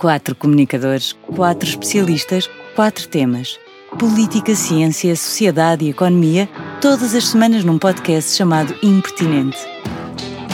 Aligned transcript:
Quatro 0.00 0.34
comunicadores, 0.34 1.12
quatro 1.36 1.68
especialistas, 1.68 2.48
quatro 2.74 3.06
temas. 3.06 3.60
Política, 3.98 4.54
ciência, 4.54 5.14
sociedade 5.14 5.84
e 5.84 5.90
economia, 5.90 6.48
todas 6.80 7.14
as 7.14 7.28
semanas 7.28 7.64
num 7.64 7.78
podcast 7.78 8.34
chamado 8.34 8.74
Impertinente. 8.82 9.58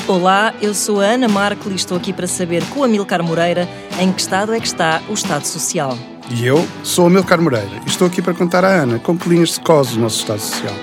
Olá, 0.08 0.52
eu 0.60 0.74
sou 0.74 1.00
a 1.00 1.04
Ana 1.04 1.28
Marco 1.28 1.70
e 1.70 1.76
estou 1.76 1.96
aqui 1.96 2.12
para 2.12 2.26
saber 2.26 2.64
com 2.70 2.82
a 2.82 2.86
Amilcar 2.86 3.22
Moreira 3.22 3.68
em 4.00 4.12
que 4.12 4.20
estado 4.20 4.52
é 4.52 4.58
que 4.58 4.66
está 4.66 5.00
o 5.08 5.12
Estado 5.12 5.46
Social. 5.46 5.96
E 6.28 6.44
eu 6.44 6.66
sou 6.82 7.04
a 7.04 7.08
Amilcar 7.08 7.40
Moreira 7.40 7.70
e 7.86 7.88
estou 7.88 8.08
aqui 8.08 8.20
para 8.20 8.34
contar 8.34 8.64
à 8.64 8.82
Ana 8.82 8.98
com 8.98 9.16
que 9.16 9.28
linhas 9.28 9.52
se 9.52 9.60
cose 9.60 9.96
o 9.96 10.00
nosso 10.00 10.22
Estado 10.22 10.40
Social. 10.40 10.74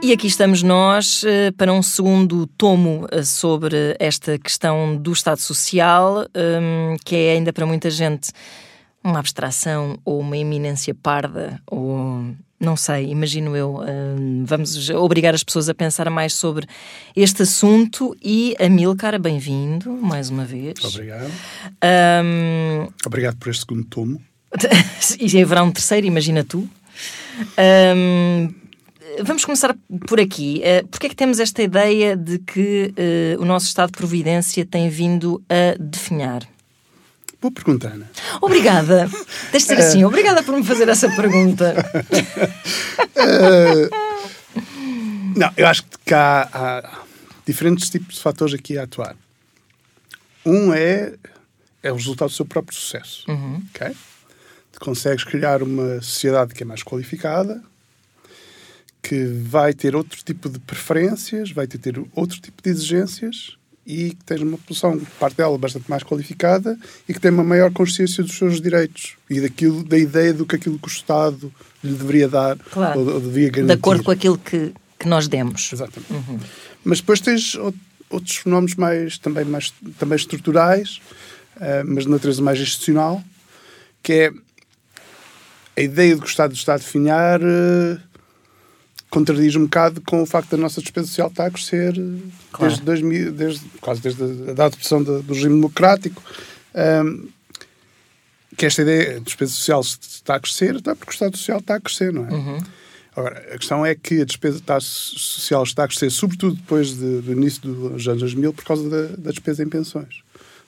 E 0.00 0.12
aqui 0.12 0.28
estamos 0.28 0.62
nós 0.62 1.24
uh, 1.24 1.52
para 1.56 1.72
um 1.72 1.82
segundo 1.82 2.46
tomo 2.46 3.08
uh, 3.12 3.24
sobre 3.24 3.96
esta 3.98 4.38
questão 4.38 4.96
do 4.96 5.12
Estado 5.12 5.40
Social, 5.40 6.24
um, 6.36 6.96
que 7.04 7.16
é 7.16 7.32
ainda 7.32 7.52
para 7.52 7.66
muita 7.66 7.90
gente 7.90 8.30
uma 9.02 9.18
abstração 9.18 9.98
ou 10.04 10.20
uma 10.20 10.36
eminência 10.36 10.94
parda, 10.94 11.60
ou 11.66 12.32
não 12.60 12.76
sei, 12.76 13.10
imagino 13.10 13.56
eu. 13.56 13.80
Um, 13.80 14.44
vamos 14.44 14.88
obrigar 14.90 15.34
as 15.34 15.42
pessoas 15.42 15.68
a 15.68 15.74
pensar 15.74 16.08
mais 16.10 16.32
sobre 16.32 16.66
este 17.16 17.42
assunto 17.42 18.16
e 18.22 18.54
a 18.60 18.68
Milcar, 18.68 19.18
bem-vindo 19.20 19.90
mais 19.90 20.30
uma 20.30 20.44
vez. 20.44 20.78
Obrigado. 20.84 21.32
Um, 22.24 22.88
Obrigado 23.04 23.36
por 23.36 23.50
este 23.50 23.66
segundo 23.66 23.84
tomo. 23.84 24.22
e 25.18 25.42
haverá 25.42 25.64
um 25.64 25.72
terceiro, 25.72 26.06
imagina 26.06 26.44
tu. 26.44 26.68
Um, 27.58 28.67
vamos 29.22 29.44
começar 29.44 29.76
por 30.06 30.20
aqui. 30.20 30.62
Uh, 30.62 30.86
Porquê 30.88 31.06
é 31.06 31.10
que 31.10 31.16
temos 31.16 31.38
esta 31.40 31.62
ideia 31.62 32.16
de 32.16 32.38
que 32.38 32.92
uh, 33.38 33.42
o 33.42 33.44
nosso 33.44 33.66
Estado 33.66 33.90
de 33.92 33.98
Providência 33.98 34.64
tem 34.64 34.88
vindo 34.88 35.42
a 35.48 35.76
definhar? 35.78 36.42
Boa 37.40 37.52
pergunta, 37.52 37.88
Ana. 37.88 38.10
Obrigada. 38.40 39.08
Deixa 39.52 39.68
de 39.68 39.74
ser 39.74 39.78
assim. 39.78 40.04
Obrigada 40.04 40.42
por 40.42 40.56
me 40.56 40.64
fazer 40.64 40.88
essa 40.88 41.08
pergunta. 41.10 41.74
uh, 43.16 43.90
não, 45.38 45.52
eu 45.56 45.66
acho 45.66 45.84
que 46.04 46.14
há, 46.14 46.48
há, 46.52 47.02
diferentes 47.46 47.88
tipos 47.88 48.16
de 48.16 48.20
fatores 48.20 48.54
aqui 48.54 48.76
a 48.76 48.82
atuar. 48.82 49.14
Um 50.44 50.72
é, 50.72 51.14
é 51.82 51.92
o 51.92 51.94
resultado 51.94 52.28
do 52.28 52.34
seu 52.34 52.44
próprio 52.44 52.76
sucesso. 52.76 53.24
Uhum. 53.30 53.62
Okay? 53.74 53.94
Consegues 54.80 55.24
criar 55.24 55.62
uma 55.62 56.00
sociedade 56.00 56.54
que 56.54 56.62
é 56.62 56.66
mais 56.66 56.82
qualificada, 56.82 57.62
que 59.02 59.24
vai 59.24 59.72
ter 59.72 59.94
outro 59.94 60.22
tipo 60.22 60.48
de 60.48 60.58
preferências, 60.58 61.50
vai 61.50 61.66
ter 61.66 61.98
outro 62.14 62.40
tipo 62.40 62.62
de 62.62 62.70
exigências 62.70 63.56
e 63.86 64.10
que 64.10 64.24
tem 64.24 64.42
uma 64.42 64.58
população, 64.58 65.00
parte 65.18 65.36
dela, 65.38 65.56
bastante 65.56 65.88
mais 65.88 66.02
qualificada 66.02 66.78
e 67.08 67.14
que 67.14 67.18
tem 67.18 67.30
uma 67.30 67.42
maior 67.42 67.72
consciência 67.72 68.22
dos 68.22 68.36
seus 68.36 68.60
direitos 68.60 69.16
e 69.30 69.40
daquilo, 69.40 69.82
da 69.82 69.96
ideia 69.96 70.34
do 70.34 70.44
que 70.44 70.56
aquilo 70.56 70.78
que 70.78 70.88
o 70.88 70.90
Estado 70.90 71.50
lhe 71.82 71.94
deveria 71.94 72.28
dar 72.28 72.58
claro. 72.58 73.00
ou, 73.00 73.14
ou 73.14 73.20
devia 73.20 73.48
garantir. 73.48 73.74
De 73.74 73.78
acordo 73.78 74.04
com 74.04 74.10
aquilo 74.10 74.36
que, 74.36 74.74
que 74.98 75.08
nós 75.08 75.26
demos. 75.26 75.70
Exatamente. 75.72 76.12
Uhum. 76.12 76.38
Mas 76.84 77.00
depois 77.00 77.20
tens 77.20 77.54
outros 78.10 78.36
fenómenos 78.36 78.74
mais, 78.74 79.16
também, 79.16 79.46
mais, 79.46 79.72
também 79.98 80.16
estruturais, 80.16 81.00
uh, 81.56 81.84
mas 81.86 82.04
de 82.04 82.10
natureza 82.10 82.42
mais 82.42 82.60
institucional, 82.60 83.22
que 84.02 84.12
é 84.12 84.32
a 85.78 85.80
ideia 85.80 86.14
de 86.14 86.20
que 86.20 86.26
o 86.26 86.28
Estado 86.28 86.52
está 86.52 86.74
a 86.74 86.78
definhar 86.78 87.40
uh, 87.40 88.00
contradiz 89.10 89.56
um 89.56 89.64
bocado 89.64 90.00
com 90.02 90.22
o 90.22 90.26
facto 90.26 90.50
da 90.50 90.56
nossa 90.56 90.80
despesa 90.80 91.06
social 91.06 91.28
estar 91.28 91.46
a 91.46 91.50
crescer 91.50 91.94
claro. 92.52 92.70
desde, 92.70 92.82
2000, 92.84 93.32
desde 93.32 93.68
quase 93.80 94.00
desde 94.00 94.22
a 94.22 94.64
adopção 94.64 95.02
do, 95.02 95.22
do 95.22 95.34
regime 95.34 95.54
democrático. 95.54 96.22
Um, 96.74 97.28
que 98.56 98.66
esta 98.66 98.82
ideia 98.82 99.14
de 99.14 99.20
despesa 99.20 99.52
social 99.52 99.80
está 99.80 100.34
a 100.34 100.40
crescer, 100.40 100.76
até 100.76 100.92
porque 100.94 101.10
o 101.10 101.14
Estado 101.14 101.36
Social 101.36 101.58
está 101.58 101.76
a 101.76 101.80
crescer, 101.80 102.12
não 102.12 102.26
é? 102.26 102.30
Uhum. 102.32 102.58
Agora, 103.14 103.54
a 103.54 103.58
questão 103.58 103.86
é 103.86 103.94
que 103.94 104.20
a 104.20 104.24
despesa 104.24 104.60
social 104.80 105.62
está 105.62 105.84
a 105.84 105.88
crescer, 105.88 106.10
sobretudo 106.10 106.56
depois 106.56 106.90
de, 106.96 107.20
do 107.20 107.32
início 107.32 107.60
dos 107.62 108.06
anos 108.08 108.20
2000, 108.20 108.52
por 108.52 108.64
causa 108.64 108.88
da, 108.88 109.16
da 109.16 109.30
despesa 109.30 109.62
em 109.62 109.68
pensões. 109.68 110.22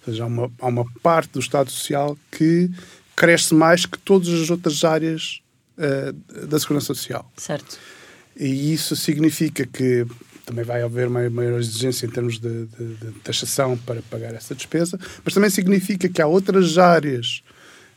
Ou 0.06 0.12
seja, 0.12 0.24
há 0.24 0.26
uma, 0.26 0.50
há 0.60 0.66
uma 0.66 0.84
parte 1.02 1.32
do 1.32 1.40
Estado 1.40 1.70
Social 1.70 2.16
que 2.30 2.70
cresce 3.16 3.54
mais 3.54 3.86
que 3.86 3.98
todas 3.98 4.28
as 4.28 4.50
outras 4.50 4.82
áreas 4.84 5.40
uh, 5.76 6.46
da 6.46 6.58
Segurança 6.58 6.94
Social. 6.94 7.30
Certo. 7.36 7.78
E 8.36 8.72
isso 8.72 8.96
significa 8.96 9.66
que 9.66 10.06
também 10.44 10.64
vai 10.64 10.82
haver 10.82 11.08
uma 11.08 11.28
maior 11.30 11.60
exigência 11.60 12.06
em 12.06 12.10
termos 12.10 12.38
de, 12.38 12.66
de, 12.66 12.94
de, 12.94 13.12
taxação 13.22 13.76
para 13.76 14.02
pagar 14.02 14.34
essa 14.34 14.54
despesa, 14.54 14.98
mas 15.24 15.32
também 15.32 15.50
significa 15.50 16.08
que 16.08 16.20
há 16.20 16.26
outras 16.26 16.76
áreas 16.76 17.42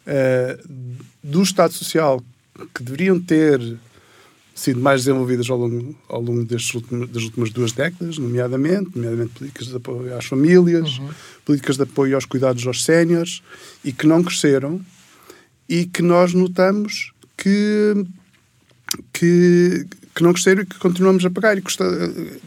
uh, 0.06 0.70
do 1.24 1.42
Estado 1.42 1.74
Social 1.74 2.22
que 2.76 2.84
deveriam 2.84 3.20
ter 3.20 3.60
sido 4.54 4.80
mais 4.80 5.04
desenvolvidas 5.06 5.50
ao 5.50 5.58
longo, 5.58 5.96
ao 6.08 6.22
longo 6.22 6.46
destes 6.46 6.76
últimos, 6.76 7.10
das 7.10 7.24
últimas 7.24 7.50
duas 7.50 7.72
décadas, 7.72 8.18
nomeadamente, 8.20 8.92
nomeadamente 8.96 9.32
políticas 9.32 9.68
de 9.68 9.76
apoio 9.76 10.16
às 10.16 10.26
famílias, 10.26 11.00
uhum. 11.00 11.10
políticas 11.44 11.76
de 11.76 11.84
apoio 11.84 12.14
aos 12.14 12.26
cuidados 12.26 12.66
aos 12.68 12.84
séniores, 12.84 13.42
e 13.84 13.92
que 13.92 14.06
não 14.06 14.24
cresceram, 14.24 14.80
e 15.68 15.86
que 15.86 16.04
nós 16.04 16.36
notamos 16.36 17.14
que, 17.36 18.06
que 19.12 19.88
que 20.13 20.24
não 20.24 20.34
cresceram 20.34 20.62
e 20.62 20.66
que 20.66 20.78
continuamos 20.78 21.25
a 21.25 21.29
pagar. 21.29 21.57
E 21.57 21.62
custa, 21.62 21.84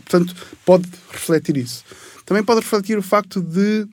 portanto, 0.04 0.34
pode 0.64 0.88
refletir 1.10 1.56
isso. 1.56 1.84
Também 2.24 2.42
pode 2.42 2.60
refletir 2.60 2.98
o 2.98 3.02
facto 3.02 3.40
de, 3.40 3.86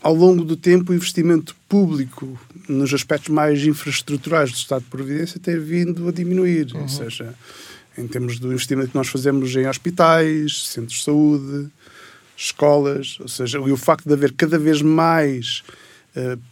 ao 0.00 0.14
longo 0.14 0.44
do 0.44 0.56
tempo, 0.56 0.92
o 0.92 0.94
investimento 0.94 1.54
público 1.68 2.38
nos 2.68 2.92
aspectos 2.94 3.28
mais 3.28 3.64
infraestruturais 3.64 4.50
do 4.50 4.56
Estado 4.56 4.82
de 4.82 4.90
Providência 4.90 5.40
ter 5.40 5.60
vindo 5.60 6.08
a 6.08 6.12
diminuir. 6.12 6.72
Uhum. 6.74 6.82
Ou 6.82 6.88
seja, 6.88 7.34
em 7.96 8.06
termos 8.06 8.38
do 8.38 8.52
investimento 8.52 8.88
que 8.88 8.96
nós 8.96 9.08
fazemos 9.08 9.54
em 9.54 9.66
hospitais, 9.66 10.66
centros 10.68 10.98
de 10.98 11.04
saúde, 11.04 11.70
escolas, 12.36 13.18
ou 13.20 13.28
seja, 13.28 13.58
e 13.58 13.70
o 13.70 13.76
facto 13.76 14.06
de 14.06 14.14
haver 14.14 14.32
cada 14.32 14.58
vez 14.58 14.82
mais 14.82 15.62
uh, 16.16 16.34
uh, 16.34 16.51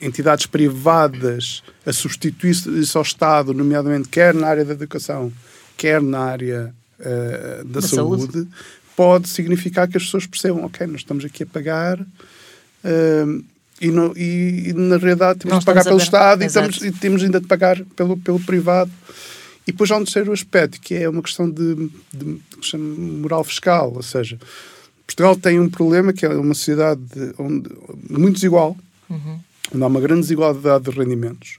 entidades 0.00 0.46
privadas 0.46 1.62
a 1.84 1.92
substituir-se 1.92 2.96
ao 2.96 3.02
Estado, 3.02 3.54
nomeadamente 3.54 4.08
quer 4.08 4.34
na 4.34 4.46
área 4.46 4.64
da 4.64 4.74
educação, 4.74 5.32
quer 5.76 6.02
na 6.02 6.20
área 6.20 6.74
uh, 7.00 7.64
da, 7.64 7.80
da 7.80 7.86
saúde, 7.86 8.32
saúde, 8.32 8.48
pode 8.94 9.28
significar 9.28 9.88
que 9.88 9.96
as 9.96 10.04
pessoas 10.04 10.26
percebam, 10.26 10.64
ok, 10.64 10.86
nós 10.86 11.00
estamos 11.00 11.24
aqui 11.24 11.42
a 11.42 11.46
pagar 11.46 12.00
uh, 12.00 13.44
e, 13.80 13.88
no, 13.88 14.16
e, 14.16 14.70
e, 14.70 14.72
na 14.72 14.96
realidade 14.96 15.40
temos 15.40 15.60
de 15.60 15.64
pagar 15.64 15.84
pelo 15.84 15.98
Estado 15.98 16.42
e, 16.42 16.46
estamos, 16.46 16.82
e, 16.82 16.90
temos 16.92 17.22
ainda 17.22 17.40
de 17.40 17.46
pagar 17.46 17.82
pelo, 17.96 18.16
pelo 18.16 18.40
privado. 18.40 18.90
E 19.66 19.72
depois 19.72 19.90
há 19.90 19.96
um 19.96 20.04
terceiro 20.04 20.32
aspecto, 20.32 20.80
que 20.80 20.94
é 20.94 21.08
uma 21.08 21.22
questão 21.22 21.50
de, 21.50 21.90
de, 22.12 22.40
de 22.60 22.76
moral 22.78 23.42
fiscal, 23.42 23.92
ou 23.94 24.02
seja, 24.02 24.38
Portugal 25.06 25.36
tem 25.36 25.60
um 25.60 25.68
problema 25.68 26.12
que 26.12 26.24
é 26.24 26.28
uma 26.28 26.54
sociedade 26.54 27.02
onde, 27.38 27.68
muito 28.08 28.34
desigual, 28.34 28.76
uhum. 29.08 29.40
onde 29.74 29.84
há 29.84 29.86
uma 29.86 30.00
grande 30.00 30.22
desigualdade 30.22 30.84
de 30.84 30.90
rendimentos 30.90 31.58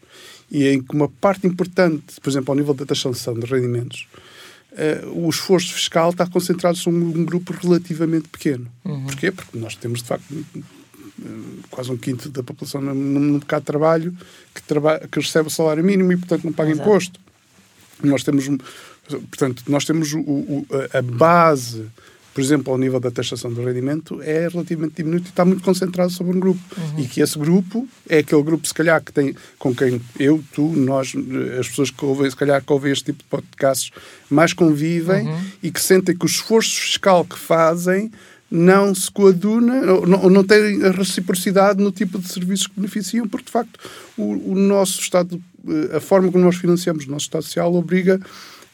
e 0.50 0.68
em 0.68 0.81
que 0.81 0.96
uma 0.96 1.09
parte 1.09 1.46
importante, 1.46 2.19
por 2.22 2.30
exemplo, 2.30 2.52
ao 2.52 2.58
nível 2.58 2.74
da 2.74 2.85
taxação 2.85 3.34
de 3.34 3.46
rendimentos, 3.46 4.08
uh, 4.72 5.25
o 5.25 5.30
esforço 5.30 5.74
fiscal 5.74 6.09
está 6.09 6.25
concentrado 6.25 6.78
sobre 6.78 7.00
um 7.00 7.25
grupo 7.25 7.53
relativamente 7.53 8.30
pequeno. 8.30 8.68
Uhum. 8.86 9.06
Porquê? 9.06 9.31
Porque 9.31 9.57
nós 9.57 9.75
temos, 9.75 10.02
de 10.02 10.07
facto, 10.07 10.46
quase 11.69 11.91
um 11.91 11.97
quinto 11.97 12.30
da 12.30 12.44
população 12.44 12.81
no, 12.81 12.94
no 12.94 13.19
mercado 13.19 13.62
de 13.62 13.66
trabalho 13.66 14.18
que, 14.53 14.62
traba 14.62 15.00
que 15.00 15.19
recebe 15.19 15.47
o 15.47 15.52
salário 15.52 15.84
mínimo 15.84 16.12
e, 16.12 16.18
portanto, 16.18 16.44
não 16.44 16.53
paga 16.53 16.72
Exato. 16.72 16.90
imposto. 16.90 17.19
Nós 18.03 18.24
temos, 18.24 18.47
portanto, 19.07 19.63
nós 19.68 19.86
temos 19.86 20.13
o, 20.13 20.19
o, 20.19 20.68
a 20.94 21.02
base 21.02 21.88
por 22.38 22.44
exemplo, 22.44 22.72
ao 22.72 22.78
nível 22.78 23.00
da 23.00 23.09
taxação 23.09 23.52
do 23.52 23.66
rendimento, 23.66 24.22
é 24.22 24.48
relativamente 24.48 24.98
diminuto 24.98 25.25
e 25.25 25.30
está 25.30 25.44
muito 25.44 25.64
concentrado 25.64 26.12
sobre 26.12 26.38
um 26.38 26.39
grupo. 26.39 26.62
Uhum. 26.78 27.00
E 27.00 27.07
que 27.07 27.19
esse 27.19 27.36
grupo 27.36 27.88
é 28.07 28.19
aquele 28.19 28.44
grupo, 28.44 28.68
se 28.68 28.75
calhar, 28.75 29.04
que 29.04 29.12
tem, 29.12 29.36
com 29.57 29.74
quem 29.74 30.00
eu, 30.19 30.44
tu, 30.54 30.68
nós, 30.68 31.16
as 31.60 31.68
pessoas 31.68 31.89
que 31.89 32.06
ouvem, 32.06 32.30
se 32.30 32.36
calhar, 32.36 32.63
que 32.63 32.72
ouvem 32.72 32.92
este 32.92 33.06
tipo 33.06 33.24
de 33.24 33.25
podcasts, 33.28 33.89
mais 34.30 34.54
convivem 34.54 35.28
uhum. 35.28 35.42
e 35.63 35.72
que 35.72 35.81
sentem 35.81 36.16
que 36.16 36.25
o 36.25 36.28
esforço 36.28 36.80
fiscal 36.80 37.25
que 37.25 37.39
fazem 37.39 38.12
não 38.51 38.94
se 38.94 39.10
coaduna, 39.10 39.94
ou 39.94 40.06
não, 40.06 40.30
não 40.30 40.44
tem 40.44 40.86
a 40.86 40.92
reciprocidade 40.92 41.81
no 41.81 41.92
tipo 41.92 42.19
de 42.19 42.28
serviços 42.28 42.68
que 42.68 42.75
beneficiam, 42.75 43.28
porque 43.28 43.48
de 43.48 43.51
facto 43.51 43.80
o, 44.16 44.51
o 44.51 44.56
nosso 44.56 45.01
Estado, 45.01 45.42
a 45.92 46.00
forma 46.00 46.31
como 46.31 46.45
nós 46.45 46.57
financiamos 46.57 47.07
o 47.07 47.10
nosso 47.10 47.25
Estado 47.25 47.45
Social 47.45 47.74
obriga 47.74 48.22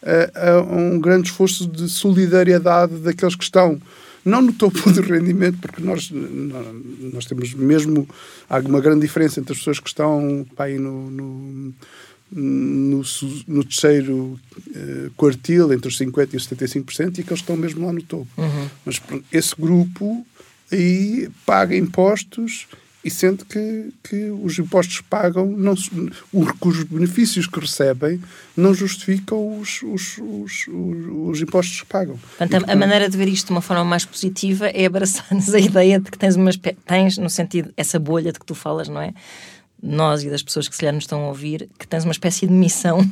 a, 0.05 0.61
um 0.61 0.99
grande 0.99 1.29
esforço 1.29 1.67
de 1.67 1.89
solidariedade 1.89 2.95
daqueles 2.95 3.35
que 3.35 3.43
estão 3.43 3.79
não 4.25 4.41
no 4.41 4.53
topo 4.53 4.91
do 4.91 5.01
rendimento, 5.01 5.57
porque 5.59 5.81
nós, 5.81 6.09
nós 6.11 7.25
temos 7.25 7.53
mesmo 7.53 8.07
há 8.49 8.59
uma 8.59 8.79
grande 8.79 9.01
diferença 9.01 9.39
entre 9.39 9.53
as 9.53 9.59
pessoas 9.59 9.79
que 9.79 9.89
estão 9.89 10.45
aí 10.57 10.79
no, 10.79 11.11
no, 11.11 11.73
no, 12.31 13.03
no 13.47 13.63
terceiro 13.63 14.39
uh, 14.67 15.11
quartil, 15.17 15.73
entre 15.73 15.89
os 15.89 15.97
50% 15.97 16.33
e 16.33 16.37
os 16.37 16.47
75%, 16.47 17.17
e 17.17 17.21
aqueles 17.21 17.25
que 17.25 17.33
estão 17.33 17.57
mesmo 17.57 17.85
lá 17.85 17.91
no 17.91 18.01
topo. 18.01 18.27
Uhum. 18.37 18.69
Mas 18.85 19.01
esse 19.31 19.53
grupo 19.59 20.25
aí 20.71 21.29
paga 21.45 21.75
impostos 21.75 22.67
e 23.03 23.09
sente 23.09 23.43
que, 23.43 23.93
que 24.01 24.29
os 24.29 24.57
impostos 24.57 25.01
pagam, 25.01 25.45
não, 25.45 25.73
os 25.73 26.83
benefícios 26.83 27.45
que 27.47 27.59
recebem, 27.59 28.21
não 28.55 28.73
justificam 28.73 29.59
os, 29.59 29.83
os, 29.83 30.17
os, 30.19 30.67
os 30.67 31.41
impostos 31.41 31.81
que 31.81 31.87
pagam. 31.87 32.17
Portanto, 32.17 32.49
e, 32.49 32.51
portanto, 32.51 32.69
a 32.69 32.75
maneira 32.75 33.09
de 33.09 33.17
ver 33.17 33.27
isto 33.27 33.47
de 33.47 33.51
uma 33.51 33.61
forma 33.61 33.83
mais 33.83 34.05
positiva 34.05 34.67
é 34.67 34.85
abraçar-nos 34.85 35.53
a 35.53 35.59
ideia 35.59 35.99
de 35.99 36.09
que 36.09 36.17
tens, 36.17 36.37
uma, 36.37 36.51
tens, 36.85 37.17
no 37.17 37.29
sentido, 37.29 37.73
essa 37.75 37.99
bolha 37.99 38.31
de 38.31 38.39
que 38.39 38.45
tu 38.45 38.55
falas, 38.55 38.87
não 38.87 39.01
é? 39.01 39.13
Nós 39.81 40.23
e 40.23 40.29
das 40.29 40.41
pessoas 40.41 40.69
que 40.69 40.75
se 40.75 40.79
calhar 40.79 40.93
nos 40.93 41.03
estão 41.03 41.25
a 41.25 41.27
ouvir, 41.27 41.69
que 41.77 41.85
tens 41.85 42.05
uma 42.05 42.13
espécie 42.13 42.47
de 42.47 42.53
missão 42.53 43.05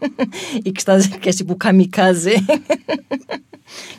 e 0.62 0.70
que, 0.70 0.80
estás, 0.80 1.06
que 1.06 1.28
és 1.30 1.36
tipo 1.36 1.54
o 1.54 1.56
kamikaze, 1.56 2.34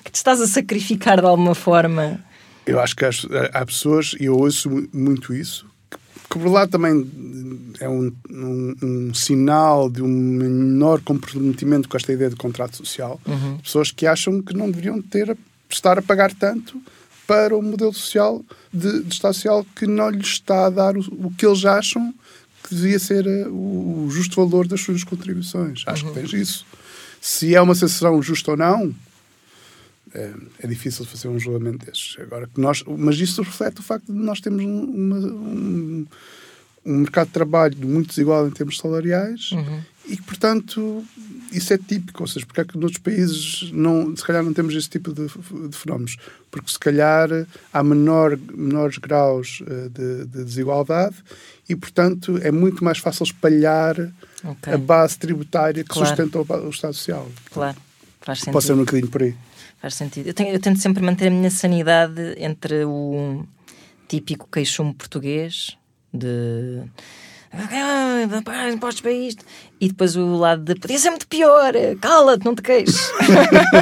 que 0.04 0.12
te 0.12 0.16
estás 0.16 0.40
a 0.40 0.46
sacrificar 0.46 1.20
de 1.20 1.26
alguma 1.26 1.56
forma 1.56 2.24
eu 2.66 2.80
acho 2.80 2.96
que 2.96 3.06
há 3.06 3.66
pessoas, 3.66 4.16
e 4.20 4.26
eu 4.26 4.38
ouço 4.38 4.70
muito 4.94 5.34
isso, 5.34 5.66
que 6.30 6.40
por 6.40 6.50
lá 6.50 6.66
também 6.66 7.10
é 7.80 7.90
um, 7.90 8.12
um, 8.30 8.76
um, 8.82 9.14
sinal 9.14 9.90
de 9.90 10.02
um 10.02 10.08
menor 10.08 11.02
comprometimento 11.02 11.90
com 11.90 11.98
esta 11.98 12.14
ideia 12.14 12.30
de 12.30 12.38
contrato 12.38 12.78
social. 12.78 13.20
Uhum. 13.28 13.58
Pessoas 13.58 13.92
que 13.92 14.08
acham 14.08 14.42
que 14.42 14.56
não 14.56 14.72
deveriam 14.72 15.02
ter 15.02 15.36
estar 15.70 15.98
a 15.98 16.02
pagar 16.02 16.34
tanto 16.34 16.82
para 17.28 17.56
o 17.56 17.62
modelo 17.62 17.94
social 17.94 18.44
de, 18.74 19.04
de 19.04 19.14
Estado 19.14 19.34
Social 19.34 19.66
que 19.76 19.86
não 19.86 20.10
lhes 20.10 20.28
está 20.28 20.68
a 20.68 20.70
dar 20.70 20.96
o, 20.98 21.02
o 21.26 21.34
que 21.38 21.46
eles 21.46 21.66
acham 21.66 22.14
que 22.64 22.76
devia 22.76 23.00
ser 23.00 23.26
eh, 23.26 23.48
o, 23.48 24.06
o 24.06 24.10
justo 24.10 24.36
valor 24.36 24.68
das 24.68 24.82
suas 24.82 25.04
contribuições. 25.04 25.84
Acho 25.86 26.06
uhum. 26.06 26.14
que 26.14 26.20
tens 26.20 26.34
isso. 26.34 26.66
Se 27.20 27.56
é 27.56 27.62
uma 27.62 27.76
sensação 27.76 28.22
justa 28.22 28.52
ou 28.52 28.58
não, 28.58 28.94
é, 30.14 30.32
é, 30.60 30.68
difícil 30.68 31.06
fazer 31.06 31.28
um 31.28 31.40
julgamento 31.40 31.86
destes. 31.86 32.18
Agora, 32.20 32.50
nós, 32.58 32.84
mas 32.98 33.18
isso 33.18 33.42
reflete 33.42 33.80
o 33.80 33.84
facto 33.84 34.12
de 34.12 34.20
nós 34.20 34.42
termos 34.42 34.64
uma, 34.64 35.16
um, 35.16 36.06
um, 36.86 36.98
mercado 36.98 37.28
de 37.28 37.34
trabalho 37.34 37.78
muito 37.88 38.10
desigual 38.10 38.48
em 38.48 38.52
termos 38.52 38.78
salariais 38.78 39.52
uhum. 39.52 39.82
e 40.08 40.18
que, 40.18 40.24
portanto, 40.24 41.06
isso 41.52 41.74
é 41.74 41.78
típico. 41.78 42.24
Ou 42.24 42.28
seja, 42.28 42.46
porque 42.46 42.62
é 42.62 42.66
que 42.66 42.78
noutros 42.78 43.02
países 43.02 43.72
não, 43.72 44.16
se 44.16 44.24
calhar 44.24 44.44
não 44.44 44.54
temos 44.54 44.76
esse 44.76 44.90
tipo 44.90 45.14
de, 45.14 45.28
de 45.28 45.78
fenómenos? 45.78 46.18
Porque 46.50 46.70
se 46.70 46.80
calhar 46.80 47.30
há 47.72 47.84
menor, 47.84 48.38
menores 48.54 48.98
graus 48.98 49.62
uh, 49.62 49.90
de, 49.90 50.26
de, 50.26 50.44
desigualdade 50.44 51.16
e, 51.70 51.76
portanto, 51.76 52.38
é 52.42 52.52
muito 52.52 52.84
mais 52.84 52.98
fácil 52.98 53.24
espalhar 53.24 53.96
okay. 54.44 54.74
a 54.74 54.78
base 54.78 55.18
tributária 55.18 55.84
que 55.84 55.90
claro. 55.90 56.08
sustenta 56.08 56.40
o, 56.40 56.68
o 56.68 56.70
Estado 56.70 56.94
Social. 56.94 57.32
Claro, 57.54 57.78
faz 58.20 58.40
sentido. 58.40 58.54
Pode 58.54 58.66
ser 58.66 58.74
um 58.74 58.78
bocadinho 58.80 59.08
por 59.08 59.24
aí. 59.24 59.36
Faz 59.82 59.96
sentido. 59.96 60.28
Eu, 60.28 60.34
tenho, 60.34 60.54
eu, 60.54 60.60
tento 60.60 60.80
sempre 60.80 61.04
manter 61.04 61.28
a 61.28 61.32
minha 61.32 61.50
sanidade 61.50 62.36
entre 62.38 62.86
o 62.86 63.44
típico 64.08 64.48
queixume 64.52 64.94
português 64.94 65.76
de 66.14 66.84
ah, 67.54 68.70
impostos 68.72 69.02
para 69.02 69.12
isto 69.12 69.44
e 69.80 69.88
depois 69.88 70.16
o 70.16 70.36
lado 70.38 70.64
de 70.64 70.80
podia 70.80 71.00
ser 71.00 71.10
muito 71.10 71.28
pior, 71.28 71.74
cala-te, 72.00 72.46
não 72.46 72.56
te 72.56 72.62
queixes. 72.62 73.10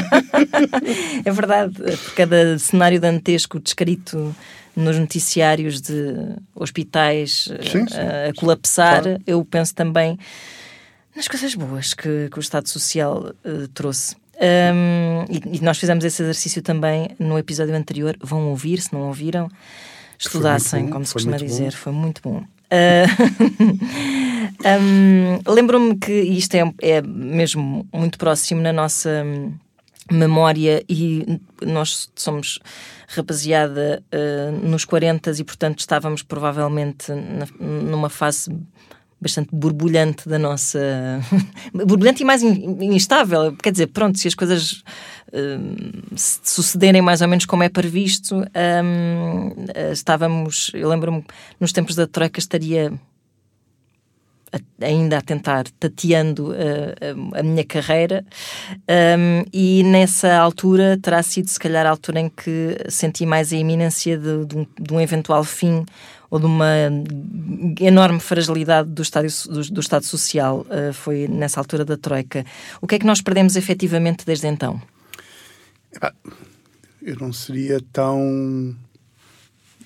é 1.26 1.32
verdade, 1.32 1.74
por 1.76 2.14
cada 2.16 2.58
cenário 2.58 3.00
dantesco 3.00 3.60
descrito 3.60 4.36
nos 4.76 4.98
noticiários 4.98 5.82
de 5.82 6.16
hospitais 6.56 7.50
sim, 7.62 7.88
sim, 7.88 7.96
a, 7.96 8.30
a 8.30 8.34
colapsar, 8.34 9.04
claro. 9.04 9.22
eu 9.28 9.44
penso 9.44 9.76
também 9.76 10.18
nas 11.16 11.28
coisas 11.28 11.54
boas 11.54 11.94
que, 11.94 12.30
que 12.32 12.38
o 12.38 12.42
Estado 12.42 12.70
Social 12.70 13.34
uh, 13.46 13.68
trouxe. 13.70 14.16
Um, 14.40 15.26
e, 15.30 15.58
e, 15.58 15.62
nós 15.62 15.78
fizemos 15.78 16.06
esse 16.06 16.22
exercício 16.22 16.62
também 16.62 17.10
no 17.20 17.38
episódio 17.38 17.76
anterior. 17.76 18.16
Vão 18.22 18.50
ouvir, 18.50 18.82
se 18.82 18.94
não 18.94 19.02
ouviram, 19.02 19.50
estudassem, 20.18 20.86
bom, 20.86 20.92
como 20.92 21.06
se 21.06 21.14
costuma 21.14 21.38
dizer. 21.38 21.72
Bom. 21.72 21.78
Foi 21.78 21.94
muito 21.94 22.22
bom. 22.22 22.44
Uh, 24.62 24.80
um, 24.80 25.52
Lembro-me 25.52 25.98
que 25.98 26.12
isto 26.12 26.54
é, 26.54 26.72
é 26.82 27.02
mesmo 27.02 27.88
muito 27.92 28.20
próximo 28.20 28.62
na 28.62 28.72
nossa 28.72 29.26
memória 30.12 30.84
e 30.88 31.40
nós 31.66 32.12
somos 32.16 32.60
rapaziada 33.08 34.04
uh, 34.14 34.68
nos 34.68 34.86
40 34.86 35.32
e 35.32 35.44
portanto 35.44 35.80
estávamos 35.80 36.22
provavelmente 36.22 37.12
na, 37.12 37.48
numa 37.60 38.10
fase 38.10 38.52
bastante 39.22 39.50
borbulhante 39.52 40.28
da 40.28 40.40
nossa. 40.40 40.80
borbulhante 41.74 42.24
e 42.24 42.26
mais 42.26 42.42
instável. 42.42 43.56
Quer 43.62 43.72
dizer, 43.72 43.88
pronto, 43.88 44.18
se 44.18 44.28
as 44.28 44.36
coisas 44.36 44.84
uh, 45.34 46.16
sucederem 46.16 47.02
mais 47.02 47.22
ou 47.22 47.28
menos 47.28 47.46
como 47.46 47.64
é 47.64 47.70
previsto, 47.70 48.36
um, 48.36 49.66
estávamos. 49.92 50.72
Eu 50.74 50.90
lembro-me, 50.90 51.24
nos 51.60 51.72
tempos 51.72 51.96
da 51.96 52.08
Troika, 52.08 52.40
estaria 52.40 52.92
ainda 54.82 55.18
a 55.18 55.22
tentar, 55.22 55.66
tateando 55.80 56.52
uh, 56.52 57.36
a 57.36 57.44
minha 57.44 57.64
carreira, 57.64 58.26
um, 59.18 59.46
e 59.54 59.84
nessa 59.84 60.38
altura 60.38 60.98
terá 61.02 61.22
sido, 61.22 61.48
se 61.48 61.60
calhar, 61.60 61.86
a 61.86 61.90
altura 61.90 62.22
em 62.22 62.30
que 62.30 62.78
senti 62.90 63.26
mais 63.26 63.54
a 63.54 63.58
iminência 63.58 64.18
de, 64.18 64.46
de, 64.46 64.58
um, 64.58 64.66
de 64.80 64.94
um 64.94 65.00
eventual 65.00 65.44
fim 65.44 65.86
ou 66.30 66.40
de 66.40 66.46
uma 66.46 66.74
enorme 67.80 68.20
fragilidade 68.20 68.90
do, 68.90 69.02
estado 69.02 69.28
do, 69.48 69.72
do 69.72 69.80
Estado 69.80 70.06
Social. 70.06 70.66
Uh, 70.70 70.94
foi 70.94 71.28
nessa 71.28 71.60
altura 71.60 71.84
da 71.84 71.98
Troika. 71.98 72.46
O 72.82 72.88
que 72.88 72.96
é 72.96 73.00
que 73.00 73.06
nós 73.06 73.22
perdemos 73.22 73.56
efetivamente 73.56 74.26
desde 74.26 74.48
então? 74.48 74.82
Eu 77.02 77.16
não 77.16 77.34
seria 77.34 77.82
tão. 77.92 78.76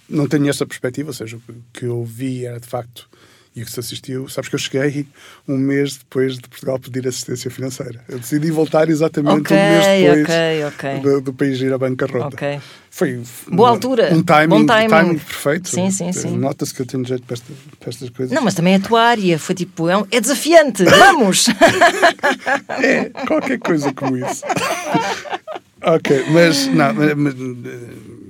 Não 0.10 0.28
tenho 0.28 0.50
essa 0.50 0.66
perspectiva, 0.66 1.10
ou 1.10 1.14
seja, 1.14 1.38
o 1.38 1.42
que 1.72 1.86
eu 1.86 2.04
vi 2.04 2.46
era 2.46 2.60
de 2.60 2.68
facto 2.68 3.10
e 3.56 3.62
o 3.62 3.66
que 3.66 3.72
se 3.72 3.80
assistiu, 3.80 4.28
sabes 4.28 4.50
que 4.50 4.56
eu 4.56 4.60
cheguei 4.60 5.06
um 5.48 5.58
mês 5.58 5.98
depois 5.98 6.36
de 6.36 6.50
Portugal 6.50 6.80
pedir 6.80 7.08
assistência 7.08 7.52
financeira. 7.52 8.04
Eu 8.10 8.18
decidi 8.18 8.50
voltar 8.50 8.90
exatamente 8.90 9.42
okay, 9.42 9.58
um 9.58 9.60
mês 9.60 9.86
depois 9.86 10.24
okay, 10.24 10.66
okay. 10.66 11.00
Do, 11.00 11.22
do, 11.22 11.34
país 11.34 11.62
ir 11.62 11.72
à 11.72 11.78
bancarrota. 11.78 12.36
Okay. 12.36 12.60
Foi 12.90 13.22
boa 13.48 13.70
altura, 13.70 14.14
um 14.14 14.24
timing, 14.24 14.66
timing. 14.66 14.90
timing 14.90 15.18
perfeito. 15.20 15.70
Sim, 15.70 15.92
sim, 15.92 16.12
sim. 16.12 16.38
Nota-se 16.38 16.74
que 16.74 16.82
eu 16.82 16.86
tenho 16.86 17.06
jeito 17.06 17.24
para, 17.24 17.36
esta, 17.36 17.54
para, 17.80 17.90
estas 17.90 18.10
coisas. 18.10 18.34
Não, 18.34 18.42
mas 18.42 18.56
também 18.56 18.74
é 18.74 18.78
a 18.78 18.80
tua 18.80 19.02
área, 19.02 19.38
foi 19.38 19.54
tipo, 19.54 19.88
é, 19.88 19.98
um, 19.98 20.06
é 20.10 20.20
desafiante, 20.20 20.84
vamos! 20.86 21.48
é, 22.82 23.10
qualquer 23.28 23.60
coisa 23.60 23.94
como 23.94 24.18
isso. 24.18 24.44
ok, 25.82 26.26
mas 26.32 26.68
não, 26.68 26.94
mas, 26.94 27.36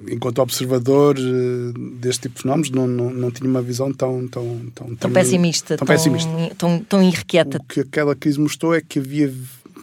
enquanto 0.09 0.39
observador 0.39 1.17
eh, 1.17 1.73
deste 1.99 2.23
tipo 2.23 2.35
de 2.35 2.41
fenómenos, 2.41 2.69
não, 2.69 2.87
não, 2.87 3.09
não 3.09 3.31
tinha 3.31 3.49
uma 3.49 3.61
visão 3.61 3.93
tão... 3.93 4.27
Tão, 4.27 4.65
tão, 4.73 4.95
tão 4.95 5.11
pessimista, 5.11 5.77
tão, 5.77 5.87
pessimista. 5.87 6.29
Tão, 6.57 6.79
tão 6.79 7.03
irrequieta. 7.03 7.57
O 7.57 7.63
que 7.63 7.81
aquela 7.81 8.15
crise 8.15 8.39
mostrou 8.39 8.73
é 8.73 8.81
que 8.81 8.99
havia 8.99 9.33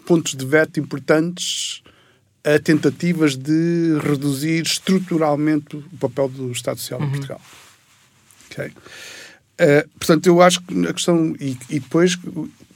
pontos 0.07 0.35
de 0.35 0.45
veto 0.45 0.81
importantes 0.81 1.83
a 2.43 2.59
tentativas 2.59 3.37
de 3.37 3.99
reduzir 4.03 4.63
estruturalmente 4.63 5.77
o 5.77 5.83
papel 5.99 6.29
do 6.29 6.51
Estado 6.53 6.79
Social 6.79 7.01
uhum. 7.01 7.07
em 7.07 7.11
Portugal. 7.11 7.41
Okay? 8.51 8.69
Uh, 8.69 9.89
portanto, 9.99 10.27
eu 10.27 10.41
acho 10.41 10.63
que 10.63 10.87
a 10.87 10.93
questão... 10.93 11.35
E, 11.39 11.57
e 11.69 11.81
depois 11.81 12.19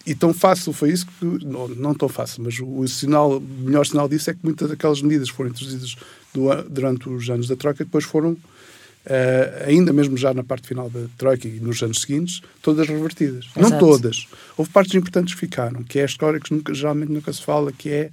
e 0.07 0.15
tão 0.15 0.35
fácil 0.35 0.73
foi 0.73 0.91
isso 0.91 1.07
que. 1.07 1.25
Não, 1.25 1.69
não 1.69 1.95
tão 1.95 2.09
fácil, 2.09 2.43
mas 2.43 2.59
o, 2.59 2.67
o, 2.67 2.89
sinal, 2.89 3.39
o 3.39 3.41
melhor 3.41 3.87
sinal 3.87 4.09
disso 4.09 4.31
é 4.31 4.35
que 4.35 4.41
muitas 4.43 4.69
daquelas 4.69 5.01
medidas 5.01 5.29
foram 5.29 5.51
introduzidas 5.51 5.97
do, 6.33 6.63
durante 6.69 7.09
os 7.09 7.29
anos 7.31 7.49
da 7.49 7.57
Troika, 7.57 7.85
depois 7.85 8.05
foram, 8.05 8.33
uh, 8.33 8.39
ainda 9.67 9.93
mesmo 9.93 10.17
já 10.17 10.35
na 10.35 10.45
parte 10.45 10.69
final 10.69 10.91
da 10.91 11.07
Troika 11.17 11.49
e 11.49 11.59
nos 11.59 11.83
anos 11.83 12.03
seguintes, 12.03 12.43
todas 12.61 12.87
revertidas. 12.87 13.47
Exato. 13.57 13.61
Não 13.71 13.79
todas. 13.79 14.27
Houve 14.57 14.71
partes 14.71 14.95
importantes 14.95 15.33
que 15.33 15.41
ficaram, 15.41 15.83
que 15.83 15.99
é 15.99 16.03
a 16.03 16.07
história 16.07 16.39
que 16.39 16.53
nunca, 16.53 16.75
geralmente 16.75 17.11
nunca 17.11 17.33
se 17.33 17.43
fala, 17.43 17.73
que 17.73 17.89
é 17.89 18.11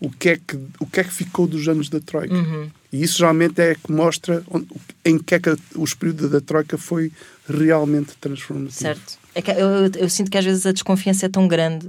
o 0.00 0.10
que 0.10 0.30
é 0.30 0.36
que, 0.36 0.58
o 0.78 0.86
que, 0.86 1.00
é 1.00 1.04
que 1.04 1.12
ficou 1.12 1.46
dos 1.46 1.68
anos 1.68 1.90
da 1.90 2.00
Troika. 2.00 2.34
Uhum. 2.34 2.70
E 2.90 3.02
isso 3.02 3.18
geralmente 3.18 3.60
é 3.60 3.74
que 3.74 3.92
mostra 3.92 4.42
onde, 4.50 4.66
em 5.04 5.18
que 5.18 5.34
é 5.34 5.38
que 5.38 5.54
os 5.76 5.92
períodos 5.92 6.30
da 6.30 6.40
Troika 6.40 6.78
foi 6.78 7.12
realmente 7.46 8.12
transformativo. 8.18 8.80
Certo. 8.80 9.20
É 9.34 9.42
que 9.42 9.50
eu, 9.50 9.56
eu, 9.56 9.90
eu, 9.96 10.08
sinto 10.08 10.30
que 10.30 10.38
às 10.38 10.44
vezes 10.44 10.66
a 10.66 10.72
desconfiança 10.72 11.26
é 11.26 11.28
tão 11.28 11.46
grande 11.46 11.88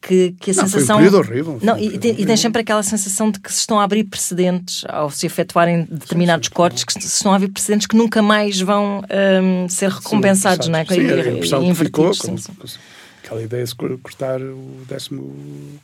que, 0.00 0.34
que 0.40 0.50
a 0.50 0.54
não, 0.54 0.66
sensação. 0.66 0.98
Foi 0.98 1.08
um 1.08 1.14
horrível. 1.14 1.58
Não, 1.62 1.78
e, 1.78 1.98
tem, 1.98 2.20
e 2.20 2.26
tem 2.26 2.36
sempre 2.36 2.62
aquela 2.62 2.82
sensação 2.82 3.30
de 3.30 3.38
que 3.38 3.52
se 3.52 3.60
estão 3.60 3.78
a 3.78 3.84
abrir 3.84 4.04
precedentes 4.04 4.84
ao 4.88 5.08
se 5.10 5.24
efetuarem 5.24 5.86
determinados 5.88 6.46
sim, 6.46 6.50
sim, 6.50 6.54
cortes, 6.54 6.82
que 6.82 6.92
se 6.94 7.06
estão 7.06 7.32
a 7.32 7.36
abrir 7.36 7.48
precedentes 7.48 7.86
que 7.86 7.96
nunca 7.96 8.22
mais 8.22 8.60
vão 8.60 9.02
um, 9.42 9.68
ser 9.68 9.90
recompensados, 9.90 10.66
sim, 10.66 10.72
não 10.72 10.78
é? 10.80 10.84
Sim, 10.84 11.00
e, 11.00 11.12
a 11.12 11.32
impressão 11.32 11.64
e, 11.64 11.68
que 11.68 11.74
ficou, 11.84 12.12
sim, 12.12 12.36
aquela 13.24 13.42
ideia 13.42 13.64
de 13.64 13.74
cortar 13.74 14.40
o 14.40 14.84
décimo 14.86 15.34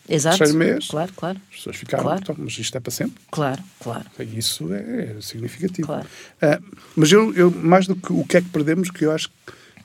Exato, 0.07 0.39
terceiro 0.39 0.59
mês. 0.59 0.89
Claro, 0.89 1.13
claro. 1.17 1.41
As 1.51 1.57
pessoas 1.57 1.77
ficaram, 1.77 2.05
claro. 2.05 2.21
então, 2.23 2.37
mas 2.39 2.59
isto 2.59 2.77
é 2.77 2.81
para 2.81 2.91
sempre. 2.91 3.23
Claro, 3.31 3.63
claro. 3.81 4.05
Isso 4.35 4.73
é, 4.75 5.17
é 5.17 5.21
significativo. 5.21 5.87
Claro. 5.87 6.07
Uh, 6.43 6.77
mas 6.95 7.11
eu, 7.11 7.35
eu, 7.35 7.51
mais 7.51 7.87
do 7.87 7.97
que 7.97 8.13
o 8.13 8.25
que 8.25 8.37
é 8.37 8.43
que 8.43 8.49
perdemos, 8.51 8.91
que 8.91 9.07
eu 9.07 9.13
acho 9.13 9.29
que 9.29 9.35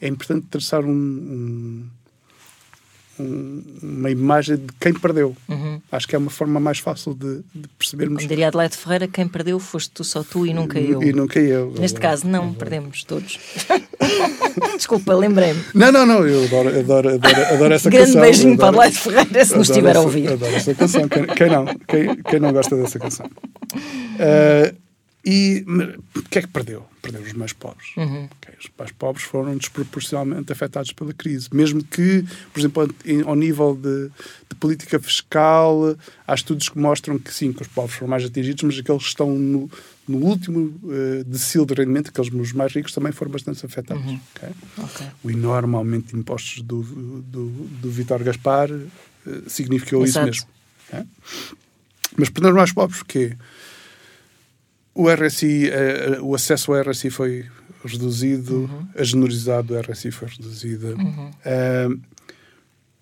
é 0.01 0.07
importante 0.07 0.47
traçar 0.47 0.83
um, 0.83 0.91
um, 0.91 1.89
um, 3.19 3.63
uma 3.81 4.09
imagem 4.09 4.57
de 4.57 4.67
quem 4.79 4.93
perdeu. 4.93 5.35
Uhum. 5.47 5.81
Acho 5.91 6.07
que 6.07 6.15
é 6.15 6.19
uma 6.19 6.29
forma 6.29 6.59
mais 6.59 6.79
fácil 6.79 7.13
de, 7.13 7.41
de 7.53 7.67
percebermos. 7.77 8.17
Como 8.17 8.27
diria 8.27 8.47
Adelaide 8.47 8.77
Ferreira, 8.77 9.07
quem 9.07 9.27
perdeu 9.27 9.59
foste 9.59 9.91
tu, 9.91 10.03
só 10.03 10.23
tu 10.23 10.45
e 10.45 10.53
nunca 10.53 10.79
eu. 10.79 11.01
E 11.01 11.13
nunca 11.13 11.39
eu. 11.39 11.73
Neste 11.79 11.99
caso, 11.99 12.27
não, 12.27 12.53
perdemos 12.53 13.03
todos. 13.03 13.39
Desculpa, 14.75 15.13
lembrei-me. 15.13 15.61
Não, 15.73 15.91
não, 15.91 16.05
não, 16.05 16.27
eu 16.27 16.43
adoro, 16.45 16.69
adoro, 16.69 17.09
adoro, 17.09 17.45
adoro 17.53 17.73
essa 17.73 17.89
Grande 17.89 18.13
canção. 18.13 18.21
Grande 18.21 18.37
beijinho 18.37 18.57
para 18.57 18.67
Adelaide 18.67 18.97
Ferreira, 18.97 19.45
se 19.45 19.57
nos 19.57 19.69
estiver 19.69 19.95
a 19.95 20.01
ouvir. 20.01 20.31
Adoro 20.31 20.55
essa 20.55 20.73
canção. 20.73 21.07
Quem, 21.07 21.25
quem 21.25 21.49
não? 21.49 21.65
Quem, 21.87 22.15
quem, 22.23 22.39
não 22.39 22.51
gosta 22.51 22.75
dessa 22.75 22.99
canção? 22.99 23.25
Uh, 23.25 24.84
e 25.25 25.65
o 26.15 26.21
que 26.21 26.37
é 26.37 26.41
que 26.43 26.47
perdeu? 26.47 26.85
Perdeu 27.01 27.21
os 27.21 27.33
mais 27.33 27.51
pobres. 27.51 27.87
Uhum. 27.97 28.25
Okay, 28.37 28.53
os 28.59 28.69
mais 28.77 28.91
pobres 28.91 29.25
foram 29.25 29.57
desproporcionalmente 29.57 30.51
afetados 30.51 30.91
pela 30.93 31.13
crise. 31.13 31.49
Mesmo 31.51 31.83
que, 31.83 32.23
por 32.53 32.59
exemplo, 32.59 32.87
ao 33.25 33.35
nível 33.35 33.75
de, 33.75 34.09
de, 34.47 34.55
política 34.59 34.99
fiscal, 34.99 35.97
há 36.27 36.35
estudos 36.35 36.69
que 36.69 36.77
mostram 36.77 37.17
que 37.17 37.33
sim, 37.33 37.51
que 37.51 37.63
os 37.63 37.67
pobres 37.67 37.95
foram 37.95 38.11
mais 38.11 38.23
atingidos, 38.23 38.61
mas 38.61 38.77
aqueles 38.77 39.01
que 39.01 39.09
estão 39.09 39.35
no, 39.35 39.69
no 40.07 40.17
último 40.19 40.59
uh, 40.83 41.23
decil 41.25 41.65
de 41.65 41.73
rendimento, 41.73 42.09
aqueles 42.09 42.31
os 42.31 42.53
mais 42.53 42.71
ricos, 42.71 42.93
também 42.93 43.11
foram 43.11 43.31
bastante 43.31 43.65
afetados. 43.65 44.05
Uhum. 44.05 44.19
Okay? 44.35 44.49
Okay. 44.77 45.07
O 45.23 45.31
enorme 45.31 45.73
aumento 45.73 46.13
de 46.13 46.19
impostos 46.19 46.61
do, 46.61 46.83
do, 46.83 47.49
do 47.49 47.89
Vítor 47.89 48.23
Gaspar 48.23 48.69
uh, 48.71 48.89
significou 49.47 50.03
Exato. 50.03 50.29
isso 50.29 50.47
mesmo. 50.91 51.07
Mas 52.17 52.29
os 52.29 52.53
mais 52.53 52.71
pobres, 52.71 53.01
o 53.01 53.05
quê? 53.05 53.35
O 54.95 55.09
RSI, 55.09 55.69
uh, 55.69 56.25
o 56.25 56.33
acesso 56.33 56.73
ao 56.73 56.81
RSI 56.81 57.09
foi 57.09 57.45
reduzido, 57.83 58.61
uhum. 58.61 58.87
a 58.97 59.03
generosidade 59.03 59.67
do 59.67 59.77
RSI 59.77 60.09
foi 60.09 60.29
reduzida. 60.29 60.95
Uhum. 60.95 61.29
Uh, 61.29 61.99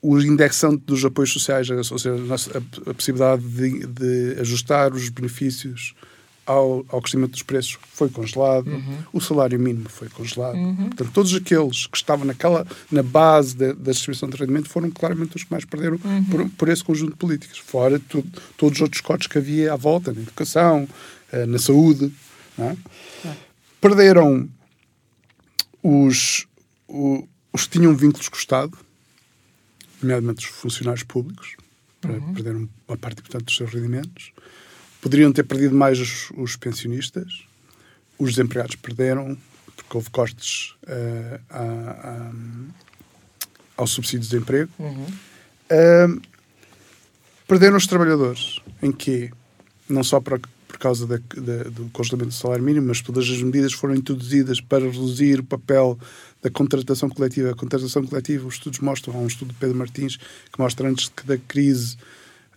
o 0.02 0.20
indexante 0.20 0.84
dos 0.86 1.06
apoios 1.06 1.32
sociais, 1.32 1.70
ou 1.70 1.98
seja, 1.98 2.16
a, 2.16 2.90
a 2.90 2.94
possibilidade 2.94 3.42
de, 3.44 3.88
de, 3.88 4.42
ajustar 4.42 4.92
os 4.92 5.08
benefícios 5.08 5.96
ao, 6.46 6.86
ao, 6.90 7.02
crescimento 7.02 7.32
dos 7.32 7.44
preços 7.44 7.78
foi 7.94 8.10
congelado, 8.10 8.68
uhum. 8.68 8.98
o 9.14 9.22
salário 9.22 9.58
mínimo 9.58 9.88
foi 9.88 10.10
congelado. 10.10 10.56
Uhum. 10.56 10.90
Portanto, 10.90 11.12
todos 11.14 11.34
aqueles 11.34 11.88
que 11.88 11.96
estavam 11.96 12.26
naquela, 12.26 12.68
na 12.92 13.02
base 13.02 13.56
de, 13.56 13.72
da 13.74 13.92
distribuição 13.94 14.30
de 14.30 14.36
rendimento 14.36 14.68
foram 14.68 14.92
claramente 14.92 15.38
os 15.38 15.44
que 15.46 15.52
mais 15.52 15.64
perderam 15.64 15.98
uhum. 16.04 16.24
por, 16.26 16.50
por, 16.50 16.70
esse 16.70 16.84
conjunto 16.84 17.12
de 17.12 17.18
políticas. 17.18 17.60
Fora 17.60 17.98
tu, 17.98 18.26
todos 18.58 18.80
os 18.80 18.82
outros 18.82 19.00
cortes 19.00 19.28
que 19.28 19.38
havia 19.38 19.72
à 19.72 19.78
volta, 19.78 20.12
na 20.12 20.22
educação, 20.22 20.86
eh, 20.86 21.23
na 21.48 21.60
saúde. 21.60 22.14
É? 22.58 22.76
Perderam 23.82 24.48
os, 25.82 26.48
os, 26.88 27.24
os 27.52 27.64
que 27.66 27.80
tinham 27.80 27.96
vínculos 27.96 28.30
com 28.30 28.36
o 28.36 28.40
Estado, 28.40 28.78
nomeadamente 30.02 30.46
os 30.48 30.54
funcionários 30.54 31.04
públicos, 31.04 31.56
uhum. 32.06 32.34
perderam 32.34 32.70
uma 32.88 32.98
parte 32.98 33.20
importante 33.20 33.46
dos 33.46 33.56
seus 33.56 33.72
rendimentos. 33.72 34.32
Poderiam 35.02 35.34
ter 35.34 35.44
perdido 35.44 35.76
mais 35.76 36.00
os, 36.00 36.32
os 36.38 36.56
pensionistas. 36.56 37.46
Os 38.18 38.36
desempregados 38.36 38.76
perderam, 38.76 39.38
porque 39.76 39.98
houve 39.98 40.10
cortes 40.10 40.76
uh, 40.84 41.42
a, 41.50 41.62
a, 41.62 42.32
ao 43.76 43.88
subsídio 43.88 44.22
de 44.22 44.30
desemprego. 44.30 44.72
Uhum. 44.80 45.08
Uh, 45.72 46.22
perderam 47.48 47.76
os 47.76 47.88
trabalhadores, 47.88 48.62
em 48.82 48.92
que, 48.92 49.30
não 49.90 50.04
só 50.04 50.22
para 50.22 50.40
por 50.74 50.80
causa 50.80 51.06
da, 51.06 51.18
da, 51.18 51.70
do 51.70 51.88
congelamento 51.94 52.30
do 52.30 52.34
salário 52.34 52.64
mínimo, 52.64 52.88
mas 52.88 53.00
todas 53.00 53.30
as 53.30 53.42
medidas 53.44 53.74
foram 53.74 53.94
introduzidas 53.94 54.60
para 54.60 54.84
reduzir 54.84 55.40
o 55.40 55.44
papel 55.44 56.00
da 56.42 56.50
contratação 56.50 57.08
coletiva. 57.10 57.52
A 57.52 57.56
contratação 57.56 58.04
coletiva, 58.04 58.48
os 58.48 58.56
estudos 58.56 58.80
mostram, 58.80 59.16
há 59.16 59.20
um 59.20 59.28
estudo 59.28 59.50
de 59.50 59.60
Pedro 59.60 59.78
Martins 59.78 60.18
que 60.18 60.60
mostra 60.60 60.90
antes 60.90 61.12
da 61.26 61.38
crise 61.38 61.96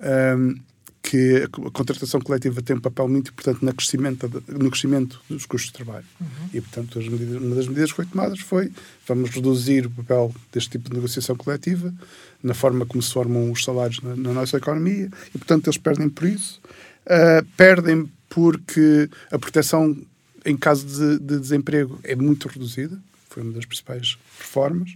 um, 0.00 0.54
que 1.02 1.44
a 1.44 1.70
contratação 1.70 2.20
coletiva 2.20 2.61
tem 2.62 2.75
um 2.75 2.80
papel 2.80 3.06
muito 3.06 3.30
importante 3.30 3.62
no 3.64 3.73
crescimento, 3.75 4.42
no 4.49 4.70
crescimento 4.70 5.20
dos 5.28 5.44
custos 5.44 5.70
de 5.70 5.75
trabalho. 5.75 6.06
Uhum. 6.18 6.26
E, 6.54 6.61
portanto, 6.61 6.99
medidas, 6.99 7.42
uma 7.42 7.54
das 7.54 7.68
medidas 7.68 7.90
que 7.90 7.96
foi 7.96 8.06
tomadas 8.06 8.40
foi 8.40 8.73
vamos 9.06 9.30
reduzir 9.30 9.87
o 9.87 9.90
papel 9.90 10.35
deste 10.50 10.70
tipo 10.70 10.88
de 10.88 10.96
negociação 10.96 11.37
coletiva 11.37 11.94
na 12.42 12.54
forma 12.54 12.85
como 12.87 13.00
se 13.02 13.12
formam 13.12 13.52
os 13.52 13.62
salários 13.62 14.00
na, 14.00 14.16
na 14.16 14.32
nossa 14.32 14.56
economia 14.56 15.08
e, 15.32 15.38
portanto, 15.38 15.66
eles 15.68 15.78
perdem 15.78 16.08
por 16.08 16.26
isso 16.26 16.61
uh, 17.07 17.45
perdem 17.57 18.11
porque 18.29 19.09
a 19.31 19.39
proteção 19.39 19.97
em 20.45 20.57
caso 20.57 20.87
de, 20.87 21.19
de, 21.19 21.41
desemprego 21.41 21.99
é 22.05 22.15
muito 22.15 22.47
reduzida, 22.47 22.97
foi 23.29 23.43
uma 23.43 23.53
das 23.53 23.65
principais 23.65 24.17
reformas, 24.39 24.93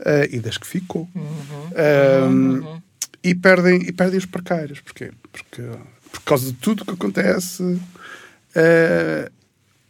uh, 0.00 0.26
e 0.30 0.40
das 0.40 0.56
que 0.56 0.66
ficou. 0.66 1.08
Uhum. 1.14 2.62
uhum. 2.62 2.82
E, 3.22 3.34
perdem, 3.36 3.82
e 3.82 3.92
perdem 3.92 4.18
os 4.18 4.26
precários. 4.26 4.80
Porquê? 4.80 5.12
Porque 5.30 5.62
por 6.10 6.22
causa 6.22 6.46
de 6.46 6.54
tudo 6.54 6.84
que 6.84 6.90
acontece, 6.90 7.62
uh, 7.62 9.32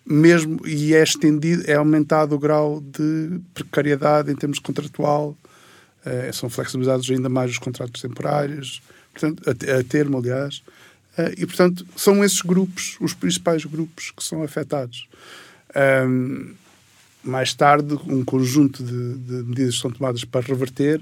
mesmo, 0.05 0.61
e 0.67 0.95
é 0.95 1.03
estendido, 1.03 1.63
é 1.67 1.75
aumentado 1.75 2.35
o 2.35 2.39
grau 2.39 2.81
de 2.81 3.41
precariedade 3.55 4.31
em 4.31 4.37
termos 4.37 4.59
contratual, 4.59 5.37
uh, 6.05 6.33
são 6.33 6.51
flexibilizados 6.51 7.09
ainda 7.11 7.29
mais 7.29 7.53
os 7.53 7.59
contratos 7.59 8.03
temporários, 8.03 8.83
portanto, 9.13 9.43
a, 9.49 9.79
a 9.79 9.85
termo, 9.85 10.19
aliás, 10.19 10.63
e, 11.37 11.47
portanto, 11.47 11.87
são 11.97 12.25
esses 12.25 12.41
grupos, 12.41 12.97
os 13.01 13.13
principais 13.13 13.65
grupos 13.65 14.11
que 14.11 14.25
são 14.25 14.43
afetados. 14.43 15.07
Um, 16.07 16.55
mais 17.23 17.55
tarde, 17.55 17.95
um 18.07 18.25
conjunto 18.25 18.83
de, 18.83 19.15
de, 19.19 19.33
medidas 19.45 19.77
que 19.77 19.81
são 19.81 19.91
tomadas 19.91 20.25
para 20.25 20.41
reverter 20.41 21.01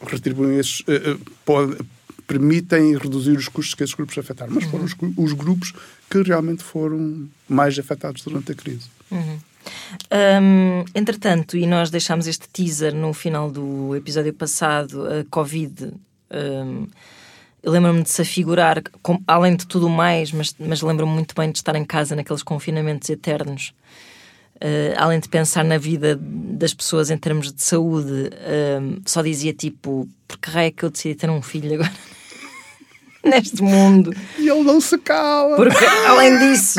retribuem 0.00 0.58
esses, 0.58 0.80
uh, 0.80 1.18
pode, 1.44 1.78
permitem 2.26 2.96
reduzir 2.96 3.36
os 3.36 3.48
custos 3.48 3.74
que 3.74 3.84
esses 3.84 3.94
grupos 3.94 4.18
afetaram. 4.18 4.52
Mas 4.54 4.64
foram 4.64 4.84
os, 4.84 4.92
uhum. 4.94 5.14
os, 5.16 5.32
grupos 5.32 5.72
que 6.10 6.22
realmente 6.22 6.62
foram 6.62 7.28
mais 7.48 7.78
afetados 7.78 8.22
durante 8.22 8.52
a 8.52 8.54
crise. 8.54 8.88
Uhum. 9.10 9.38
Um, 10.42 10.84
entretanto, 10.94 11.56
e 11.56 11.66
nós 11.66 11.90
deixámos 11.90 12.26
este 12.26 12.48
teaser 12.48 12.94
no 12.94 13.12
final 13.12 13.50
do 13.50 13.94
episódio 13.94 14.32
passado, 14.32 15.06
a 15.06 15.24
Covid. 15.30 15.92
Um, 16.30 16.86
eu 17.66 17.72
lembro-me 17.72 18.00
de 18.04 18.10
se 18.10 18.22
afigurar, 18.22 18.80
com, 19.02 19.20
além 19.26 19.56
de 19.56 19.66
tudo 19.66 19.88
mais, 19.88 20.30
mas, 20.30 20.54
mas 20.56 20.82
lembro-me 20.82 21.12
muito 21.12 21.34
bem 21.34 21.50
de 21.50 21.58
estar 21.58 21.74
em 21.74 21.84
casa 21.84 22.14
naqueles 22.14 22.44
confinamentos 22.44 23.10
eternos. 23.10 23.74
Uh, 24.54 24.94
além 24.96 25.18
de 25.18 25.28
pensar 25.28 25.64
na 25.64 25.76
vida 25.76 26.16
das 26.22 26.72
pessoas 26.72 27.10
em 27.10 27.18
termos 27.18 27.52
de 27.52 27.60
saúde, 27.60 28.30
uh, 28.30 29.02
só 29.04 29.20
dizia 29.20 29.52
tipo: 29.52 30.08
por 30.28 30.38
que 30.38 30.48
raio 30.48 30.68
é 30.68 30.70
que 30.70 30.84
eu 30.84 30.90
decidi 30.90 31.16
ter 31.16 31.28
um 31.28 31.42
filho 31.42 31.74
agora? 31.74 31.92
Neste 33.24 33.60
mundo. 33.60 34.14
E 34.38 34.48
ele 34.48 34.62
não 34.62 34.80
se 34.80 34.96
cala. 34.98 35.56
Porque, 35.56 35.84
além 36.06 36.38
disso. 36.38 36.78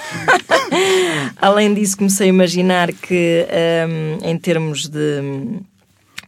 além 1.36 1.74
disso, 1.74 1.98
comecei 1.98 2.26
a 2.26 2.30
imaginar 2.30 2.90
que, 2.90 3.46
um, 3.86 4.26
em 4.26 4.38
termos 4.38 4.88
de 4.88 5.60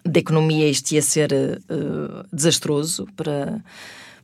da 0.05 0.21
economia 0.21 0.69
isto 0.69 0.93
ia 0.93 1.03
ser 1.03 1.33
uh, 1.33 2.27
desastroso 2.33 3.07
para, 3.17 3.63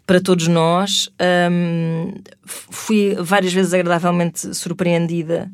para 0.07 0.21
todos 0.21 0.49
nós. 0.49 1.11
Um, 1.51 2.15
fui 2.45 3.15
várias 3.21 3.53
vezes 3.53 3.73
agradavelmente 3.73 4.55
surpreendida 4.55 5.51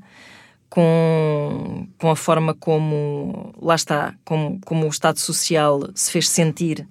com, 0.68 1.86
com 1.98 2.10
a 2.10 2.16
forma 2.16 2.54
como, 2.54 3.54
lá 3.60 3.74
está, 3.74 4.14
como, 4.24 4.60
como 4.64 4.86
o 4.86 4.88
Estado 4.88 5.20
Social 5.20 5.88
se 5.94 6.10
fez 6.10 6.28
sentir 6.28 6.88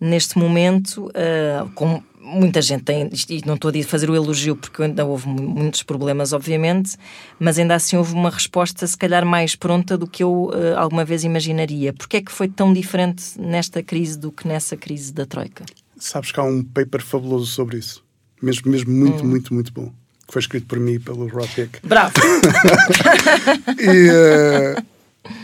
neste 0.00 0.38
momento, 0.38 1.06
uh, 1.08 1.70
com 1.74 2.02
muita 2.20 2.60
gente 2.60 2.84
tem, 2.84 3.10
e 3.28 3.42
não 3.46 3.54
estou 3.54 3.70
a 3.70 3.84
fazer 3.84 4.10
o 4.10 4.14
elogio 4.14 4.54
porque 4.54 4.82
ainda 4.82 5.04
houve 5.04 5.26
muitos 5.26 5.82
problemas, 5.82 6.32
obviamente, 6.32 6.96
mas 7.38 7.58
ainda 7.58 7.74
assim 7.74 7.96
houve 7.96 8.12
uma 8.12 8.30
resposta, 8.30 8.86
se 8.86 8.96
calhar, 8.96 9.24
mais 9.24 9.56
pronta 9.56 9.96
do 9.96 10.06
que 10.06 10.22
eu 10.22 10.50
uh, 10.52 10.76
alguma 10.76 11.04
vez 11.04 11.24
imaginaria. 11.24 11.92
Porquê 11.92 12.18
é 12.18 12.20
que 12.20 12.30
foi 12.30 12.48
tão 12.48 12.72
diferente 12.72 13.40
nesta 13.40 13.82
crise 13.82 14.18
do 14.18 14.30
que 14.30 14.46
nessa 14.46 14.76
crise 14.76 15.12
da 15.12 15.24
Troika? 15.24 15.64
Sabes 15.98 16.30
que 16.30 16.38
há 16.38 16.44
um 16.44 16.62
paper 16.62 17.02
fabuloso 17.02 17.46
sobre 17.46 17.78
isso. 17.78 18.04
Mesmo, 18.40 18.70
mesmo 18.70 18.92
muito, 18.92 19.24
hum. 19.24 19.28
muito, 19.28 19.54
muito 19.54 19.72
bom. 19.72 19.92
Que 20.26 20.32
foi 20.32 20.40
escrito 20.40 20.66
por 20.66 20.78
mim 20.78 20.92
e 20.92 20.98
pelo 20.98 21.26
Rob 21.26 21.48
Pick. 21.48 21.78
Bravo! 21.82 22.14
e, 23.80 24.10
uh, 24.10 24.84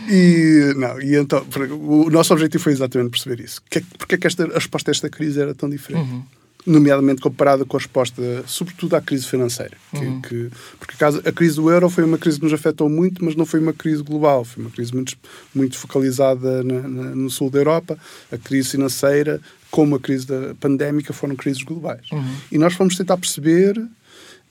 e, 0.09 0.73
não, 0.75 1.01
e 1.01 1.15
então, 1.15 1.45
o 1.81 2.09
nosso 2.09 2.33
objetivo 2.33 2.63
foi 2.63 2.73
exatamente 2.73 3.11
perceber 3.11 3.43
isso. 3.43 3.61
Que, 3.69 3.81
porque 3.81 4.15
é 4.15 4.17
que 4.17 4.27
esta, 4.27 4.45
a 4.45 4.53
resposta 4.53 4.89
a 4.89 4.93
esta 4.93 5.09
crise 5.09 5.41
era 5.41 5.53
tão 5.53 5.69
diferente? 5.69 6.09
Uhum 6.09 6.36
nomeadamente 6.67 7.21
comparada 7.21 7.63
com 7.63 7.77
a 7.77 7.79
resposta, 7.79 8.21
sobretudo 8.45 8.95
à 8.97 9.01
crise 9.01 9.25
financeira. 9.25 9.77
Que, 9.91 9.97
uhum. 10.05 10.21
que, 10.21 10.51
porque 10.77 11.01
a, 11.01 11.31
crise 11.31 11.55
do 11.55 11.71
euro 11.71 11.89
foi 11.89 12.03
uma 12.03 12.17
crise 12.17 12.37
que 12.37 12.43
nos 12.43 12.53
afetou 12.53 12.89
muito, 12.89 13.23
mas 13.23 13.35
não 13.37 13.45
foi 13.45 13.61
uma 13.61 13.71
crise 13.71 14.03
global, 14.03 14.43
foi 14.43 14.63
uma 14.63 14.69
crise 14.69 14.93
muito, 14.93 15.17
muito 15.55 15.77
focalizada 15.77 16.61
na, 16.65 16.81
na, 16.81 17.15
no 17.15 17.29
sul 17.29 17.49
da 17.49 17.59
Europa. 17.59 17.97
A 18.29 18.37
crise 18.37 18.71
financeira, 18.71 19.39
como 19.71 19.95
a 19.95 19.99
crise 19.99 20.27
da 20.27 20.53
pandémica, 20.55 21.13
foram 21.13 21.37
crises 21.37 21.63
globais. 21.63 22.11
Uhum. 22.11 22.35
E 22.51 22.57
nós 22.57 22.73
fomos 22.73 22.97
tentar 22.97 23.17
perceber 23.17 23.81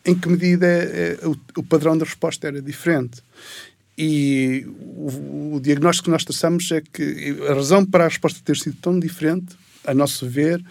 em 0.02 0.14
que 0.14 0.28
medida 0.28 0.66
é, 0.66 1.18
é, 1.20 1.26
o, 1.26 1.36
o, 1.58 1.62
padrão 1.62 1.98
da 1.98 2.06
resposta 2.06 2.46
era 2.46 2.62
diferente. 2.62 3.22
e 3.98 4.64
o, 4.66 5.56
o, 5.56 5.60
diagnóstico 5.60 6.06
que 6.06 6.10
nós 6.10 6.24
traçamos 6.24 6.70
é 6.70 6.80
que 6.80 7.36
a 7.46 7.52
razão 7.52 7.84
para 7.84 8.04
a 8.04 8.08
resposta 8.08 8.40
ter 8.42 8.56
sido 8.56 8.76
tão 8.80 8.98
diferente, 8.98 9.54
a 9.84 9.92
nosso 9.92 10.26
ver, 10.26 10.64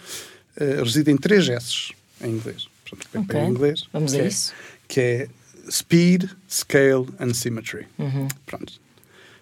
uh, 0.60 0.82
reside 0.82 1.10
em 1.10 1.16
três 1.16 1.48
S 1.48 1.92
em 2.22 2.30
inglês. 2.30 2.68
Portanto, 2.88 3.24
okay. 3.24 3.40
em 3.40 3.50
inglês. 3.50 3.84
Vamos 3.92 4.14
a 4.14 4.18
é, 4.18 4.28
isso. 4.28 4.52
Que 4.88 5.00
é 5.00 5.28
speed, 5.70 6.24
scale 6.48 7.06
and 7.20 7.34
symmetry. 7.34 7.86
Uhum. 7.98 8.28
Pronto. 8.46 8.72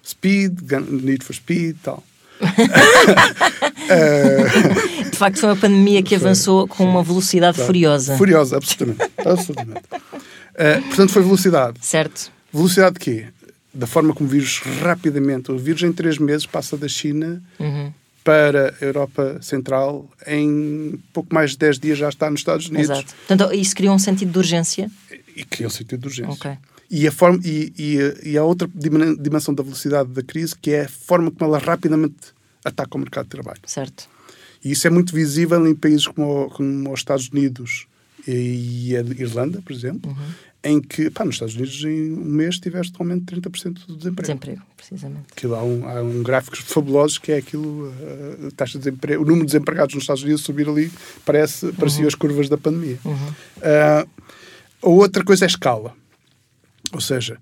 Speed, 0.04 0.60
need 0.90 1.24
for 1.24 1.34
speed, 1.34 1.76
tal. 1.82 2.02
De 5.10 5.16
facto, 5.16 5.38
foi 5.38 5.48
uma 5.48 5.56
pandemia 5.56 6.02
que 6.02 6.14
avançou 6.14 6.66
com 6.66 6.84
uma 6.84 7.02
velocidade 7.02 7.58
furiosa. 7.58 8.16
Furiosa, 8.16 8.56
absolutamente. 8.56 9.12
absolutamente. 9.24 9.82
Uh, 9.84 10.82
portanto, 10.88 11.12
foi 11.12 11.22
velocidade. 11.22 11.78
Certo. 11.80 12.30
Velocidade 12.52 12.94
de 12.94 13.00
quê? 13.00 13.26
Da 13.72 13.86
forma 13.86 14.12
como 14.14 14.28
o 14.28 14.32
vírus 14.32 14.58
rapidamente, 14.82 15.50
o 15.50 15.58
vírus 15.58 15.82
em 15.82 15.92
três 15.92 16.18
meses 16.18 16.46
passa 16.46 16.76
da 16.76 16.88
China 16.88 17.42
uhum. 17.58 17.92
Para 18.24 18.74
a 18.80 18.84
Europa 18.84 19.38
Central, 19.42 20.10
em 20.26 20.98
pouco 21.12 21.32
mais 21.32 21.50
de 21.52 21.58
10 21.58 21.78
dias 21.78 21.98
já 21.98 22.08
está 22.08 22.30
nos 22.30 22.40
Estados 22.40 22.68
Unidos. 22.68 22.90
Exato. 22.90 23.14
Portanto, 23.28 23.54
isso 23.54 23.76
criou 23.76 23.94
um 23.94 23.98
sentido 23.98 24.32
de 24.32 24.38
urgência? 24.38 24.90
E 25.36 25.44
criou 25.44 25.68
um 25.68 25.70
sentido 25.70 26.00
de 26.00 26.06
urgência. 26.08 26.32
Ok. 26.32 26.58
E 26.90 27.06
a, 27.06 27.12
forma, 27.12 27.38
e, 27.44 27.72
e, 27.78 28.30
e 28.30 28.38
a 28.38 28.44
outra 28.44 28.68
dimensão 28.74 29.54
da 29.54 29.62
velocidade 29.62 30.08
da 30.10 30.22
crise, 30.22 30.54
que 30.56 30.70
é 30.70 30.82
a 30.82 30.88
forma 30.88 31.30
como 31.30 31.50
ela 31.50 31.58
rapidamente 31.58 32.16
ataca 32.64 32.96
o 32.96 32.98
mercado 32.98 33.24
de 33.24 33.30
trabalho. 33.30 33.60
Certo. 33.66 34.08
E 34.64 34.70
isso 34.70 34.86
é 34.86 34.90
muito 34.90 35.14
visível 35.14 35.66
em 35.66 35.74
países 35.74 36.06
como, 36.06 36.48
como 36.50 36.92
os 36.92 37.00
Estados 37.00 37.28
Unidos 37.28 37.86
e 38.26 38.96
a 38.96 39.00
Irlanda, 39.00 39.60
por 39.60 39.72
exemplo, 39.72 40.10
uhum. 40.10 40.32
Em 40.64 40.80
que, 40.80 41.10
pá, 41.10 41.24
nos 41.24 41.34
Estados 41.34 41.54
Unidos 41.54 41.84
em 41.84 42.12
um 42.12 42.24
mês 42.24 42.58
tiveste 42.58 42.94
aumento 42.98 43.34
de 43.34 43.40
30% 43.40 43.86
do 43.86 43.96
desemprego. 43.96 44.22
Desemprego, 44.22 44.62
precisamente. 44.74 45.26
Aquilo, 45.30 45.54
há, 45.54 45.62
um, 45.62 45.86
há 45.86 46.02
um 46.02 46.22
gráfico 46.22 46.56
fabuloso 46.56 47.20
que 47.20 47.32
é 47.32 47.36
aquilo, 47.36 47.92
a 48.48 48.50
taxa 48.52 48.78
de 48.78 48.84
desemprego, 48.84 49.22
o 49.22 49.26
número 49.26 49.44
de 49.44 49.52
desempregados 49.52 49.94
nos 49.94 50.04
Estados 50.04 50.22
Unidos 50.22 50.40
subir 50.40 50.66
ali, 50.66 50.90
parece, 51.24 51.70
parecia 51.74 52.00
uhum. 52.00 52.08
as 52.08 52.14
curvas 52.14 52.48
da 52.48 52.56
pandemia. 52.56 52.98
Uhum. 53.04 53.14
Uh, 53.14 54.08
a 54.82 54.88
outra 54.88 55.22
coisa 55.22 55.44
é 55.44 55.46
a 55.46 55.48
escala. 55.48 55.94
Ou 56.92 57.00
seja, 57.00 57.38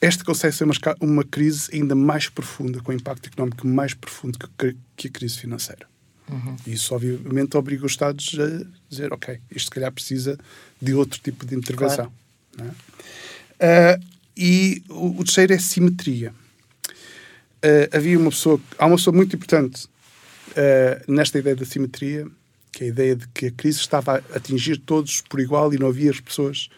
esta 0.00 0.24
consegue 0.24 0.54
ser 0.54 0.64
uma, 0.64 0.74
uma 1.00 1.24
crise 1.24 1.70
ainda 1.72 1.94
mais 1.94 2.28
profunda, 2.28 2.80
com 2.80 2.92
impacto 2.92 3.28
económico 3.28 3.66
mais 3.66 3.94
profundo 3.94 4.38
que, 4.58 4.76
que 4.96 5.08
a 5.08 5.10
crise 5.10 5.38
financeira. 5.38 5.86
Uhum. 6.28 6.56
Isso, 6.66 6.94
obviamente, 6.94 7.56
obriga 7.56 7.86
os 7.86 7.92
Estados 7.92 8.36
a 8.38 8.66
dizer: 8.88 9.12
ok, 9.12 9.38
isto 9.50 9.66
se 9.66 9.70
calhar 9.70 9.92
precisa 9.92 10.36
de 10.82 10.94
outro 10.94 11.20
tipo 11.20 11.46
de 11.46 11.54
intervenção. 11.54 12.06
Claro. 12.06 12.25
É? 12.58 13.96
Uh, 13.98 14.04
e 14.36 14.82
o, 14.88 15.20
o, 15.20 15.24
terceiro 15.24 15.54
é 15.54 15.58
simetria. 15.58 16.32
Uh, 17.64 17.96
havia 17.96 18.18
uma 18.18 18.30
pessoa, 18.30 18.60
há 18.78 18.86
uma 18.86 18.96
pessoa 18.96 19.14
muito 19.14 19.34
importante 19.34 19.86
uh, 19.86 21.12
nesta 21.12 21.38
ideia 21.38 21.56
da 21.56 21.64
simetria, 21.64 22.26
que 22.70 22.84
é 22.84 22.86
a 22.86 22.90
ideia 22.90 23.16
de 23.16 23.26
que 23.28 23.46
a 23.46 23.50
crise 23.50 23.78
estava 23.80 24.16
a 24.16 24.36
atingir 24.36 24.76
todos 24.78 25.22
por 25.22 25.40
igual 25.40 25.72
e 25.72 25.78
não 25.78 25.88
havia 25.88 26.10
as 26.10 26.20
pessoas 26.20 26.68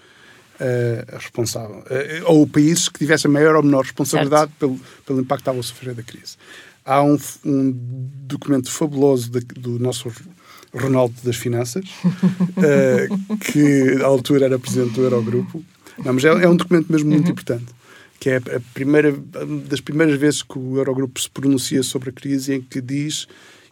uh, 0.60 1.16
responsável. 1.16 1.78
Uh, 1.78 2.24
ou 2.26 2.46
países 2.46 2.88
que 2.88 2.98
tivessem 2.98 3.30
maior 3.30 3.56
ou 3.56 3.62
menor 3.62 3.82
responsabilidade 3.82 4.52
pelo, 4.58 4.78
pelo 5.04 5.20
impacto 5.20 5.38
que 5.38 5.42
estavam 5.42 5.60
a 5.60 5.64
sofrer 5.64 5.94
da 5.94 6.02
crise. 6.02 6.36
Há 6.84 7.02
um, 7.02 7.18
um 7.44 7.72
documento 8.26 8.70
fabuloso 8.70 9.30
de, 9.30 9.40
do 9.40 9.78
nosso 9.78 10.10
Ronaldo 10.74 11.14
das 11.22 11.36
Finanças, 11.36 11.84
uh, 12.04 13.36
que 13.38 14.02
à 14.02 14.06
altura 14.06 14.46
era 14.46 14.58
presidente 14.58 14.94
do 14.94 15.02
Eurogrupo. 15.02 15.64
Não, 16.04 16.12
mas 16.12 16.24
é, 16.24 16.28
é 16.28 16.48
um 16.48 16.56
documento 16.56 16.90
mesmo 16.90 17.10
muito 17.10 17.26
uhum. 17.26 17.32
importante, 17.32 17.66
que 18.20 18.30
é 18.30 18.36
a 18.36 18.60
primeira 18.72 19.12
das 19.66 19.80
primeiras 19.80 20.18
vezes 20.18 20.42
que 20.42 20.58
o 20.58 20.76
Eurogrupo 20.76 21.20
se 21.20 21.30
pronuncia 21.30 21.82
sobre 21.82 22.10
a 22.10 22.12
crise 22.12 22.54
em 22.54 22.60
que 22.60 22.80
diz 22.80 23.26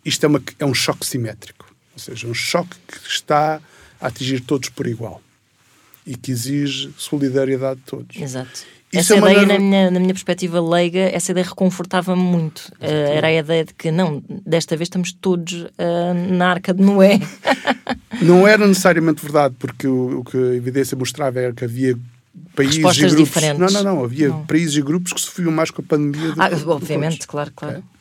isto 0.05 0.25
é, 0.25 0.29
uma, 0.29 0.43
é 0.59 0.65
um 0.65 0.75
choque 0.75 1.05
simétrico, 1.05 1.67
ou 1.93 1.99
seja, 1.99 2.27
um 2.27 2.35
choque 2.35 2.77
que 2.87 3.09
está 3.09 3.61
a 4.01 4.07
atingir 4.07 4.41
todos 4.41 4.69
por 4.69 4.87
igual 4.87 5.21
e 6.07 6.15
que 6.15 6.31
exige 6.31 6.91
solidariedade 6.97 7.81
de 7.81 7.87
todos. 7.87 8.17
Exato. 8.17 8.77
Isso 8.93 9.13
essa 9.13 9.15
é 9.15 9.19
ideia, 9.19 9.47
na, 9.47 9.59
minha, 9.59 9.91
na 9.91 9.99
minha 9.99 10.15
perspectiva 10.15 10.61
leiga, 10.61 11.01
essa 11.01 11.33
ideia 11.33 11.45
reconfortava-me 11.45 12.23
muito. 12.23 12.73
Uh, 12.81 12.87
era 12.87 13.27
a 13.27 13.33
ideia 13.33 13.65
de 13.65 13.75
que, 13.75 13.91
não, 13.91 14.23
desta 14.29 14.77
vez 14.77 14.87
estamos 14.87 15.13
todos 15.13 15.63
uh, 15.63 16.15
na 16.31 16.51
arca 16.51 16.73
de 16.73 16.83
Noé. 16.83 17.19
não 18.23 18.47
era 18.47 18.67
necessariamente 18.67 19.21
verdade, 19.23 19.57
porque 19.59 19.89
o, 19.89 20.21
o, 20.21 20.25
que 20.25 20.37
a 20.37 20.55
evidência 20.55 20.97
mostrava 20.97 21.41
era 21.41 21.53
que 21.53 21.65
havia 21.65 21.99
países 22.55 22.77
Respostas 22.77 23.13
e 23.13 23.17
grupos... 23.17 23.35
diferentes. 23.35 23.73
Não, 23.73 23.83
não, 23.83 23.97
não. 23.97 24.05
Havia 24.05 24.29
não. 24.29 24.47
países 24.47 24.77
e 24.77 24.83
grupos 24.83 25.13
que 25.13 25.21
sofriam 25.21 25.51
mais 25.51 25.71
com 25.71 25.83
a 25.83 25.85
pandemia 25.85 26.33
do 26.33 26.41
ah, 26.41 26.51
Obviamente, 26.67 27.27
claro, 27.27 27.51
claro. 27.55 27.79
Okay? 27.79 27.96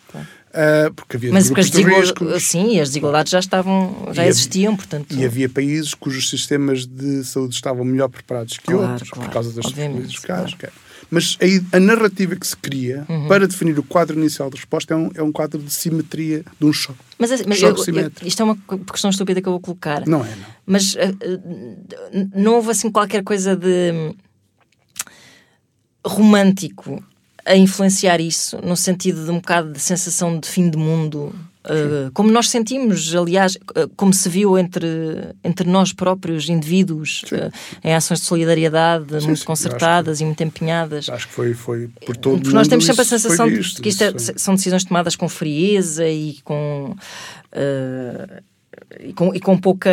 Uh, 0.55 0.93
porque 0.93 1.17
havia 1.17 1.33
Mas 1.33 1.49
grupos 1.49 1.69
de 1.69 1.83
risco. 1.83 2.39
Sim, 2.39 2.79
as 2.79 2.87
desigualdades 2.87 3.29
já 3.29 3.39
estavam, 3.39 4.07
já 4.13 4.25
e 4.25 4.29
existiam, 4.29 4.71
havia, 4.71 4.77
portanto. 4.77 5.13
E 5.13 5.25
havia 5.25 5.49
países 5.49 5.93
cujos 5.93 6.29
sistemas 6.29 6.85
de 6.85 7.25
saúde 7.25 7.55
estavam 7.55 7.83
melhor 7.83 8.07
preparados 8.07 8.57
que 8.57 8.71
claro, 8.71 8.93
outros, 8.93 9.09
claro, 9.09 9.27
por 9.27 9.33
causa 9.33 9.51
das 9.51 9.69
políticas 9.69 10.55
claro. 10.55 10.73
Mas 11.11 11.37
a, 11.41 11.75
a, 11.75 11.79
narrativa 11.79 12.35
que 12.37 12.47
se 12.47 12.55
cria 12.55 13.05
uhum. 13.09 13.27
para 13.27 13.45
definir 13.47 13.77
o 13.77 13.83
quadro 13.83 14.17
inicial 14.17 14.49
de 14.49 14.55
resposta 14.55 14.93
é 14.93 14.97
um, 14.97 15.11
é 15.13 15.21
um 15.21 15.31
quadro 15.31 15.61
de 15.61 15.71
simetria, 15.71 16.43
de 16.57 16.65
um 16.65 16.71
choque. 16.71 16.99
Mas, 17.19 17.45
mas 17.45 17.57
choque 17.59 17.89
eu, 17.91 17.99
eu, 17.99 18.11
isto 18.23 18.41
é 18.41 18.45
uma 18.45 18.57
questão 18.91 19.09
estúpida 19.09 19.41
que 19.41 19.47
eu 19.47 19.51
vou 19.51 19.59
colocar. 19.59 20.07
Não 20.07 20.25
é, 20.25 20.29
não. 20.29 20.45
Mas 20.65 20.95
uh, 20.95 20.97
não 22.33 22.55
houve 22.55 22.71
assim 22.71 22.89
qualquer 22.89 23.23
coisa 23.23 23.57
de 23.57 23.91
hum, 23.91 24.15
romântico 26.05 27.03
a 27.45 27.55
influenciar 27.55 28.19
isso, 28.19 28.57
no 28.63 28.75
sentido 28.75 29.23
de 29.23 29.31
um 29.31 29.35
bocado 29.35 29.71
de 29.71 29.79
sensação 29.79 30.39
de 30.39 30.47
fim 30.49 30.69
de 30.69 30.77
mundo, 30.77 31.33
uh, 31.65 32.11
como 32.11 32.31
nós 32.31 32.49
sentimos, 32.49 33.13
aliás, 33.13 33.55
uh, 33.55 33.87
como 33.95 34.11
se 34.13 34.27
viu 34.27 34.57
entre, 34.57 34.87
entre 35.43 35.69
nós 35.69 35.93
próprios, 35.93 36.49
indivíduos, 36.49 37.23
uh, 37.31 37.51
em 37.83 37.93
ações 37.93 38.21
de 38.21 38.25
solidariedade 38.25 39.21
sim, 39.21 39.27
muito 39.27 39.39
sim, 39.41 39.45
concertadas 39.45 40.17
que, 40.17 40.23
e 40.23 40.25
muito 40.25 40.43
empenhadas. 40.43 41.07
Acho 41.07 41.27
que 41.27 41.33
foi, 41.33 41.53
foi 41.53 41.87
por 42.03 42.17
todo 42.17 42.41
Porque 42.41 42.55
nós 42.55 42.67
temos 42.67 42.85
sempre 42.85 43.03
a 43.03 43.05
sensação 43.05 43.47
de 43.47 43.81
que 43.81 43.89
isto 43.89 44.03
é, 44.03 44.13
são 44.17 44.55
decisões 44.55 44.83
tomadas 44.83 45.15
com 45.15 45.29
frieza 45.29 46.07
e 46.07 46.39
com. 46.43 46.95
E 48.99 49.13
com, 49.13 49.33
e 49.33 49.39
com, 49.39 49.57
pouca, 49.57 49.89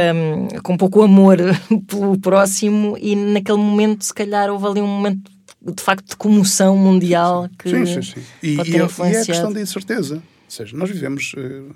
com 0.62 0.76
pouco 0.76 1.02
amor 1.02 1.38
pelo 1.86 2.18
próximo, 2.18 2.98
e 3.00 3.14
naquele 3.14 3.58
momento, 3.58 4.04
se 4.04 4.12
calhar, 4.12 4.50
houve 4.50 4.66
ali 4.66 4.80
um 4.80 4.86
momento 4.86 5.31
de 5.64 5.82
facto 5.82 6.08
de 6.08 6.16
comoção 6.16 6.76
mundial 6.76 7.48
que 7.58 7.70
sim, 7.70 7.86
sim, 7.86 8.02
sim. 8.02 8.20
E, 8.42 8.56
e, 8.56 8.60
é, 8.60 8.64
e, 8.64 8.76
é 8.76 9.20
a 9.20 9.24
questão 9.24 9.52
da 9.52 9.60
incerteza. 9.60 10.16
Ou 10.16 10.50
seja, 10.50 10.76
nós 10.76 10.90
vivemos. 10.90 11.32
Uh, 11.34 11.74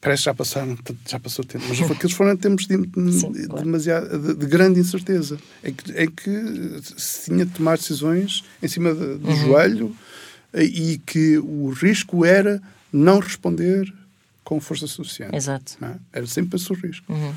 parece 0.00 0.22
que 0.22 0.24
já 0.24 0.34
passaram, 0.34 0.78
já 1.06 1.20
passou 1.20 1.44
tempo, 1.44 1.64
mas 1.68 1.90
aqueles 1.90 2.16
foram 2.16 2.36
tempos 2.36 2.66
de, 2.66 2.76
de, 2.76 3.46
claro. 3.46 3.78
de, 3.78 4.34
de, 4.34 4.46
grande 4.46 4.80
incerteza, 4.80 5.38
em 5.62 5.74
que, 5.74 5.92
em 5.92 6.10
que 6.10 6.80
se 6.96 7.26
tinha 7.26 7.44
de 7.44 7.52
tomar 7.52 7.76
decisões 7.76 8.42
em 8.62 8.68
cima 8.68 8.94
do 8.94 9.28
uhum. 9.28 9.36
joelho 9.36 9.96
eh, 10.54 10.64
e 10.64 10.98
que 10.98 11.36
o 11.36 11.68
risco 11.68 12.24
era 12.24 12.62
não 12.90 13.18
responder 13.18 13.92
com 14.42 14.58
força 14.58 14.86
suficiente. 14.86 15.36
Exato. 15.36 15.76
É? 15.82 15.94
Era 16.14 16.26
sempre 16.26 16.56
esse 16.56 16.72
o 16.72 16.74
risco, 16.74 17.12
uhum. 17.12 17.34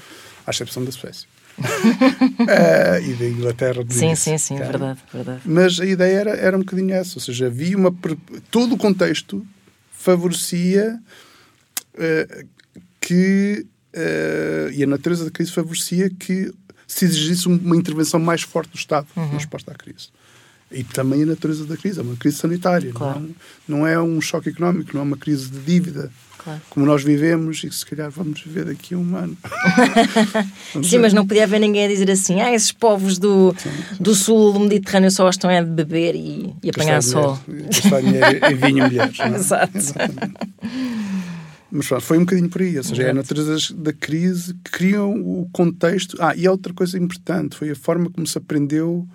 à 0.48 0.52
exceção 0.52 0.86
da 0.86 0.92
Suécia 0.92 1.28
uh, 1.60 3.02
e 3.06 3.14
da 3.14 3.26
Inglaterra. 3.26 3.84
Sim, 3.90 4.16
sim, 4.16 4.38
sim, 4.38 4.58
cara. 4.58 4.70
verdade, 4.70 5.00
verdade. 5.14 5.42
Mas 5.46 5.80
a 5.80 5.86
ideia 5.86 6.18
era, 6.18 6.32
era 6.32 6.58
um 6.58 6.62
bocadinho 6.62 6.94
essa, 6.94 7.18
ou 7.18 7.22
seja, 7.22 7.48
havia 7.48 7.78
uma. 7.78 7.94
Todo 8.50 8.76
o 8.76 8.78
contexto 8.78 9.46
favorecia 9.92 11.00
uh, 11.96 12.48
que. 13.00 13.66
Uh, 13.96 14.72
e 14.72 14.84
a 14.84 14.88
natureza 14.88 15.24
da 15.24 15.30
crise 15.30 15.52
favorecia 15.52 16.10
que 16.10 16.52
se 16.88 17.06
exigisse 17.06 17.48
uma 17.48 17.76
intervenção 17.76 18.20
mais 18.20 18.42
forte 18.42 18.72
do 18.72 18.78
Estado 18.78 19.08
uhum. 19.16 19.28
na 19.28 19.34
resposta 19.34 19.72
à 19.72 19.76
crise. 19.76 20.10
E 20.74 20.84
também 20.84 21.24
a 21.24 21.26
natureza 21.28 21.66
da 21.66 21.78
crise, 21.78 22.00
é 22.00 22.04
uma 22.04 22.16
crise 22.16 22.38
sanitária, 22.38 22.92
claro. 22.92 23.20
não, 23.68 23.80
não 23.80 23.88
é 23.88 24.02
um 24.02 24.20
choque 24.20 24.50
económico, 24.50 24.92
não 24.94 25.02
é 25.02 25.04
uma 25.04 25.18
crise 25.18 25.50
de 25.50 25.60
dívida 25.60 26.12
claro. 26.44 26.62
como 26.70 26.86
nós 26.86 27.04
vivemos 27.04 27.64
e 27.64 27.70
que 27.70 27.76
se 27.76 27.86
calhar 27.86 28.10
vamos 28.12 28.42
viver 28.42 28.66
daqui 28.66 28.94
a 28.94 28.98
um 28.98 29.16
ano. 29.16 29.38
Sim, 30.84 31.00
mas 31.00 31.14
não 31.14 31.26
podia 31.26 31.44
haver 31.44 31.60
ninguém 31.60 31.86
a 31.86 31.88
dizer 31.88 32.12
assim: 32.12 32.42
ah, 32.42 32.54
esses 32.54 32.72
povos 32.72 33.18
do, 33.18 33.56
do 34.00 34.14
sul 34.14 34.54
do 34.54 34.60
Mediterrâneo 34.60 35.12
só 35.12 35.30
estão 35.30 35.50
a 35.50 35.62
beber 35.62 36.16
e, 36.16 36.54
e 36.62 36.70
apanhar 36.70 37.02
sol. 37.02 37.40
Gastar 37.48 38.02
dinheiro 38.02 38.46
em 38.52 38.56
vinho 38.56 38.86
mulheres. 38.86 39.20
É? 39.20 39.28
Exato. 39.36 39.80
Mas 41.72 41.88
pronto, 41.88 42.04
foi 42.04 42.18
um 42.18 42.22
bocadinho 42.22 42.50
por 42.50 42.62
aí. 42.62 42.78
Ou 42.78 42.84
seja, 42.84 43.02
Exato. 43.02 43.08
é 43.08 43.12
a 43.12 43.14
natureza 43.16 43.74
da 43.76 43.94
crise 43.94 44.54
que 44.64 44.72
criam 44.72 45.14
o 45.14 45.50
contexto. 45.52 46.18
Ah, 46.20 46.36
e 46.36 46.48
outra 46.48 46.74
coisa 46.74 47.00
importante 47.00 47.56
foi 47.56 47.72
a 47.72 47.76
forma 47.76 48.12
como 48.12 48.28
se 48.28 48.38
aprendeu, 48.38 49.08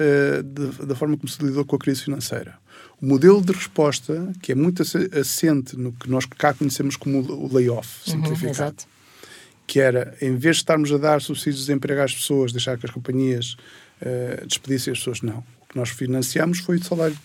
uh, 0.00 0.42
de, 0.42 0.86
da 0.86 0.94
forma 0.94 1.16
como 1.16 1.28
se 1.28 1.42
lidou 1.42 1.64
com 1.64 1.76
a 1.76 1.78
crise 1.78 2.02
financeira. 2.02 2.58
O 3.00 3.06
modelo 3.06 3.40
de 3.42 3.52
resposta, 3.52 4.32
que 4.42 4.52
é 4.52 4.54
muito 4.54 4.82
assente 4.82 5.76
no 5.76 5.92
que 5.92 6.08
nós 6.10 6.26
cá 6.26 6.52
conhecemos 6.52 6.96
como 6.96 7.20
o 7.20 7.52
layoff, 7.52 7.88
uhum, 8.06 8.14
simplificado, 8.14 8.76
uhum, 8.82 9.20
que 9.66 9.80
era, 9.80 10.16
em 10.20 10.36
vez 10.36 10.56
de 10.56 10.62
estarmos 10.62 10.92
a 10.92 10.98
dar 10.98 11.20
subsídios 11.20 11.60
de 11.60 11.66
desemprego 11.66 12.00
às 12.00 12.14
pessoas, 12.14 12.52
deixar 12.52 12.76
que 12.78 12.86
as 12.86 12.92
companhias 12.92 13.56
uh, 14.02 14.46
despedissem 14.46 14.92
as 14.92 14.98
pessoas, 14.98 15.22
não. 15.22 15.38
O 15.62 15.72
que 15.72 15.76
nós 15.76 15.90
financiamos 15.90 16.58
foi 16.58 16.76
o 16.76 16.84
salário 16.84 17.16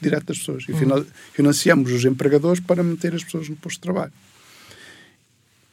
direto 0.00 0.26
das 0.26 0.38
pessoas. 0.38 0.64
E 0.68 0.72
uhum. 0.72 1.06
financiamos 1.32 1.90
os 1.92 2.04
empregadores 2.04 2.60
para 2.60 2.82
meter 2.82 3.14
as 3.14 3.24
pessoas 3.24 3.48
no 3.48 3.56
posto 3.56 3.76
de 3.76 3.82
trabalho. 3.82 4.12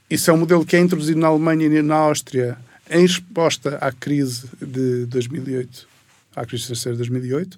Isso 0.09 0.29
é 0.29 0.33
um 0.33 0.37
modelo 0.37 0.65
que 0.65 0.75
é 0.75 0.79
introduzido 0.79 1.19
na 1.19 1.27
Alemanha 1.27 1.65
e 1.65 1.81
na 1.81 1.95
Áustria 1.95 2.57
em 2.89 3.01
resposta 3.01 3.77
à 3.77 3.91
crise 3.91 4.49
de 4.61 5.05
2008, 5.05 5.87
à 6.35 6.45
crise 6.45 6.63
financeira 6.63 6.95
de 6.95 6.99
2008, 6.99 7.57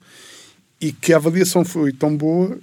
e 0.82 0.92
que 0.92 1.14
a 1.14 1.18
avaliação 1.18 1.64
foi 1.64 1.94
tão 1.94 2.16
boa 2.16 2.58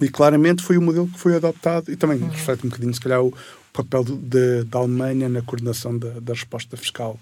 e 0.00 0.08
claramente 0.08 0.62
foi 0.62 0.76
o 0.76 0.82
modelo 0.82 1.08
que 1.08 1.18
foi 1.18 1.34
adoptado 1.34 1.90
e 1.90 1.96
também 1.96 2.18
uhum. 2.18 2.28
reflete 2.28 2.66
um 2.66 2.68
bocadinho, 2.68 2.94
se 2.94 3.00
calhar, 3.00 3.22
o 3.22 3.32
papel 3.72 4.04
de, 4.04 4.64
da 4.64 4.78
Alemanha 4.78 5.28
na 5.28 5.42
coordenação 5.42 5.98
da, 5.98 6.20
da 6.20 6.32
resposta 6.32 6.76
fiscal 6.76 7.18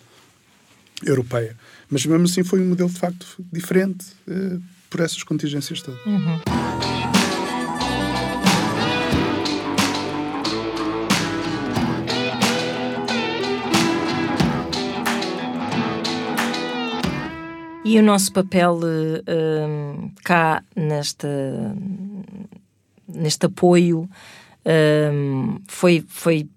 europeia. 1.04 1.56
Mas 1.90 2.04
mesmo 2.06 2.24
assim 2.24 2.42
foi 2.42 2.60
um 2.60 2.68
modelo 2.68 2.88
de 2.88 2.98
facto 2.98 3.26
diferente 3.52 4.06
uh, 4.28 4.60
por 4.90 5.00
essas 5.00 5.22
contingências 5.22 5.82
todas. 5.82 6.04
Uhum. 6.04 7.13
E 17.94 17.98
o 18.00 18.02
nosso 18.02 18.32
papel 18.32 18.80
uh, 18.80 20.10
cá 20.24 20.64
nesta, 20.74 21.28
neste 23.06 23.46
apoio 23.46 24.00
uh, 24.00 25.62
foi, 25.68 26.04
foi 26.08 26.50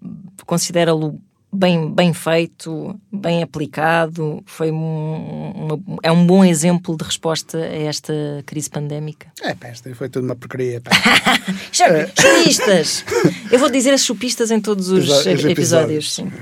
considera-lo 0.44 1.20
bem, 1.52 1.92
bem 1.92 2.12
feito, 2.12 2.98
bem 3.12 3.42
aplicado, 3.42 4.42
foi 4.46 4.70
um, 4.70 5.52
uma, 5.54 5.98
é 6.02 6.12
um 6.12 6.26
bom 6.26 6.44
exemplo 6.44 6.96
de 6.96 7.04
resposta 7.04 7.58
a 7.58 7.76
esta 7.76 8.12
crise 8.46 8.68
pandémica. 8.70 9.28
É, 9.42 9.54
pá, 9.54 9.68
esta 9.68 9.94
foi 9.94 10.08
toda 10.08 10.26
uma 10.26 10.36
porcaria. 10.36 10.82
chupistas! 11.72 13.04
Eu 13.50 13.58
vou 13.58 13.70
dizer 13.70 13.92
as 13.92 14.02
chupistas 14.02 14.50
em 14.50 14.60
todos 14.60 14.88
os, 14.88 15.08
os 15.08 15.26
episódios. 15.26 15.44
episódios. 15.44 16.14
sim. 16.14 16.32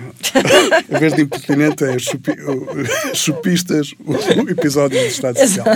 em 0.94 0.98
vez 0.98 1.14
de 1.14 1.22
impertinente, 1.22 1.84
é 1.84 1.98
chupi, 1.98 2.32
chupistas, 3.14 3.94
o, 4.04 4.12
o 4.12 4.50
episódio 4.50 4.98
do 4.98 5.06
Estado 5.06 5.38
Social. 5.38 5.66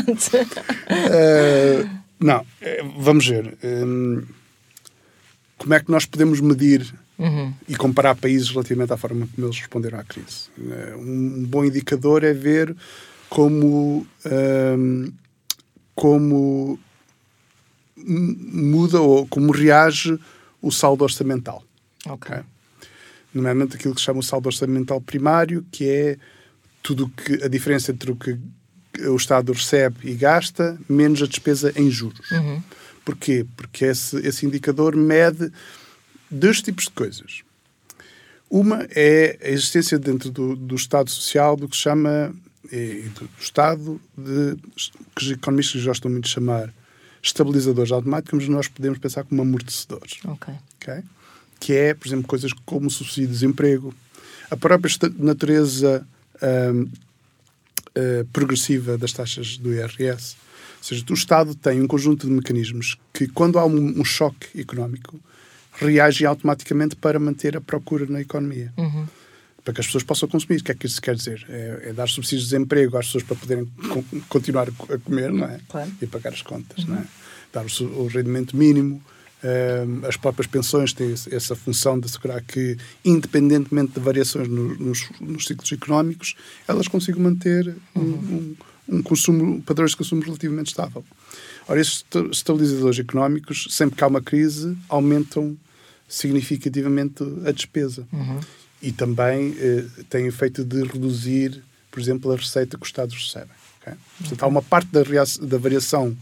Uh, 0.91 1.89
não, 2.19 2.45
eh, 2.61 2.83
vamos 2.99 3.27
ver. 3.27 3.57
Um, 3.63 4.23
como 5.57 5.75
é 5.75 5.81
que 5.81 5.91
nós 5.91 6.07
podemos 6.07 6.41
medir 6.41 6.93
uhum. 7.21 7.55
e 7.69 7.77
comparar 7.77 8.15
países 8.17 8.49
relativamente 8.49 8.93
à 8.93 8.97
forma 8.97 9.29
como 9.35 9.47
eles 9.47 9.59
responderam 9.59 10.01
à 10.01 10.05
crise. 10.05 10.49
Eh, 10.59 10.97
um 10.97 11.45
bom 11.45 11.65
indicador 11.65 12.25
é 12.25 12.33
ver 12.33 12.75
como, 13.29 14.07
um, 14.79 15.13
como 15.95 16.79
muda 17.97 19.01
ou 19.01 19.27
como 19.27 19.53
reage 19.53 20.19
o 20.61 20.73
saldo 20.73 21.05
orçamental. 21.05 21.63
Ok. 22.07 22.33
okay? 22.33 22.45
Nomeadamente 23.33 23.77
aquilo 23.77 23.95
que 23.95 24.01
se 24.01 24.07
chama 24.07 24.21
o 24.21 24.25
saldo 24.25 24.49
orçamental 24.49 25.01
primário, 25.01 25.65
que 25.71 25.89
é 25.89 26.17
tudo 26.83 27.09
que 27.09 27.45
a 27.45 27.49
diferença 27.49 27.93
entre 27.93 28.11
o 28.11 28.17
que 28.17 28.37
o 29.07 29.15
Estado 29.15 29.53
recebe 29.53 30.11
e 30.11 30.15
gasta 30.15 30.79
menos 30.89 31.23
a 31.23 31.27
despesa 31.27 31.73
em 31.77 31.91
juros. 31.91 32.31
Uhum. 32.33 32.61
Porquê? 33.05 33.47
Porque 33.57 33.85
esse, 33.85 34.17
esse 34.27 34.45
indicador 34.45 34.97
mede 34.97 35.53
dois 36.31 36.63
tipos 36.63 36.85
de 36.85 36.91
coisas. 36.91 37.43
Uma 38.51 38.87
é 38.91 39.39
a 39.43 39.49
existência 39.49 39.99
dentro 39.99 40.31
do, 40.31 40.57
do 40.57 40.75
Estado 40.75 41.09
Social 41.11 41.57
do 41.57 41.69
que 41.69 41.77
se 41.77 41.83
chama, 41.83 42.35
e 42.71 43.09
do 43.15 43.29
Estado, 43.41 44.01
de, 44.17 44.57
que 45.15 45.25
os 45.25 45.31
economistas 45.31 45.85
gostam 45.85 46.11
muito 46.11 46.25
de 46.25 46.31
chamar 46.31 46.73
estabilizadores 47.23 47.93
automáticos, 47.93 48.41
mas 48.41 48.49
nós 48.49 48.69
podemos 48.69 48.99
pensar 48.99 49.25
como 49.25 49.43
amortecedores. 49.43 50.19
Ok. 50.25 50.55
okay? 50.77 51.03
Que 51.59 51.75
é, 51.75 51.95
por 51.95 52.09
exemplo, 52.09 52.27
coisas 52.27 52.53
como 52.65 52.91
subsídio 52.91 53.27
de 53.27 53.35
desemprego, 53.35 53.95
a 54.51 54.57
própria 54.57 54.91
natureza 55.19 56.07
um, 56.43 56.83
uh, 56.83 56.91
eh, 57.95 58.27
progressiva 58.33 58.97
das 58.97 59.13
taxas 59.13 59.57
do 59.59 59.73
IRS. 59.73 60.37
Ou 60.79 60.85
seja, 60.85 61.05
o 61.11 61.15
Estado 61.15 61.55
tem 61.55 61.81
um 61.81 61.87
conjunto 61.87 62.27
de 62.27 62.33
mecanismos 62.33 62.99
que, 63.13 63.29
quando 63.29 63.59
há 63.59 63.67
um, 63.67 64.01
um 64.01 64.05
choque 64.05 64.59
económico, 64.59 65.21
reage 65.81 66.27
automaticamente 66.27 66.97
para 66.97 67.19
manter 67.19 67.57
a 67.57 67.61
procura 67.61 68.07
na 68.07 68.21
economia. 68.21 68.73
Uhum. 68.77 69.07
Para 69.65 69.75
que 69.75 69.81
as 69.81 69.87
pessoas 69.87 70.03
possam 70.03 70.29
consumir. 70.29 70.61
O 70.61 70.65
que 70.65 70.73
é 70.73 70.75
que 70.75 70.87
isso 70.87 71.01
quer 71.01 71.15
dizer? 71.15 71.45
É, 71.49 71.89
é 71.89 71.93
dar 71.93 72.09
subsídios 72.09 72.45
de 72.45 72.51
desemprego 72.51 72.97
às 72.97 73.07
pessoas 73.07 73.25
para 73.25 73.37
poderem 73.37 73.67
co 73.89 74.05
continuar 74.29 74.69
a 74.69 74.99
comer 74.99 75.33
não 75.33 75.47
é? 75.47 75.61
Claro. 75.69 75.91
e 76.01 76.07
pagar 76.07 76.33
as 76.33 76.43
contas. 76.43 76.85
Uhum. 76.85 76.95
Não 76.95 77.01
é? 77.01 77.05
Dar 77.53 77.65
o, 77.65 77.85
o 78.03 78.07
rendimento 78.07 78.57
mínimo. 78.57 79.03
As 80.07 80.19
próprias 80.19 80.47
pensões 80.47 80.93
têm 80.93 81.15
essa 81.31 81.57
função 81.57 81.99
de 81.99 82.05
assegurar 82.05 82.43
que, 82.43 82.77
independentemente 83.03 83.93
de 83.93 84.01
variações 84.01 84.47
no, 84.47 84.75
nos, 84.77 85.09
nos, 85.19 85.47
ciclos 85.47 85.73
económicos, 85.73 86.35
elas 86.69 86.87
consigam 86.89 87.23
manter 87.23 87.75
uhum. 87.95 88.03
um, 88.03 88.57
um, 88.93 88.97
um 88.99 89.03
consumo, 89.03 89.63
padrões 89.63 89.93
de 89.93 89.97
consumo 89.97 90.21
relativamente 90.23 90.69
estável. 90.69 91.03
Ora, 91.67 91.81
esses 91.81 92.05
estabilizadores 92.33 92.99
económicos, 92.99 93.69
sempre 93.71 93.97
que 93.97 94.05
há 94.05 94.09
uma 94.09 94.21
crise, 94.21 94.77
aumentam 94.89 95.57
significativamente 96.11 97.23
a 97.47 97.53
despesa. 97.53 98.07
Uhum. 98.13 98.41
E 98.83 98.91
também 98.91 99.55
eh, 99.59 99.85
tem 100.09 100.27
efeito 100.27 100.65
de 100.65 100.83
reduzir, 100.83 101.63
por 101.91 102.01
exemplo, 102.01 102.33
a 102.33 102.37
receita 102.37 102.77
que 102.77 102.83
os 102.83 102.89
Estados 102.89 103.15
recebem. 103.15 103.55
Okay? 103.81 103.95
Portanto, 104.19 104.43
há 104.43 104.47
uma 104.47 104.63
parte 104.63 104.89
da, 104.91 105.03
da 105.03 105.59
variação 105.59 106.17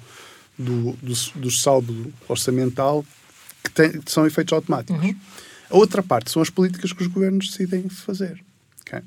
do, 0.58 0.92
do, 0.94 1.14
do, 1.36 1.50
saldo 1.50 2.12
orçamental 2.28 3.04
que, 3.64 3.70
tem, 3.70 4.00
que 4.00 4.12
são 4.12 4.26
efeitos 4.26 4.52
automáticos. 4.52 5.02
Uhum. 5.02 5.16
A 5.70 5.76
outra 5.76 6.02
parte 6.02 6.30
são 6.30 6.42
as 6.42 6.50
políticas 6.50 6.92
que 6.92 7.02
os 7.02 7.08
governos 7.08 7.48
decidem 7.48 7.88
fazer. 7.88 8.42
Okay? 8.82 9.00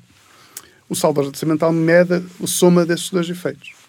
O 0.88 0.96
saldo 0.96 1.20
orçamental 1.20 1.72
mede 1.72 2.24
a 2.42 2.46
soma 2.46 2.84
desses 2.84 3.10
dois 3.10 3.28
efeitos. 3.28 3.81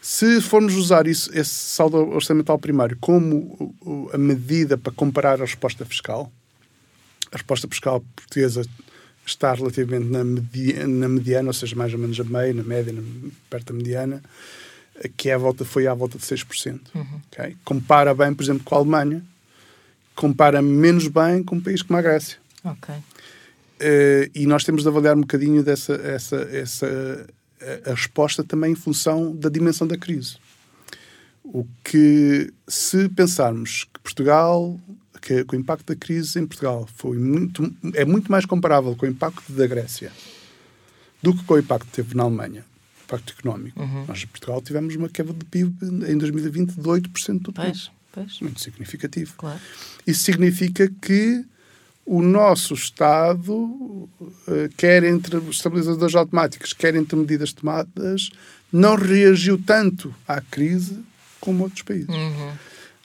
Se 0.00 0.40
formos 0.40 0.74
usar 0.74 1.06
isso, 1.06 1.30
esse 1.36 1.50
saldo 1.50 1.96
orçamental 1.96 2.58
primário 2.58 2.96
como 3.00 3.74
a 4.12 4.18
medida 4.18 4.78
para 4.78 4.92
comparar 4.92 5.40
a 5.40 5.44
resposta 5.44 5.84
fiscal, 5.84 6.30
a 7.32 7.36
resposta 7.36 7.66
fiscal 7.68 8.02
portuguesa 8.14 8.64
está 9.26 9.52
relativamente 9.52 10.08
na 10.10 10.24
mediana, 10.24 10.86
na 10.86 11.08
mediana 11.08 11.48
ou 11.48 11.52
seja, 11.52 11.76
mais 11.76 11.92
ou 11.92 11.98
menos 11.98 12.18
a 12.18 12.24
meio, 12.24 12.54
na 12.54 12.62
média, 12.62 12.92
na, 12.92 13.02
perto 13.50 13.72
da 13.72 13.78
mediana, 13.78 14.22
que 15.16 15.28
é 15.28 15.34
a 15.34 15.38
volta, 15.38 15.64
foi 15.64 15.86
à 15.86 15.94
volta 15.94 16.18
de 16.18 16.24
6%. 16.24 16.80
Uhum. 16.94 17.20
Okay? 17.30 17.56
Compara 17.64 18.14
bem, 18.14 18.32
por 18.32 18.42
exemplo, 18.42 18.64
com 18.64 18.74
a 18.74 18.78
Alemanha, 18.78 19.22
compara 20.14 20.62
menos 20.62 21.06
bem 21.08 21.42
com 21.42 21.56
um 21.56 21.60
país 21.60 21.82
como 21.82 21.98
a 21.98 22.02
Grécia. 22.02 22.38
Okay. 22.64 22.96
Uh, 22.96 24.30
e 24.34 24.46
nós 24.46 24.64
temos 24.64 24.82
de 24.82 24.88
avaliar 24.88 25.16
um 25.16 25.20
bocadinho 25.20 25.62
dessa 25.62 25.94
essa, 25.94 26.36
essa 26.50 27.26
a 27.86 27.90
resposta 27.90 28.44
também 28.44 28.72
em 28.72 28.76
função 28.76 29.34
da 29.34 29.48
dimensão 29.48 29.86
da 29.86 29.96
crise. 29.96 30.36
O 31.44 31.66
que, 31.82 32.52
se 32.66 33.08
pensarmos 33.08 33.84
que 33.84 34.00
Portugal, 34.00 34.78
que, 35.22 35.44
que, 35.44 35.56
o 35.56 35.58
impacto 35.58 35.86
da 35.86 35.96
crise 35.96 36.38
em 36.38 36.46
Portugal 36.46 36.88
foi 36.96 37.16
muito, 37.18 37.74
é 37.94 38.04
muito 38.04 38.30
mais 38.30 38.44
comparável 38.44 38.94
com 38.94 39.06
o 39.06 39.08
impacto 39.08 39.50
da 39.52 39.66
Grécia 39.66 40.12
do 41.22 41.34
que 41.34 41.44
com 41.44 41.54
o 41.54 41.58
impacto 41.58 41.86
que 41.86 41.92
teve 41.92 42.14
na 42.14 42.24
Alemanha, 42.24 42.64
o 43.00 43.04
impacto 43.04 43.34
económico. 43.38 43.80
Uhum. 43.80 44.04
Nós, 44.06 44.22
em 44.22 44.26
Portugal, 44.26 44.60
tivemos 44.62 44.94
uma 44.94 45.08
queda 45.08 45.32
de 45.32 45.44
PIB 45.44 45.74
em 46.08 46.18
2020 46.18 46.74
de 46.74 46.82
8% 46.82 47.40
do 47.40 47.52
PIB. 47.52 47.66
Pois, 47.66 47.90
pois. 48.12 48.40
Muito 48.40 48.60
significativo. 48.60 49.34
Claro. 49.36 49.60
Isso 50.06 50.22
significa 50.22 50.88
que 51.00 51.44
o 52.08 52.22
nosso 52.22 52.72
Estado, 52.72 54.08
eh, 54.48 54.70
quer 54.76 55.04
entre 55.04 55.36
os 55.36 55.56
estabilizadores 55.56 56.14
automáticos, 56.14 56.72
quer 56.72 56.94
entre 56.94 57.14
medidas 57.16 57.52
tomadas, 57.52 58.30
não 58.72 58.96
reagiu 58.96 59.60
tanto 59.64 60.14
à 60.26 60.40
crise 60.40 60.98
como 61.38 61.64
outros 61.64 61.82
países. 61.82 62.08
Uhum. 62.08 62.52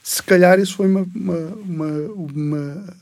Se 0.01 0.23
calhar 0.23 0.57
isso 0.59 0.75
foi 0.75 0.87
uma, 0.87 1.05
uma, 1.13 1.37
uma, 1.65 1.87
uma 2.15 2.95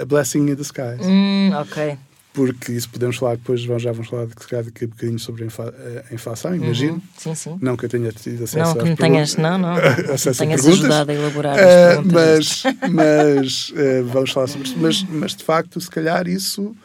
a 0.00 0.04
blessing 0.04 0.48
in 0.48 0.56
the 0.56 0.62
skies. 0.62 1.04
Hum, 1.04 1.50
ok 1.54 1.98
porque 2.38 2.70
isso 2.70 2.88
podemos 2.88 3.16
falar 3.16 3.34
depois, 3.34 3.62
já 3.62 3.90
vamos 3.90 4.06
falar 4.06 4.26
daqui 4.26 4.54
a 4.54 4.58
um 4.60 4.90
bocadinho 4.90 5.18
sobre 5.18 5.42
a 5.42 6.14
inflação, 6.14 6.54
imagino. 6.54 6.92
Uhum. 6.92 7.02
Sim, 7.16 7.34
sim. 7.34 7.58
Não 7.60 7.76
que 7.76 7.86
eu 7.86 7.88
tenha 7.88 8.12
tido 8.12 8.44
acesso 8.44 8.76
não, 8.76 8.84
que 8.84 8.90
me 8.90 8.96
tenhas, 8.96 9.36
não, 9.36 9.58
não, 9.58 9.72
acesso 10.14 10.38
tenhas 10.38 10.64
a 10.64 10.70
ajudado 10.70 11.10
a 11.10 11.14
elaborar 11.14 11.56
uh, 11.56 12.02
Mas, 12.12 12.62
mas 12.92 13.70
uh, 13.70 14.04
vamos 14.04 14.30
falar 14.30 14.46
sobre 14.46 14.68
isso. 14.68 14.76
Mas, 14.78 15.02
mas, 15.02 15.34
de 15.34 15.42
facto, 15.42 15.80
se 15.80 15.90
calhar 15.90 16.28
isso 16.28 16.76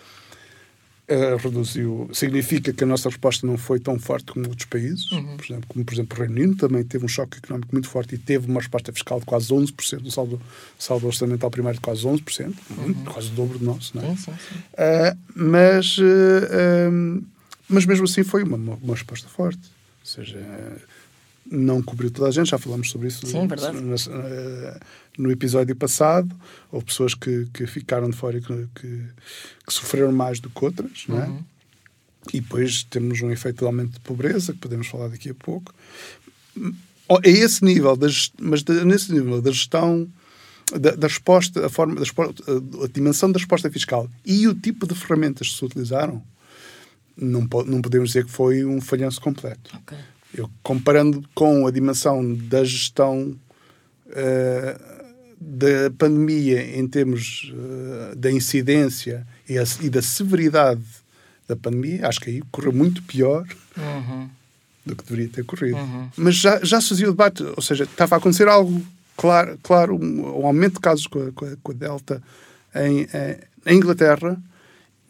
uh, 1.09 1.37
reduziu. 1.37 2.09
Significa 2.13 2.71
que 2.71 2.83
a 2.83 2.87
nossa 2.87 3.09
resposta 3.09 3.45
não 3.45 3.57
foi 3.57 3.79
tão 3.79 3.99
forte 3.99 4.31
como 4.31 4.47
outros 4.47 4.65
países, 4.65 5.11
uhum. 5.11 5.37
por 5.37 5.45
exemplo, 5.45 5.65
como 5.67 5.85
por 5.85 5.93
exemplo 5.93 6.17
o 6.17 6.19
Reino 6.21 6.35
Unido 6.35 6.55
também 6.55 6.83
teve 6.83 7.05
um 7.05 7.07
choque 7.07 7.37
económico 7.37 7.69
muito 7.71 7.87
forte 7.89 8.15
e 8.15 8.17
teve 8.17 8.49
uma 8.49 8.59
resposta 8.59 8.91
fiscal 8.91 9.19
de 9.19 9.25
quase 9.25 9.53
11%, 9.53 10.05
um 10.05 10.11
saldo, 10.11 10.41
saldo 10.77 11.07
orçamental 11.07 11.49
primário 11.51 11.77
de 11.77 11.81
quase 11.81 12.03
11%, 12.03 12.53
uhum. 12.77 12.93
quase 13.05 13.29
o 13.29 13.31
dobro 13.31 13.59
do 13.59 13.65
nosso, 13.65 13.95
não 13.95 14.03
é? 14.03 14.15
Sim, 14.15 14.17
sim, 14.17 14.33
sim. 14.49 14.55
Uh, 14.55 15.17
mas, 15.35 15.97
uh, 15.97 16.91
um, 16.91 17.23
mas 17.69 17.85
mesmo 17.85 18.05
assim 18.05 18.23
foi 18.23 18.43
uma, 18.43 18.57
uma 18.57 18.93
resposta 18.93 19.27
forte. 19.27 19.61
Ou 20.01 20.05
seja, 20.05 20.37
não 21.49 21.81
cobriu 21.81 22.09
toda 22.09 22.29
a 22.29 22.31
gente, 22.31 22.49
já 22.49 22.57
falamos 22.57 22.89
sobre 22.89 23.07
isso 23.07 23.25
Sim, 23.27 23.47
no, 23.47 23.95
no 25.17 25.31
episódio 25.31 25.75
passado. 25.75 26.33
Houve 26.71 26.85
pessoas 26.85 27.13
que, 27.13 27.47
que 27.53 27.67
ficaram 27.67 28.09
de 28.09 28.15
fora 28.15 28.37
e 28.37 28.41
que, 28.41 28.67
que, 28.75 29.03
que 29.65 29.73
sofreram 29.73 30.11
mais 30.11 30.39
do 30.39 30.49
que 30.49 30.65
outras, 30.65 31.05
não 31.07 31.21
é? 31.21 31.27
Uhum. 31.27 31.43
E 32.33 32.39
depois 32.39 32.83
temos 32.83 33.21
um 33.21 33.31
efeito 33.31 33.59
de 33.59 33.65
aumento 33.65 33.93
de 33.93 33.99
pobreza, 33.99 34.53
que 34.53 34.59
podemos 34.59 34.87
falar 34.87 35.09
daqui 35.09 35.29
a 35.29 35.33
pouco. 35.33 35.73
A 37.09 37.19
esse 37.27 37.63
nível, 37.63 37.97
da, 37.97 38.07
mas 38.39 38.63
nesse 38.85 39.11
nível 39.11 39.41
da 39.41 39.51
gestão, 39.51 40.07
da, 40.79 40.91
da 40.91 41.07
resposta, 41.07 41.65
a, 41.65 41.69
forma, 41.69 41.95
da, 41.95 42.01
a, 42.01 42.87
dimensão 42.87 43.29
da 43.31 43.37
resposta 43.37 43.69
fiscal 43.69 44.09
e 44.25 44.47
o 44.47 44.55
tipo 44.55 44.87
de 44.87 44.95
ferramentas 44.95 45.49
que 45.49 45.55
se 45.57 45.65
utilizaram, 45.65 46.23
não, 47.17 47.41
não 47.65 47.81
podemos 47.81 48.09
dizer 48.09 48.25
que 48.25 48.31
foi 48.31 48.63
um 48.63 48.79
falhanço 48.79 49.19
completo. 49.19 49.75
Ok. 49.75 49.97
Eu, 50.33 50.49
comparando 50.63 51.23
com 51.35 51.67
a 51.67 51.71
dimensão 51.71 52.33
da 52.33 52.63
gestão 52.63 53.35
eh, 54.09 54.79
da 55.39 55.91
pandemia 55.97 56.77
em 56.79 56.87
termos 56.87 57.51
eh, 57.53 58.15
da 58.15 58.31
incidência 58.31 59.25
e, 59.47 59.57
a- 59.57 59.63
e 59.81 59.89
da 59.89 60.01
severidade 60.01 60.81
da 61.47 61.55
pandemia, 61.55 62.07
acho 62.07 62.19
que 62.21 62.29
aí 62.29 62.41
correu 62.51 62.71
muito 62.73 63.03
pior 63.03 63.45
Uhum. 63.77 64.29
do 64.85 64.95
que 64.95 65.03
deveria 65.03 65.29
ter 65.29 65.43
corrido. 65.45 65.77
Uhum. 65.77 66.09
Mas 66.15 66.35
já, 66.35 66.59
já 66.63 66.79
se 66.79 66.89
fazia 66.89 67.07
o 67.07 67.11
debate, 67.11 67.43
ou 67.43 67.61
seja, 67.61 67.83
estava 67.83 68.15
a 68.15 68.17
acontecer 68.17 68.47
algo 68.47 68.81
claro, 69.17 69.59
claro 69.61 69.95
um, 69.95 70.39
um 70.41 70.45
aumento 70.47 70.75
de 70.75 70.79
casos 70.79 71.05
com 71.07 71.27
a, 71.27 71.31
com 71.31 71.45
a- 71.45 71.57
com 71.61 71.71
a 71.71 71.75
Delta 71.75 72.23
em, 72.75 73.01
em, 73.01 73.71
em 73.73 73.77
Inglaterra. 73.77 74.37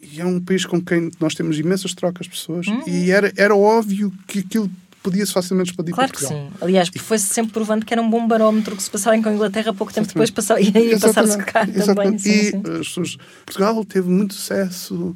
E 0.02 0.20
é 0.20 0.24
um 0.26 0.38
país 0.38 0.66
com 0.66 0.82
quem 0.82 1.10
nós 1.18 1.34
temos 1.34 1.58
imensas 1.58 1.94
trocas 1.94 2.26
de 2.26 2.30
pessoas. 2.32 2.66
Uhum. 2.66 2.82
E 2.86 3.10
era, 3.10 3.32
era 3.36 3.54
óbvio 3.56 4.12
que 4.26 4.40
aquilo 4.40 4.70
podia-se 5.04 5.32
facilmente 5.32 5.70
expandir 5.70 5.94
Claro 5.94 6.10
para 6.10 6.18
que 6.20 6.26
Portugal. 6.26 6.50
sim. 6.50 6.64
Aliás, 6.64 6.90
foi-se 6.98 7.26
sempre 7.26 7.52
provando 7.52 7.84
que 7.86 7.92
era 7.94 8.02
um 8.02 8.08
bom 8.10 8.26
barómetro 8.26 8.74
que 8.74 8.82
se 8.82 8.90
passarem 8.90 9.22
com 9.22 9.28
a 9.28 9.32
Inglaterra, 9.34 9.72
pouco 9.72 9.92
tempo 9.92 10.08
depois 10.08 10.30
passar, 10.30 10.58
ia, 10.60 10.98
passar-se 10.98 11.38
cá 11.38 11.66
também. 11.66 12.18
Sim, 12.18 12.30
e 12.30 12.44
sim. 12.50 12.60
pessoas- 12.62 13.16
Portugal 13.44 13.84
teve 13.84 14.08
muito 14.08 14.34
sucesso 14.34 15.14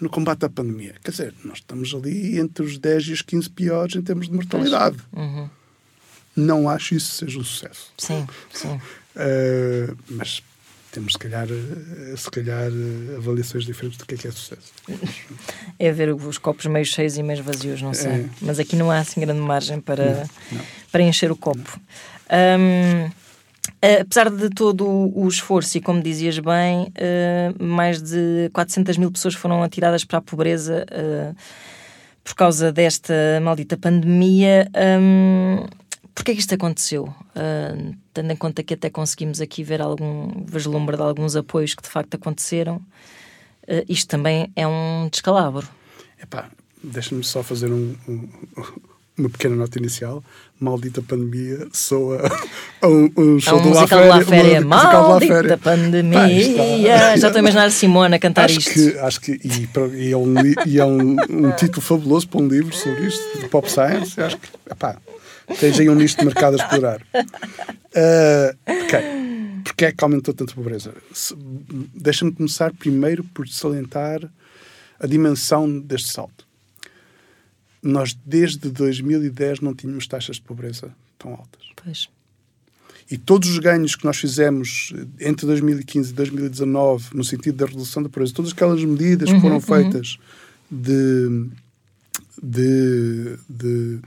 no 0.00 0.10
combate 0.10 0.44
à 0.44 0.48
pandemia. 0.50 0.96
Quer 1.02 1.10
dizer, 1.12 1.34
nós 1.44 1.58
estamos 1.58 1.94
ali 1.94 2.38
entre 2.38 2.64
os 2.66 2.76
10 2.78 3.04
e 3.04 3.12
os 3.12 3.22
15 3.22 3.48
piores 3.50 3.94
em 3.96 4.02
termos 4.02 4.28
de 4.28 4.34
mortalidade. 4.34 4.96
Uhum. 5.12 5.48
Não 6.36 6.68
acho 6.68 6.94
isso 6.94 7.12
seja 7.14 7.38
um 7.38 7.44
sucesso. 7.44 7.92
Sim, 7.96 8.26
sim. 8.52 8.74
Uh, 9.16 9.96
mas 10.10 10.42
temos, 10.98 11.12
se 11.12 11.18
calhar, 11.18 11.46
uh, 11.46 12.16
se 12.16 12.30
calhar 12.30 12.70
uh, 12.70 13.16
avaliações 13.16 13.64
diferentes 13.64 13.96
do 13.96 14.04
que 14.04 14.14
é 14.14 14.18
que 14.18 14.28
é 14.28 14.30
sucesso. 14.30 14.72
É 15.78 15.92
ver 15.92 16.12
os 16.12 16.38
copos 16.38 16.66
meio 16.66 16.84
cheios 16.84 17.16
e 17.16 17.22
meio 17.22 17.42
vazios, 17.44 17.80
não 17.80 17.94
sei. 17.94 18.10
É. 18.10 18.24
Mas 18.42 18.58
aqui 18.58 18.74
não 18.74 18.90
há 18.90 18.98
assim 18.98 19.20
grande 19.20 19.40
margem 19.40 19.80
para, 19.80 20.28
não. 20.50 20.60
para 20.90 21.02
encher 21.02 21.30
o 21.30 21.36
copo. 21.36 21.78
Hum, 22.58 23.08
apesar 24.00 24.28
de 24.28 24.50
todo 24.50 24.84
o 24.88 25.28
esforço, 25.28 25.78
e 25.78 25.80
como 25.80 26.02
dizias 26.02 26.36
bem, 26.40 26.90
eh, 26.96 27.52
mais 27.60 28.02
de 28.02 28.50
400 28.52 28.96
mil 28.96 29.12
pessoas 29.12 29.34
foram 29.34 29.62
atiradas 29.62 30.04
para 30.04 30.18
a 30.18 30.20
pobreza 30.20 30.84
eh, 30.90 31.32
por 32.24 32.34
causa 32.34 32.72
desta 32.72 33.14
maldita 33.40 33.76
pandemia. 33.76 34.68
Hum, 35.00 35.64
Porquê 36.18 36.32
é 36.32 36.34
que 36.34 36.40
isto 36.40 36.52
aconteceu? 36.52 37.14
Ah, 37.36 37.76
tendo 38.12 38.32
em 38.32 38.36
conta 38.36 38.60
que 38.64 38.74
até 38.74 38.90
conseguimos 38.90 39.40
aqui 39.40 39.62
ver 39.62 39.80
algum 39.80 40.44
vislumbre 40.44 40.96
de 40.96 41.02
alguns 41.02 41.36
apoios 41.36 41.74
que 41.74 41.82
de 41.82 41.88
facto 41.88 42.12
aconteceram, 42.16 42.80
ah, 43.68 43.84
isto 43.88 44.08
também 44.08 44.50
é 44.56 44.66
um 44.66 45.08
descalabro. 45.12 45.68
Epá, 46.20 46.48
deixa-me 46.82 47.22
só 47.22 47.40
fazer 47.44 47.70
um- 47.72 47.94
um- 48.08 48.28
uma 49.16 49.28
pequena 49.30 49.54
nota 49.54 49.78
inicial. 49.78 50.24
Maldita 50.58 51.00
pandemia 51.00 51.68
soa 51.72 52.20
a 52.82 52.88
um, 52.88 53.08
um 53.16 53.36
É 53.36 53.40
show 53.40 53.58
um 53.60 53.62
do 53.62 53.68
La 53.70 53.80
musical 53.82 54.02
de 54.02 54.08
La 54.08 54.20
Féria. 54.24 54.58
La 54.60 54.66
Maldita 54.66 55.34
Féria. 55.34 55.58
pandemia. 55.58 56.56
Pá, 56.56 57.16
Já 57.16 57.28
estou 57.28 57.36
a 57.36 57.38
imaginar 57.38 57.64
a 57.66 57.70
Simona 57.70 58.16
a 58.16 58.18
cantar 58.18 58.46
acho 58.46 58.58
isto. 58.58 58.72
Que, 58.72 58.98
acho 58.98 59.20
que, 59.20 59.32
e, 59.44 59.68
e 60.08 60.12
é, 60.12 60.16
um, 60.16 60.34
e 60.66 60.80
é 60.80 60.84
um, 60.84 61.16
um 61.30 61.52
título 61.52 61.80
fabuloso 61.80 62.28
para 62.28 62.40
um 62.40 62.48
livro 62.48 62.74
sobre 62.74 63.06
isto, 63.06 63.38
de 63.38 63.48
pop 63.48 63.70
science. 63.70 64.20
Acho 64.20 64.36
que, 64.36 64.48
epá, 64.68 64.96
tens 65.60 65.78
aí 65.80 65.88
um 65.88 65.94
nicho 65.94 66.16
de 66.18 66.24
mercado 66.24 66.54
a 66.60 66.64
explorar. 66.64 67.00
Ah, 67.14 68.54
ok. 68.66 68.98
Porquê 69.64 69.84
é 69.86 69.92
que 69.92 70.02
aumentou 70.04 70.32
tanto 70.34 70.52
a 70.52 70.54
pobreza? 70.54 70.94
Deixa-me 71.94 72.32
começar 72.32 72.72
primeiro 72.74 73.22
por 73.24 73.48
salientar 73.48 74.20
a 75.00 75.06
dimensão 75.06 75.78
deste 75.80 76.08
salto. 76.12 76.46
Nós, 77.82 78.16
desde 78.26 78.70
2010, 78.70 79.60
não 79.60 79.74
tínhamos 79.74 80.06
taxas 80.06 80.36
de 80.36 80.42
pobreza 80.42 80.90
tão 81.18 81.30
altas. 81.32 81.62
Pois. 81.76 82.08
E 83.10 83.16
todos 83.16 83.48
os 83.48 83.58
ganhos 83.58 83.94
que 83.96 84.04
nós 84.04 84.16
fizemos 84.18 84.92
entre 85.20 85.46
2015 85.46 86.10
e 86.10 86.12
2019, 86.14 87.16
no 87.16 87.24
sentido 87.24 87.56
da 87.56 87.66
redução 87.66 88.02
da 88.02 88.08
pobreza, 88.08 88.34
todas 88.34 88.52
aquelas 88.52 88.82
medidas 88.84 89.30
que 89.32 89.40
foram 89.40 89.60
feitas 89.60 90.18
de, 90.70 91.48
de, 92.42 93.36
de- 93.38 93.38
de- 93.48 94.00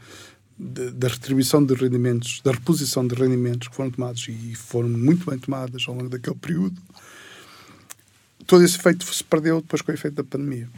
da 0.94 1.08
retribuição 1.08 1.66
de 1.66 1.74
rendimentos, 1.74 2.40
da 2.44 2.52
reposição 2.52 3.08
de 3.08 3.16
rendimentos 3.16 3.68
que 3.68 3.76
foram 3.76 3.90
tomados 3.90 4.28
e 4.28 4.54
foram 4.54 4.90
muito 4.90 5.30
bem 5.30 5.40
tomadas 5.40 5.84
ao 5.88 5.96
longo 5.96 6.10
daquele 6.10 6.36
período, 6.36 6.80
todo 8.46 8.64
esse 8.64 8.78
efeito 8.78 9.04
se 9.06 9.24
perdeu 9.24 9.60
depois 9.62 9.82
com 9.82 9.92
o 9.92 9.96
efeito 9.96 10.16
da 10.16 10.24
pandemia. 10.24 10.70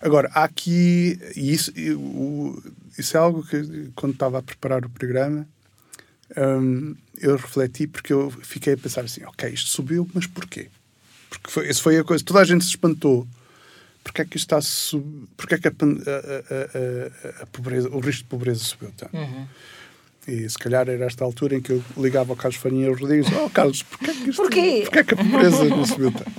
Agora, 0.00 0.30
há 0.34 0.44
aqui, 0.44 1.18
e 1.34 1.52
isso, 1.52 1.72
isso 2.98 3.16
é 3.16 3.20
algo 3.20 3.42
que, 3.44 3.90
quando 3.96 4.12
estava 4.12 4.38
a 4.38 4.42
preparar 4.42 4.84
o 4.84 4.90
programa, 4.90 5.48
hum, 6.36 6.94
eu 7.18 7.36
refleti 7.36 7.86
porque 7.86 8.12
eu 8.12 8.30
fiquei 8.30 8.74
a 8.74 8.76
pensar 8.76 9.04
assim: 9.04 9.24
ok, 9.24 9.48
isto 9.48 9.70
subiu, 9.70 10.08
mas 10.14 10.26
porquê? 10.26 10.68
Porque 11.30 11.50
foi, 11.50 11.74
foi 11.74 11.98
a 11.98 12.04
coisa. 12.04 12.22
Toda 12.22 12.40
a 12.40 12.44
gente 12.44 12.64
se 12.64 12.70
espantou. 12.70 13.26
Porquê 14.08 14.22
é 14.22 14.24
que 14.24 14.36
está 14.38 14.58
sub... 14.62 15.28
Porquê 15.36 15.56
é 15.56 15.58
que 15.58 15.68
a, 15.68 15.70
a- 15.70 15.74
a- 15.74 17.42
a- 17.42 17.46
pobreza, 17.46 17.88
o 17.90 18.00
risco 18.00 18.22
de 18.22 18.28
pobreza 18.30 18.60
subiu 18.64 18.90
tanto? 18.96 19.14
Uhum. 19.14 19.46
E 20.26 20.48
se 20.48 20.58
calhar 20.58 20.88
era 20.88 21.04
esta 21.04 21.24
altura 21.24 21.56
em 21.56 21.60
que 21.60 21.72
eu 21.72 21.84
ligava 21.96 22.32
ao 22.32 22.36
Carlos 22.36 22.56
Farinha 22.58 22.88
Rodrigues: 22.90 23.30
Oh, 23.32 23.50
Carlos, 23.50 23.82
porquê 23.82 24.10
é 24.10 24.14
que, 24.14 24.30
isto, 24.30 24.42
Porquê? 24.42 24.80
porquê 24.84 24.98
é 25.00 25.04
que 25.04 25.14
a 25.14 25.16
pobreza 25.16 25.64
não 25.64 25.84
subiu 25.84 26.10
tanto? 26.12 26.32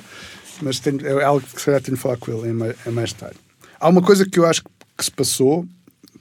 Mas 0.62 0.80
tenho, 0.80 1.08
é 1.08 1.24
algo 1.24 1.46
que 1.46 1.60
se 1.60 1.66
calhar 1.66 1.82
tenho 1.82 1.96
de 1.96 2.02
falar 2.02 2.18
com 2.18 2.32
ele 2.32 2.50
em 2.50 2.54
mais, 2.54 2.76
em 2.88 2.92
mais 2.92 3.14
detalhe. 3.14 3.38
Há 3.80 3.88
uma 3.88 4.02
coisa 4.02 4.28
que 4.28 4.38
eu 4.40 4.46
acho 4.46 4.64
que 4.64 5.06
se 5.06 5.12
passou 5.12 5.66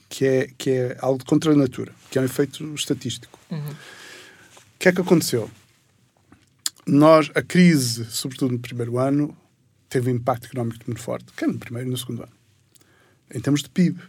que 0.08 0.24
é, 0.26 0.50
que 0.56 0.70
é 0.70 0.96
algo 1.00 1.18
de 1.18 1.24
contra 1.24 1.52
a 1.52 1.56
natura, 1.56 1.92
que 2.11 2.18
é 2.18 2.20
um 2.20 2.24
efeito 2.24 2.74
estatístico. 2.74 3.38
Uhum. 3.50 3.58
O 3.68 4.78
que 4.78 4.88
é 4.88 4.92
que 4.92 5.00
aconteceu? 5.00 5.50
Nós, 6.87 7.30
a 7.34 7.42
crise, 7.42 8.06
sobretudo 8.06 8.52
no 8.52 8.58
primeiro 8.58 8.98
ano, 8.98 9.37
teve 9.88 10.11
um 10.11 10.16
impacto 10.16 10.46
económico 10.46 10.85
muito 10.87 11.01
forte, 11.01 11.33
quer 11.33 11.48
no 11.48 11.59
primeiro 11.59 11.88
e 11.88 11.90
no 11.90 11.96
segundo 11.96 12.22
ano, 12.22 12.33
em 13.35 13.40
termos 13.40 13.62
de 13.62 13.70
PIB. 13.70 14.01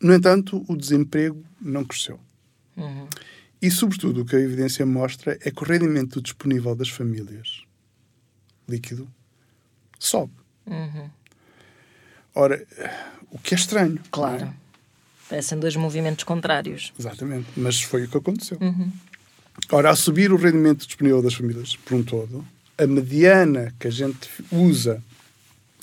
No 0.00 0.14
entanto, 0.14 0.64
o 0.68 0.76
desemprego 0.76 1.44
não 1.60 1.84
cresceu. 1.84 2.20
Uhum. 2.76 3.08
E, 3.60 3.70
sobretudo, 3.70 4.22
o 4.22 4.24
que 4.24 4.36
a 4.36 4.40
evidência 4.40 4.86
mostra 4.86 5.36
é 5.42 5.50
que 5.50 5.62
o 5.62 5.66
rendimento 5.66 6.22
disponível 6.22 6.76
das 6.76 6.88
famílias, 6.88 7.64
líquido, 8.68 9.08
sobe. 9.98 10.32
Uhum. 10.64 11.10
Ora, 12.34 12.64
o 13.30 13.38
que 13.38 13.54
é 13.54 13.58
estranho. 13.58 13.96
é? 13.96 14.08
Claro. 14.12 14.54
Parecem 15.28 15.58
dois 15.58 15.74
movimentos 15.74 16.24
contrários. 16.24 16.92
Exatamente. 16.98 17.48
Mas 17.56 17.82
foi 17.82 18.04
o 18.04 18.08
que 18.08 18.16
aconteceu. 18.16 18.58
Uhum. 18.60 18.92
Ora, 19.70 19.90
a 19.90 19.96
subir 19.96 20.32
o 20.32 20.36
rendimento 20.36 20.86
disponível 20.86 21.20
das 21.20 21.34
famílias 21.34 21.74
por 21.76 21.94
um 21.94 22.02
todo, 22.04 22.46
a 22.78 22.86
mediana 22.86 23.74
que 23.78 23.88
a 23.88 23.90
gente 23.90 24.28
usa, 24.50 25.02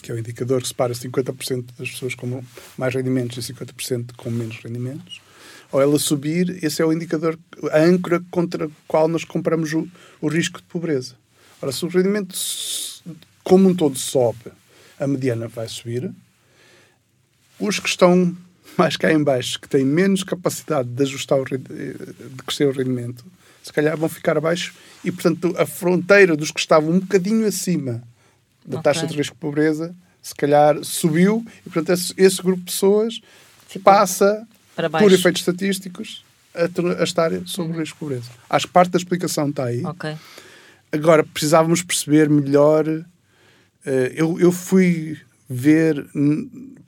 que 0.02 0.12
é 0.12 0.14
o 0.16 0.20
indicador 0.20 0.62
que 0.62 0.68
separa 0.68 0.94
50% 0.94 1.66
das 1.78 1.92
pessoas 1.92 2.16
com 2.16 2.42
mais 2.78 2.94
rendimentos 2.94 3.38
e 3.50 3.54
50% 3.54 4.16
com 4.16 4.30
menos 4.32 4.58
rendimentos, 4.64 5.22
ao 5.72 5.82
ela 5.82 6.00
subir, 6.00 6.64
esse 6.64 6.82
é 6.82 6.86
o 6.86 6.94
indicador, 6.94 7.38
a 7.72 7.80
âncora 7.80 8.24
contra 8.32 8.66
a 8.66 8.70
qual 8.88 9.08
nós 9.08 9.26
compramos 9.26 9.74
o, 9.74 9.88
o 10.22 10.28
risco 10.28 10.60
de 10.60 10.68
pobreza. 10.68 11.16
Ora, 11.62 11.72
se 11.72 11.84
o 11.84 11.90
rendimento 11.90 12.36
como 13.44 13.70
um 13.70 13.76
todo 13.76 13.98
sobe, 13.98 14.52
a 15.00 15.06
mediana 15.06 15.48
vai 15.48 15.68
subir, 15.68 16.12
os 17.60 17.80
que 17.80 17.88
estão 17.90 18.36
mais 18.78 18.98
cá 18.98 19.12
em 19.12 19.24
baixo, 19.24 19.60
que 19.60 19.70
têm 19.70 19.86
menos 19.86 20.24
capacidade 20.24 20.90
de 20.90 21.04
ajustar 21.04 21.40
o, 21.40 21.44
rendi- 21.44 21.64
de 21.64 22.44
crescer 22.46 22.68
o 22.68 22.72
rendimento, 22.72 23.26
se 23.66 23.74
calhar 23.74 23.98
vão 23.98 24.08
ficar 24.08 24.38
abaixo 24.38 24.76
e, 25.04 25.12
portanto, 25.12 25.56
a 25.58 25.66
fronteira 25.66 26.38
dos 26.38 26.52
que 26.52 26.60
estavam 26.60 26.92
um 26.92 27.00
bocadinho 27.00 27.48
acima 27.48 28.04
da 28.64 28.78
Ok. 28.78 28.84
taxa 28.84 29.08
de 29.08 29.18
risco 29.18 29.34
de 29.34 29.40
pobreza, 29.42 29.96
se 30.22 30.36
calhar 30.36 30.84
subiu 30.84 31.44
e, 31.66 31.70
portanto, 31.72 31.92
esse, 31.98 32.14
esse 32.16 32.44
grupo 32.44 32.60
de 32.60 32.66
pessoas 32.66 33.20
Ficou 33.68 33.92
passa, 33.92 34.48
por 35.00 35.12
efeitos 35.12 35.42
estatísticos, 35.42 36.24
a, 36.54 37.02
a 37.02 37.04
estar 37.04 37.32
sobre 37.48 37.76
o 37.76 37.80
risco 37.80 37.96
de 37.96 38.00
pobreza. 38.00 38.30
Acho 38.48 38.68
que 38.68 38.74
parte 38.74 38.92
da 38.92 38.98
explicação 39.00 39.50
está 39.50 39.66
aí. 39.66 39.84
Ok. 39.84 40.16
Agora, 40.92 41.24
precisávamos 41.24 41.82
perceber 41.82 42.30
melhor. 42.30 42.88
eh, 42.88 44.14
eu, 44.16 44.40
eu 44.40 44.52
fui 44.52 45.18
ver 45.50 46.06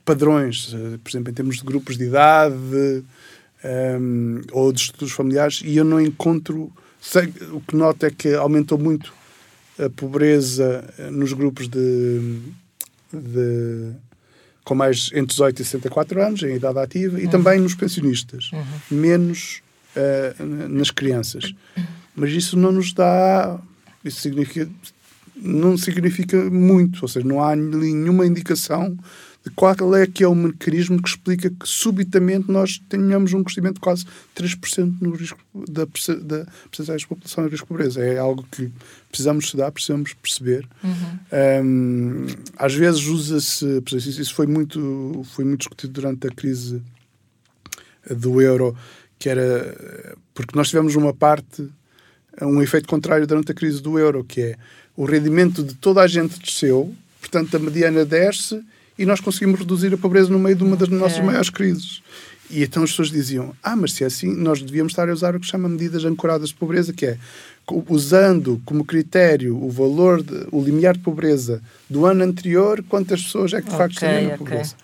padrões, 0.04 0.72
eh, 0.72 0.98
por 1.02 1.10
exemplo, 1.10 1.30
em 1.30 1.34
termos 1.34 1.56
de 1.56 1.64
grupos 1.64 1.98
de 1.98 2.04
idade, 2.04 3.02
um, 3.64 4.40
ou 4.52 4.72
dos 4.72 4.82
estruturas 4.82 5.12
familiares, 5.12 5.62
e 5.64 5.76
eu 5.76 5.84
não 5.84 6.00
encontro. 6.00 6.72
Sei, 7.00 7.32
o 7.52 7.60
que 7.60 7.76
noto 7.76 8.04
é 8.06 8.10
que 8.10 8.34
aumentou 8.34 8.76
muito 8.76 9.12
a 9.78 9.88
pobreza 9.88 10.84
nos 11.12 11.32
grupos 11.32 11.68
de, 11.68 12.40
de 13.12 13.92
com 14.68 14.74
mais 14.74 15.08
entre 15.14 15.28
18 15.28 15.62
e 15.62 15.64
64 15.64 16.22
anos, 16.22 16.42
em 16.42 16.56
idade 16.56 16.78
ativa, 16.78 17.16
uhum. 17.16 17.22
e 17.22 17.28
também 17.28 17.58
nos 17.58 17.74
pensionistas, 17.74 18.50
uhum. 18.52 18.98
menos 18.98 19.62
uh, 19.96 20.44
nas 20.68 20.90
crianças. 20.90 21.54
Mas 22.14 22.32
isso 22.32 22.54
não 22.54 22.72
nos 22.72 22.92
dá. 22.92 23.58
Isso 24.04 24.20
significa. 24.20 24.68
Não 25.40 25.78
significa 25.78 26.50
muito, 26.50 26.98
ou 27.00 27.08
seja, 27.08 27.24
não 27.24 27.40
há 27.40 27.54
nenhuma 27.54 28.26
indicação 28.26 28.90
de 28.94 29.00
qual 29.50 29.94
é 29.96 30.06
que 30.06 30.24
é 30.24 30.28
o 30.28 30.34
mecanismo 30.34 31.00
que 31.00 31.08
explica 31.08 31.50
que 31.50 31.66
subitamente 31.66 32.50
nós 32.50 32.80
tenhamos 32.88 33.32
um 33.32 33.42
crescimento 33.42 33.74
de 33.74 33.80
quase 33.80 34.04
3% 34.36 34.96
no 35.00 35.12
risco 35.14 35.38
da, 35.54 35.84
da 35.84 36.46
percentagem 36.70 37.06
da 37.06 37.08
população 37.08 37.46
em 37.46 37.48
risco 37.48 37.66
de 37.66 37.68
pobreza. 37.68 38.00
É 38.00 38.18
algo 38.18 38.46
que 38.50 38.70
precisamos 39.10 39.44
estudar, 39.44 39.70
precisamos 39.72 40.12
perceber. 40.14 40.66
Uhum. 40.82 41.64
Um, 41.64 42.26
às 42.56 42.74
vezes 42.74 43.06
usa-se, 43.06 43.82
isso 43.96 44.34
foi 44.34 44.46
muito, 44.46 45.22
foi 45.34 45.44
muito 45.44 45.60
discutido 45.60 45.92
durante 45.92 46.26
a 46.26 46.30
crise 46.30 46.82
do 48.10 48.40
euro, 48.40 48.76
que 49.18 49.28
era 49.28 50.16
porque 50.38 50.56
nós 50.56 50.68
tivemos 50.68 50.94
uma 50.94 51.12
parte, 51.12 51.68
um 52.40 52.62
efeito 52.62 52.88
contrário 52.88 53.26
durante 53.26 53.50
a 53.50 53.54
crise 53.54 53.82
do 53.82 53.98
euro, 53.98 54.22
que 54.22 54.40
é 54.40 54.56
o 54.96 55.04
rendimento 55.04 55.64
de 55.64 55.74
toda 55.74 56.00
a 56.00 56.06
gente 56.06 56.38
desceu, 56.38 56.94
portanto 57.20 57.56
a 57.56 57.58
mediana 57.58 58.04
desce 58.04 58.64
e 58.98 59.06
nós 59.06 59.20
conseguimos 59.20 59.60
reduzir 59.60 59.94
a 59.94 59.96
pobreza 59.96 60.30
no 60.30 60.38
meio 60.38 60.56
de 60.56 60.64
uma 60.64 60.76
das 60.76 60.88
nossas 60.88 61.18
é. 61.18 61.22
maiores 61.22 61.50
crises. 61.50 62.02
E 62.50 62.62
então 62.62 62.82
as 62.82 62.90
pessoas 62.90 63.10
diziam: 63.10 63.54
Ah, 63.62 63.76
mas 63.76 63.92
se 63.92 64.04
é 64.04 64.06
assim, 64.06 64.34
nós 64.34 64.60
devíamos 64.60 64.92
estar 64.92 65.08
a 65.08 65.12
usar 65.12 65.36
o 65.36 65.40
que 65.40 65.46
se 65.46 65.52
chama 65.52 65.68
medidas 65.68 66.04
ancoradas 66.04 66.48
de 66.48 66.54
pobreza, 66.54 66.92
que 66.92 67.06
é 67.06 67.18
usando 67.88 68.60
como 68.64 68.84
critério 68.84 69.62
o 69.62 69.70
valor, 69.70 70.22
de, 70.22 70.46
o 70.50 70.62
limiar 70.62 70.96
de 70.96 71.02
pobreza 71.02 71.62
do 71.88 72.06
ano 72.06 72.24
anterior, 72.24 72.82
quantas 72.88 73.22
pessoas 73.22 73.52
é 73.52 73.60
que 73.60 73.68
de 73.68 73.76
facto 73.76 73.96
okay, 73.96 74.08
estão 74.08 74.22
na 74.22 74.34
okay. 74.34 74.38
pobreza. 74.38 74.74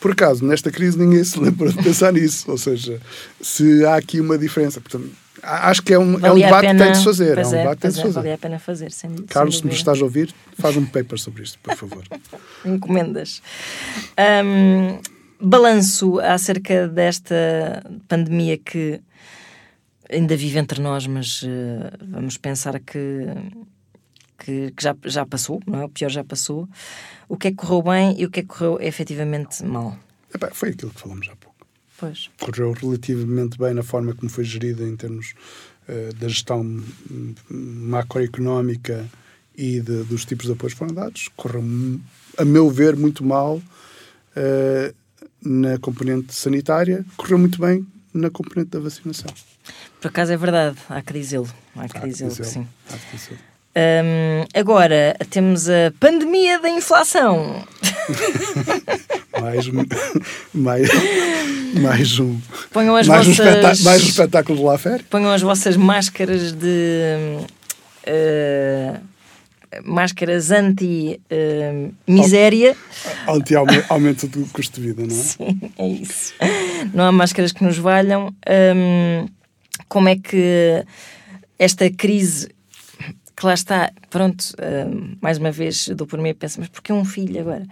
Por 0.00 0.12
acaso, 0.12 0.44
nesta 0.44 0.70
crise 0.70 0.98
ninguém 0.98 1.22
se 1.24 1.38
lembra 1.38 1.70
de 1.70 1.82
pensar 1.82 2.12
nisso, 2.14 2.50
ou 2.50 2.58
seja, 2.58 3.00
se 3.40 3.84
há 3.84 3.96
aqui 3.96 4.20
uma 4.20 4.38
diferença. 4.38 4.80
Portanto, 4.80 5.10
acho 5.42 5.82
que 5.82 5.92
é 5.92 5.98
um, 5.98 6.24
é 6.24 6.32
um 6.32 6.34
debate 6.34 6.60
pena, 6.60 6.78
que 6.78 6.84
tem 6.84 6.92
de 6.92 6.98
se 6.98 7.04
fazer. 7.04 7.38
É 7.38 7.46
um 7.46 7.50
debate 7.50 7.76
que 7.76 7.82
tem 7.82 7.90
de 7.90 7.98
é, 7.98 8.02
fazer. 8.02 8.14
Vale 8.14 8.32
a 8.32 8.38
pena 8.38 8.58
fazer, 8.58 8.92
sem, 8.92 9.14
Carlos, 9.26 9.58
se 9.58 9.66
me 9.66 9.72
estás 9.72 10.00
a 10.00 10.04
ouvir, 10.04 10.34
faz 10.58 10.76
um 10.76 10.86
paper 10.86 11.18
sobre 11.18 11.42
isto, 11.42 11.58
por 11.58 11.76
favor. 11.76 12.04
Encomendas. 12.64 13.42
Um, 14.44 14.98
balanço 15.40 16.20
acerca 16.20 16.86
desta 16.86 17.82
pandemia 18.08 18.56
que 18.56 19.00
ainda 20.10 20.36
vive 20.36 20.58
entre 20.58 20.80
nós, 20.80 21.06
mas 21.06 21.42
uh, 21.42 21.48
vamos 22.00 22.36
pensar 22.36 22.78
que, 22.78 23.26
que, 24.38 24.70
que, 24.70 24.82
já, 24.82 24.94
já 25.04 25.26
passou, 25.26 25.60
não 25.66 25.80
é? 25.80 25.84
O 25.84 25.88
pior 25.88 26.10
já 26.10 26.22
passou. 26.22 26.68
O 27.28 27.36
que 27.36 27.48
é 27.48 27.50
que 27.50 27.56
correu 27.56 27.82
bem 27.82 28.20
e 28.20 28.26
o 28.26 28.30
que 28.30 28.40
é 28.40 28.42
que 28.42 28.48
correu 28.48 28.78
efetivamente 28.80 29.64
mal? 29.64 29.98
Epá, 30.32 30.50
foi 30.52 30.70
aquilo 30.70 30.92
que 30.92 31.00
falamos 31.00 31.28
há 31.28 31.36
pouco. 31.36 31.51
Pois. 32.02 32.28
Correu 32.40 32.72
relativamente 32.72 33.56
bem 33.56 33.72
na 33.74 33.84
forma 33.84 34.12
como 34.12 34.28
foi 34.28 34.42
gerida 34.42 34.82
em 34.82 34.96
termos 34.96 35.34
uh, 35.88 36.12
da 36.14 36.26
gestão 36.26 36.82
macroeconómica 37.48 39.08
e 39.56 39.80
de, 39.80 40.02
dos 40.02 40.24
tipos 40.24 40.46
de 40.46 40.52
apoios 40.52 40.72
que 40.72 40.80
foram 40.80 40.92
dados. 40.92 41.28
Correu, 41.36 41.62
a 42.36 42.44
meu 42.44 42.68
ver, 42.68 42.96
muito 42.96 43.24
mal 43.24 43.58
uh, 43.58 44.94
na 45.40 45.78
componente 45.78 46.34
sanitária. 46.34 47.06
Correu 47.16 47.38
muito 47.38 47.60
bem 47.60 47.86
na 48.12 48.30
componente 48.30 48.70
da 48.70 48.80
vacinação. 48.80 49.32
Por 50.00 50.08
acaso 50.08 50.32
é 50.32 50.36
verdade, 50.36 50.76
há 50.88 51.00
que 51.02 51.12
dizê-lo. 51.12 51.48
Há 51.76 51.88
que 51.88 52.00
dizê-lo, 52.00 52.32
sim. 52.32 52.66
Há 52.90 52.96
que 52.96 53.16
dizê-lo. 53.16 53.38
Um, 53.74 54.44
agora 54.58 55.16
temos 55.30 55.68
a 55.68 55.92
pandemia 56.00 56.58
da 56.58 56.68
inflação. 56.68 57.64
mais, 59.40 59.66
mais, 60.52 60.88
mais 61.80 62.18
um. 62.18 62.38
Ponham 62.72 62.96
as 62.96 63.06
mais, 63.06 63.26
vossas, 63.26 63.46
um 63.46 63.84
mais 63.84 64.02
um 64.04 64.06
espetáculo 64.08 64.58
de 64.58 64.64
lá 64.64 64.78
férias. 64.78 65.02
Ponham 65.08 65.30
as 65.30 65.42
vossas 65.42 65.76
máscaras 65.76 66.52
de. 66.52 67.38
Uh, 68.06 68.98
máscaras 69.84 70.50
anti-miséria. 70.50 71.16
Uh, 73.26 73.32
Anti-aumento 73.32 74.26
do 74.26 74.44
custo 74.46 74.80
de 74.80 74.88
vida, 74.88 75.02
não 75.06 75.14
é? 75.14 75.14
Sim, 75.22 75.60
é 75.78 75.88
isso. 75.88 76.34
Não 76.92 77.04
há 77.04 77.12
máscaras 77.12 77.52
que 77.52 77.64
nos 77.64 77.78
valham. 77.78 78.34
Um, 78.76 79.26
como 79.88 80.08
é 80.08 80.16
que 80.16 80.84
esta 81.58 81.88
crise 81.90 82.48
que 83.36 83.46
lá 83.46 83.54
está, 83.54 83.92
pronto, 84.10 84.42
uh, 84.52 85.16
mais 85.20 85.38
uma 85.38 85.50
vez 85.50 85.88
dou 85.88 86.06
por 86.06 86.18
mim 86.20 86.30
e 86.30 86.34
penso, 86.34 86.60
mas 86.60 86.68
porquê 86.68 86.92
um 86.92 87.04
filho 87.04 87.40
agora? 87.40 87.62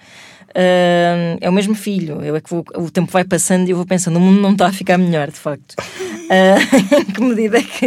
Uh, 0.51 1.39
é 1.41 1.49
o 1.49 1.53
mesmo 1.53 1.75
filho, 1.75 2.23
eu 2.23 2.35
é 2.35 2.41
que 2.41 2.51
vou, 2.51 2.65
o 2.77 2.91
tempo 2.91 3.13
vai 3.13 3.25
passando 3.25 3.69
e 3.69 3.71
eu 3.71 3.77
vou 3.77 3.87
pensando, 3.87 4.17
o 4.17 4.21
mundo 4.21 4.41
não 4.41 4.53
está 4.53 4.67
a 4.67 4.73
ficar 4.73 4.99
melhor, 4.99 5.31
de 5.31 5.39
facto. 5.39 5.75
Uh, 5.79 6.97
em 7.01 7.05
que 7.05 7.21
medida 7.23 7.59
é 7.59 7.63
que, 7.63 7.87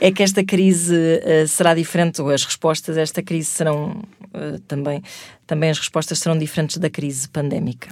é 0.00 0.12
que 0.12 0.22
esta 0.22 0.44
crise 0.44 0.94
será 1.48 1.74
diferente, 1.74 2.22
ou 2.22 2.30
as 2.30 2.44
respostas 2.44 2.96
a 2.96 3.00
esta 3.00 3.22
crise 3.22 3.48
serão 3.48 4.02
também, 4.66 5.02
também 5.46 5.70
as 5.70 5.78
respostas 5.78 6.18
serão 6.18 6.38
diferentes 6.38 6.78
da 6.78 6.90
crise 6.90 7.28
pandémica? 7.28 7.88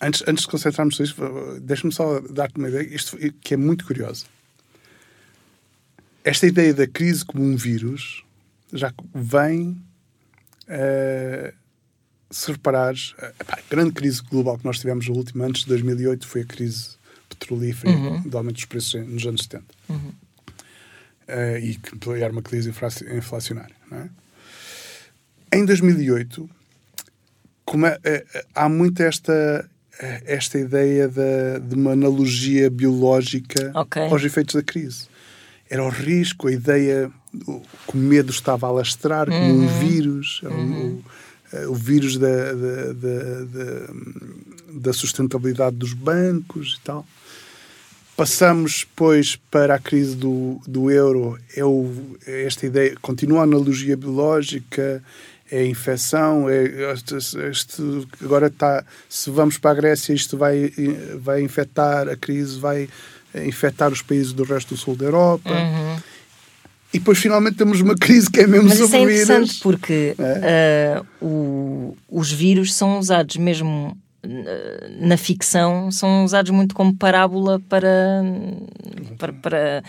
Antes, 0.00 0.22
antes 0.28 0.44
de 0.44 0.50
concentrarmos 0.50 0.98
nisso, 0.98 1.16
deixa-me 1.60 1.92
só 1.92 2.20
dar-te 2.20 2.56
uma 2.56 2.68
ideia, 2.68 2.82
isto 2.94 3.18
que 3.40 3.54
é 3.54 3.56
muito 3.56 3.84
curiosa 3.84 4.26
esta 6.28 6.46
ideia 6.46 6.74
da 6.74 6.86
crise 6.86 7.24
como 7.24 7.42
um 7.42 7.56
vírus 7.56 8.22
já 8.72 8.92
vem 9.14 9.82
uh, 10.68 11.52
se 12.30 12.52
reparares 12.52 13.14
a, 13.18 13.54
a 13.54 13.58
grande 13.70 13.92
crise 13.92 14.20
global 14.22 14.58
que 14.58 14.64
nós 14.64 14.78
tivemos 14.78 15.08
no 15.08 15.14
último 15.14 15.42
antes 15.42 15.62
de 15.62 15.68
2008 15.68 16.26
foi 16.26 16.42
a 16.42 16.44
crise 16.44 16.90
petrolífera 17.30 17.90
uhum. 17.90 18.20
do 18.22 18.36
aumento 18.36 18.56
dos 18.56 18.66
preços 18.66 19.06
nos 19.06 19.26
anos 19.26 19.42
70 19.44 19.64
uhum. 19.88 19.96
uh, 19.96 21.58
e 21.62 21.76
que 21.76 22.10
era 22.22 22.30
uma 22.30 22.42
crise 22.42 22.70
inflacionária 23.16 23.76
é? 23.90 25.56
em 25.56 25.64
2008 25.64 26.48
como 27.64 27.86
é, 27.86 27.94
uh, 27.94 28.46
há 28.54 28.68
muito 28.68 29.02
esta 29.02 29.68
esta 30.26 30.60
ideia 30.60 31.08
de, 31.08 31.58
de 31.60 31.74
uma 31.74 31.90
analogia 31.90 32.70
biológica 32.70 33.72
okay. 33.74 34.04
aos 34.04 34.22
efeitos 34.22 34.54
da 34.54 34.62
crise 34.62 35.08
era 35.70 35.84
o 35.84 35.88
risco, 35.88 36.48
a 36.48 36.52
ideia, 36.52 37.10
o, 37.46 37.62
o 37.88 37.96
medo 37.96 38.30
estava 38.30 38.66
a 38.66 38.70
alastrar 38.70 39.26
como 39.26 39.38
um 39.38 39.66
uhum. 39.66 39.78
vírus, 39.78 40.40
uhum. 40.42 41.02
o, 41.66 41.70
o, 41.70 41.74
vírus 41.74 42.16
da, 42.16 42.52
da, 42.52 42.92
da, 42.92 43.92
da, 44.72 44.92
sustentabilidade 44.92 45.76
dos 45.76 45.92
bancos 45.92 46.78
e 46.80 46.84
tal. 46.84 47.06
Passamos 48.16 48.86
depois 48.88 49.36
para 49.50 49.74
a 49.74 49.78
crise 49.78 50.16
do, 50.16 50.60
do 50.66 50.90
euro, 50.90 51.38
é, 51.54 51.64
o, 51.64 52.16
é 52.26 52.44
esta 52.44 52.66
ideia, 52.66 52.96
continua 53.00 53.40
a 53.40 53.44
analogia 53.44 53.96
biológica, 53.96 55.02
é 55.50 55.60
a 55.60 55.66
infecção, 55.66 56.48
é, 56.48 56.92
agora 58.22 58.48
está, 58.48 58.84
se 59.08 59.30
vamos 59.30 59.56
para 59.56 59.70
a 59.70 59.74
Grécia, 59.74 60.12
isto 60.12 60.36
vai, 60.36 60.72
vai 61.20 61.42
infectar, 61.42 62.08
a 62.08 62.16
crise 62.16 62.58
vai 62.58 62.88
infectar 63.46 63.92
os 63.92 64.02
países 64.02 64.32
do 64.32 64.44
resto 64.44 64.74
do 64.74 64.80
sul 64.80 64.96
da 64.96 65.06
Europa. 65.06 65.50
Uhum. 65.50 65.96
E 66.92 66.98
depois 66.98 67.18
finalmente 67.18 67.56
temos 67.56 67.80
uma 67.80 67.94
crise 67.94 68.30
que 68.30 68.40
é 68.40 68.46
mesmo 68.46 68.68
Mas 68.68 68.80
isso 68.80 68.96
é 68.96 69.00
interessante 69.00 69.60
porque 69.62 70.14
é? 70.18 71.02
Uh, 71.20 71.24
o, 71.24 71.96
os 72.08 72.32
vírus 72.32 72.74
são 72.74 72.98
usados 72.98 73.36
mesmo 73.36 73.96
na 74.98 75.16
ficção 75.16 75.90
são 75.92 76.24
usados 76.24 76.50
muito 76.50 76.74
como 76.74 76.94
parábola 76.94 77.60
para, 77.68 78.22
para, 79.16 79.32
para 79.32 79.82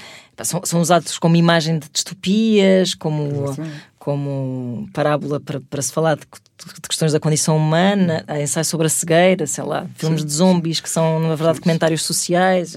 são, 0.43 0.61
são, 0.63 0.79
usados 0.81 1.17
como 1.17 1.35
imagem 1.35 1.79
de 1.79 1.89
distopias, 1.91 2.93
como, 2.93 3.55
como 4.09 4.89
parábola 4.91 5.39
para, 5.39 5.61
para 5.61 5.83
se 5.83 5.93
falar 5.93 6.15
de, 6.15 6.23
de, 6.23 6.81
questões 6.81 7.13
da 7.13 7.19
condição 7.19 7.55
humana, 7.55 8.23
há 8.27 8.41
ensaios 8.41 8.67
sobre 8.67 8.87
a 8.87 8.89
cegueira, 8.89 9.45
sei 9.45 9.63
lá, 9.63 9.85
filmes 9.93 10.21
sim, 10.21 10.25
de 10.27 10.33
zombies 10.33 10.79
que 10.79 10.89
são, 10.89 11.19
na 11.19 11.35
verdade, 11.35 11.61
comentários 11.61 12.01
sociais, 12.01 12.75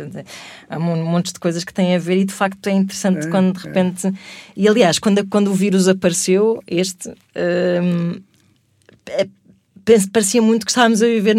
há 0.69 0.79
um 0.79 1.07
monte 1.07 1.33
de 1.33 1.41
coisas 1.41 1.65
que 1.65 1.73
têm 1.73 1.95
a 1.95 1.99
ver 1.99 2.19
e 2.19 2.27
de 2.27 2.35
facto 2.35 2.67
é 2.67 2.73
interessante 2.73 3.27
é, 3.27 3.31
quando 3.31 3.55
de 3.55 3.61
é. 3.61 3.63
repente. 3.67 4.09
É. 4.09 4.13
E 4.55 4.69
aliás, 4.69 4.99
quando, 4.99 5.27
quando 5.27 5.51
o 5.51 5.55
vírus 5.55 5.89
apareceu, 5.89 6.63
este. 6.67 7.09
Hum, 7.89 8.21
é, 9.07 9.27
parecia 10.13 10.43
muito 10.43 10.67
que 10.67 10.71
estávamos 10.71 11.03
a 11.03 11.07
viver 11.07 11.37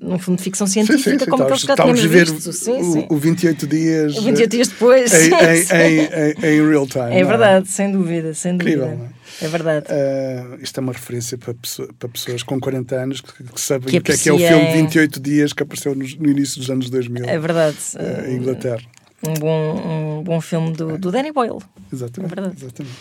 no 0.00 0.18
fundo 0.18 0.40
ficção 0.40 0.66
científica, 0.66 1.10
sim, 1.10 1.18
sim, 1.18 1.26
como 1.26 1.48
já 1.56 1.74
tínhamos 1.74 2.04
a 2.04 2.08
ver 2.08 2.30
visto. 2.30 2.52
Sim, 2.52 2.80
o, 2.80 2.92
sim. 2.92 3.06
o 3.08 3.16
28 3.16 3.66
dias. 3.66 4.14
28 4.22 4.50
dias 4.50 4.68
depois. 4.68 5.12
Em, 5.20 5.30
em, 5.30 6.00
em, 6.00 6.60
em, 6.60 6.68
real 6.68 6.86
time. 6.86 7.10
É 7.14 7.20
não 7.22 7.28
verdade, 7.28 7.68
sem 7.68 7.90
dúvida, 7.92 8.34
sem 8.34 8.56
dúvida. 8.56 8.76
Incrível, 8.86 8.98
não 8.98 9.06
é? 9.06 9.20
É 9.42 9.48
verdade. 9.48 9.86
Uh, 9.88 10.62
isto 10.62 10.78
é 10.78 10.80
uma 10.82 10.92
referência 10.92 11.38
para, 11.38 11.54
pessoa, 11.54 11.88
para 11.98 12.08
pessoas 12.08 12.42
com 12.42 12.58
40 12.60 12.94
anos 12.96 13.20
que, 13.20 13.44
que 13.44 13.60
sabem 13.60 13.88
Que 13.88 13.98
o 13.98 14.02
que 14.02 14.12
é 14.12 14.16
que 14.16 14.28
é 14.28 14.32
o 14.32 14.38
filme 14.38 14.72
28 14.82 15.20
Dias 15.20 15.52
que 15.52 15.62
apareceu 15.62 15.94
nos- 15.94 16.16
no, 16.16 16.28
início 16.28 16.58
dos 16.60 16.68
anos 16.70 16.90
2000 16.90 17.24
É 17.24 17.38
verdade. 17.38 17.76
uh, 17.94 18.30
em 18.30 18.36
Inglaterra. 18.36 18.82
Um 19.22 19.34
bom, 19.34 20.18
um 20.18 20.22
bom 20.22 20.40
filme 20.40 20.72
do, 20.72 20.98
do 20.98 21.10
Danny 21.10 21.32
Boyle. 21.32 21.58
Exatamente. 21.92 22.32
É 22.32 22.34
verdade. 22.34 22.56
exatamente. 22.62 22.96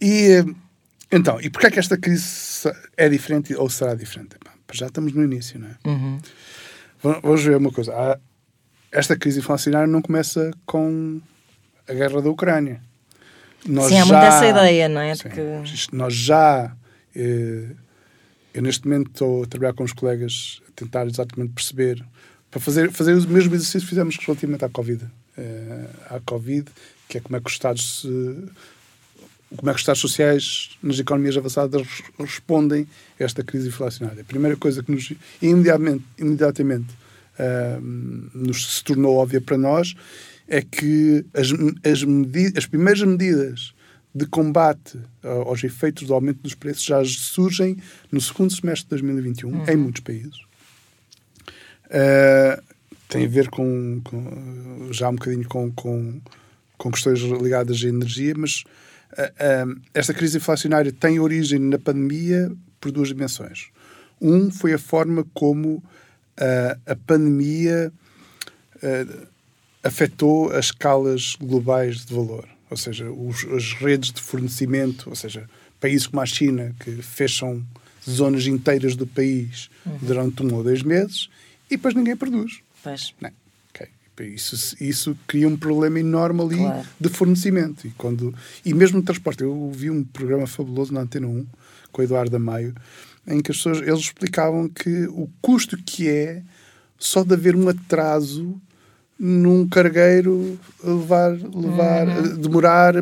E 0.00 0.44
então, 1.10 1.38
e 1.40 1.50
porquê 1.50 1.66
é 1.66 1.70
que 1.70 1.78
esta 1.78 1.96
crise 1.98 2.22
se- 2.24 2.72
é 2.96 3.08
diferente 3.08 3.54
ou 3.54 3.68
será 3.68 3.94
diferente? 3.94 4.30
Já 4.72 4.86
estamos 4.86 5.12
no 5.12 5.22
início, 5.22 5.58
não 5.58 5.68
é? 5.68 5.76
Uhum. 5.86 6.18
Va- 7.02 7.20
Vamos 7.22 7.42
ver 7.44 7.56
uma 7.56 7.70
coisa. 7.72 7.92
Há- 7.92 8.18
esta 8.90 9.16
crise 9.16 9.38
inflacionária 9.38 9.86
não 9.86 10.02
começa 10.02 10.50
com 10.66 11.20
a 11.88 11.92
guerra 11.92 12.20
da 12.22 12.30
Ucrânia. 12.30 12.80
Nós 13.66 13.86
Sim, 13.88 13.96
há 13.98 14.06
muito 14.06 14.10
já- 14.20 14.24
essa 14.26 14.46
ideia, 14.46 14.88
não 14.88 15.00
é? 15.00 15.14
Sim, 15.14 15.28
que- 15.28 15.96
Nós 15.96 16.14
já. 16.14 16.74
eh, 17.14 17.68
eu 18.54 18.62
neste 18.62 18.86
momento 18.86 19.08
estou 19.10 19.44
a 19.44 19.46
trabalhar 19.46 19.72
com 19.74 19.84
os 19.84 19.92
colegas 19.92 20.60
a 20.68 20.72
tentar 20.74 21.06
exatamente 21.06 21.52
perceber, 21.52 22.04
para 22.50 22.60
fazer, 22.60 22.90
fazer 22.90 23.14
o 23.14 23.28
mesmo 23.28 23.54
exercício 23.54 23.80
que 23.80 23.86
fizemos 23.88 24.16
relativamente 24.18 24.64
à 24.64 24.68
Covid. 24.68 25.04
eh, 25.38 25.86
à 26.10 26.20
Covid, 26.20 26.66
que 27.08 27.16
é 27.16 27.20
como 27.22 27.36
é 27.36 27.40
que 27.40 27.46
os 27.46 27.52
Estados 27.54 28.02
se, 28.02 28.44
como 29.56 29.70
é 29.70 29.72
que 29.72 29.76
os 29.76 29.82
Estados 29.82 30.00
sociais 30.00 30.70
nas 30.82 30.98
economias 30.98 31.36
avançadas 31.36 31.82
res- 31.82 32.02
respondem 32.18 32.86
a 33.20 33.24
esta 33.24 33.42
crise 33.44 33.68
inflacionária. 33.68 34.22
A 34.22 34.24
primeira 34.24 34.56
coisa 34.56 34.82
que 34.82 34.90
nos 34.92 35.12
imediatamente, 35.40 36.04
imediatamente 36.18 36.88
ah, 37.38 37.78
nos 37.80 38.76
se 38.78 38.84
tornou 38.84 39.16
óbvia 39.16 39.40
para 39.40 39.56
nós 39.56 39.94
é 40.48 40.60
que 40.62 41.24
as, 41.34 41.48
as, 41.84 42.04
as 42.58 42.66
primeiras 42.66 43.02
medidas 43.02 43.72
de 44.14 44.26
combate 44.26 44.98
ah, 45.22 45.28
aos 45.46 45.62
efeitos 45.64 46.06
do 46.06 46.14
aumento 46.14 46.40
dos 46.42 46.54
preços 46.54 46.84
já 46.84 47.02
surgem 47.04 47.76
no 48.10 48.20
segundo 48.20 48.52
semestre 48.52 48.84
de 48.84 49.02
2021 49.02 49.64
em 49.70 49.76
muitos 49.76 50.00
países. 50.02 50.40
Uh, 51.86 52.62
tem 53.08 53.26
a 53.26 53.28
ver 53.28 53.48
com, 53.50 54.00
com- 54.02 54.88
já 54.90 55.08
um 55.10 55.14
bocadinho 55.14 55.46
com, 55.46 55.70
com, 55.72 56.20
com 56.78 56.90
questões 56.90 57.20
ligadas 57.20 57.82
à 57.84 57.88
energia, 57.88 58.32
mas 58.36 58.64
uh, 58.64 58.64
uh, 58.64 58.70
esta 59.94 60.14
crise 60.14 60.38
inflacionária 60.38 60.92
tem 60.92 61.18
origem 61.20 61.58
na 61.58 61.78
pandemia 61.78 62.50
por 62.80 62.90
duas 62.90 63.08
dimensões. 63.08 63.68
Um 64.20 64.50
foi 64.50 64.72
a 64.72 64.78
forma 64.78 65.26
como 65.34 65.82
a 66.86 66.94
pandemia 67.06 67.92
afetou 69.82 70.50
as 70.52 70.66
escalas 70.66 71.36
globais 71.40 72.04
de 72.04 72.14
valor, 72.14 72.48
ou 72.70 72.76
seja, 72.76 73.10
os- 73.10 73.44
as 73.46 73.72
redes 73.74 74.12
de 74.12 74.20
fornecimento, 74.20 75.10
ou 75.10 75.16
seja, 75.16 75.48
países 75.80 76.06
como 76.06 76.20
a 76.20 76.26
China 76.26 76.74
que 76.80 77.02
fecham 77.02 77.62
zonas 78.08 78.46
inteiras 78.46 78.94
do 78.96 79.06
país 79.06 79.68
durante 80.00 80.42
um 80.42 80.54
ou 80.54 80.62
dois 80.62 80.82
meses 80.82 81.28
e 81.70 81.76
depois 81.76 81.94
ninguém 81.94 82.16
produz. 82.16 82.60
Pois. 82.82 83.14
Não. 83.20 83.30
Ok. 84.14 84.26
Isso, 84.26 84.76
isso 84.82 85.16
cria 85.26 85.48
um 85.48 85.56
problema 85.56 85.98
enorme 85.98 86.42
ali 86.42 86.56
Claro. 86.58 86.86
de 87.00 87.08
fornecimento. 87.08 87.86
E, 87.86 87.90
quando, 87.90 88.34
e 88.64 88.74
mesmo 88.74 88.98
no 88.98 89.02
transporte. 89.04 89.42
Eu 89.42 89.70
vi 89.74 89.90
um 89.90 90.04
programa 90.04 90.46
fabuloso 90.46 90.92
na 90.92 91.00
Antena 91.00 91.26
1 91.26 91.46
com 91.90 92.00
o 92.00 92.04
Eduardo 92.04 92.36
Amaio, 92.36 92.74
em 93.26 93.40
que 93.40 93.50
as 93.50 93.56
pessoas, 93.58 93.78
eles 93.80 94.00
explicavam 94.00 94.68
que 94.68 95.06
o 95.06 95.28
custo 95.40 95.76
que 95.76 96.08
é 96.08 96.42
só 96.98 97.22
de 97.24 97.34
haver 97.34 97.54
um 97.56 97.68
atraso 97.68 98.60
num 99.18 99.68
cargueiro 99.68 100.58
levar, 100.82 101.30
levar 101.32 102.08
Uhum. 102.08 102.24
eh, 102.32 102.36
demorar 102.36 102.94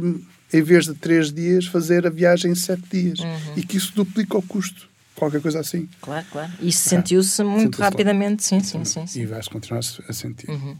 em 0.52 0.62
vez 0.62 0.84
de 0.86 0.94
três 0.94 1.32
dias 1.32 1.66
fazer 1.66 2.06
a 2.06 2.10
viagem 2.10 2.50
em 2.52 2.54
sete 2.54 2.82
dias 2.90 3.20
Uhum. 3.20 3.52
e 3.56 3.62
que 3.62 3.76
isso 3.76 3.92
duplica 3.94 4.36
o 4.36 4.42
custo 4.42 4.88
qualquer 5.20 5.40
coisa 5.40 5.60
assim 5.60 5.88
Claro, 6.00 6.26
claro. 6.32 6.52
Isso 6.60 6.88
sentiu-se 6.88 7.42
muito 7.44 7.62
Sentiu-se 7.76 7.82
rapidamente, 7.82 8.42
sim, 8.42 8.60
sim, 8.60 8.84
sim. 8.84 9.04
e 9.04 9.08
sim. 9.08 9.26
vai-se 9.26 9.48
continuar 9.48 9.78
a 9.78 9.82
se- 9.82 10.02
sentir. 10.12 10.50
Uhum. 10.50 10.76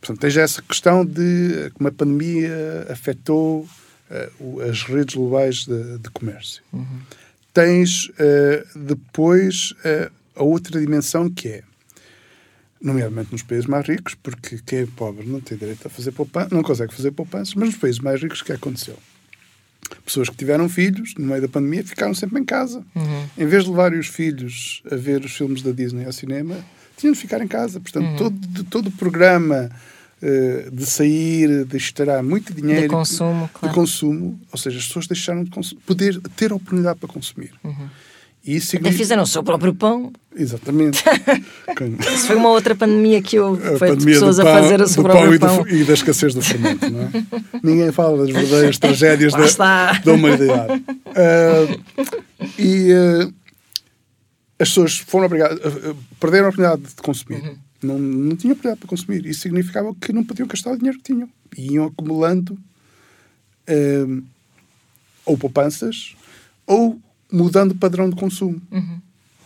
Portanto, 0.00 0.20
tens 0.20 0.36
essa 0.36 0.60
questão 0.62 1.04
de 1.06 1.70
como 1.74 1.88
a 1.88 1.92
pandemia 1.92 2.86
afetou 2.90 3.66
o- 4.38 4.60
as 4.60 4.82
redes 4.82 5.14
globais 5.14 5.64
de, 5.64 5.98
de 5.98 6.10
comércio. 6.10 6.62
Uhum. 6.72 7.00
Tens 7.54 8.10
eh, 8.18 8.64
depois 8.76 9.72
eh, 9.84 10.10
a 10.34 10.42
outra 10.44 10.78
dimensão 10.78 11.30
que 11.30 11.48
é, 11.48 11.62
nomeadamente 12.80 13.32
nos 13.32 13.42
países 13.42 13.66
mais 13.66 13.86
ricos, 13.88 14.14
porque 14.14 14.58
quem 14.66 14.80
é 14.80 14.86
pobre 14.86 15.26
não 15.26 15.40
tem 15.40 15.56
direito 15.56 15.86
a 15.86 15.90
fazer 15.90 16.12
poupança, 16.12 16.54
não 16.54 16.62
consegue 16.62 16.92
fazer 16.94 17.10
poupanças, 17.12 17.54
mas 17.54 17.70
nos 17.70 17.76
países 17.78 18.00
mais 18.00 18.22
ricos 18.22 18.40
o 18.42 18.44
que 18.44 18.52
aconteceu? 18.52 18.98
Pessoas 20.04 20.28
que 20.28 20.36
tiveram 20.36 20.68
filhos 20.68 21.14
no 21.18 21.26
meio 21.26 21.42
da 21.42 21.48
pandemia 21.48 21.84
ficaram 21.84 22.14
sempre 22.14 22.40
em 22.40 22.44
casa. 22.44 22.82
Uhum. 22.94 23.26
Em 23.38 23.46
vez 23.46 23.64
de 23.64 23.70
levarem 23.70 23.98
os 23.98 24.06
filhos 24.08 24.82
a 24.90 24.94
ver 24.96 25.24
os 25.24 25.32
filmes 25.36 25.62
da 25.62 25.72
Disney 25.72 26.04
ao 26.04 26.12
cinema, 26.12 26.56
tinham 26.96 27.12
de 27.12 27.18
ficar 27.18 27.40
em 27.42 27.48
casa. 27.48 27.78
Portanto, 27.80 28.06
Uhum. 28.06 28.16
todo, 28.16 28.38
de- 28.38 28.64
todo 28.64 28.86
o 28.88 28.92
programa 28.92 29.70
eh, 30.22 30.70
de 30.72 30.86
sair, 30.86 31.64
de 31.66 31.76
estourar 31.76 32.22
muito 32.22 32.54
dinheiro 32.54 32.82
De 32.82 32.88
consumo, 32.88 33.44
de 33.46 33.52
claro. 33.52 33.74
consumo, 33.74 34.40
ou 34.50 34.58
seja, 34.58 34.78
as 34.78 34.86
pessoas 34.86 35.06
deixaram 35.06 35.44
de 35.44 35.50
poder 35.86 36.18
ter 36.34 36.52
a 36.52 36.54
oportunidade 36.54 36.98
para 36.98 37.08
consumir. 37.08 37.52
E 37.62 37.68
isso 38.46 38.68
Até 38.68 38.76
significa... 38.76 38.98
fizeram 38.98 39.22
o 39.24 39.26
seu 39.26 39.42
próprio 39.42 39.74
pão. 39.74 40.12
Exatamente. 40.36 41.02
Isso 42.14 42.26
foi 42.26 42.36
uma 42.36 42.50
outra 42.50 42.76
pandemia 42.76 43.20
que 43.22 43.38
houve. 43.40 43.78
Foi 43.78 43.96
de 43.96 44.04
pessoas 44.04 44.36
do 44.36 44.42
a 44.42 44.44
pão, 44.44 44.62
fazer 44.62 44.80
o 44.80 44.86
seu 44.86 45.02
pão 45.02 45.12
próprio 45.12 45.34
e, 45.34 45.38
do- 45.38 45.46
pão. 45.46 45.68
e 45.68 45.84
da 45.84 45.94
escassez 45.94 46.34
do 46.34 46.42
fermento, 46.42 46.88
não 46.90 47.00
é? 47.02 47.10
Ninguém 47.62 47.90
fala 47.90 48.18
das 48.18 48.30
verdadeiras 48.30 48.78
tragédias 48.78 49.32
da, 49.56 49.92
da 49.94 50.12
humanidade. 50.12 50.84
Ah, 51.06 51.78
e 52.58 52.92
ah, 52.92 53.32
as 54.58 54.68
pessoas 54.68 54.98
foram 54.98 55.26
obrigadas, 55.26 55.58
ah, 55.64 55.90
ah, 55.90 55.94
perderam 56.20 56.46
a 56.46 56.48
oportunidade 56.50 56.82
de 56.82 57.02
consumir. 57.02 57.42
Uhum. 57.42 57.56
Não, 57.82 57.98
não 57.98 58.36
tinham 58.36 58.52
oportunidade 58.52 58.80
para 58.80 58.88
consumir. 58.88 59.26
Isso 59.26 59.40
significava 59.40 59.94
que 59.98 60.12
não 60.12 60.22
podiam 60.22 60.46
gastar 60.46 60.72
o 60.72 60.76
dinheiro 60.76 60.98
que 60.98 61.04
tinham. 61.14 61.28
E 61.56 61.72
iam 61.72 61.86
acumulando 61.86 62.58
ou 65.24 65.36
poupanças 65.36 66.14
ou 66.66 67.00
mudando 67.30 67.72
o 67.72 67.76
padrão 67.76 68.08
de 68.08 68.16
consumo 68.16 68.60
Uhum. 68.70 69.00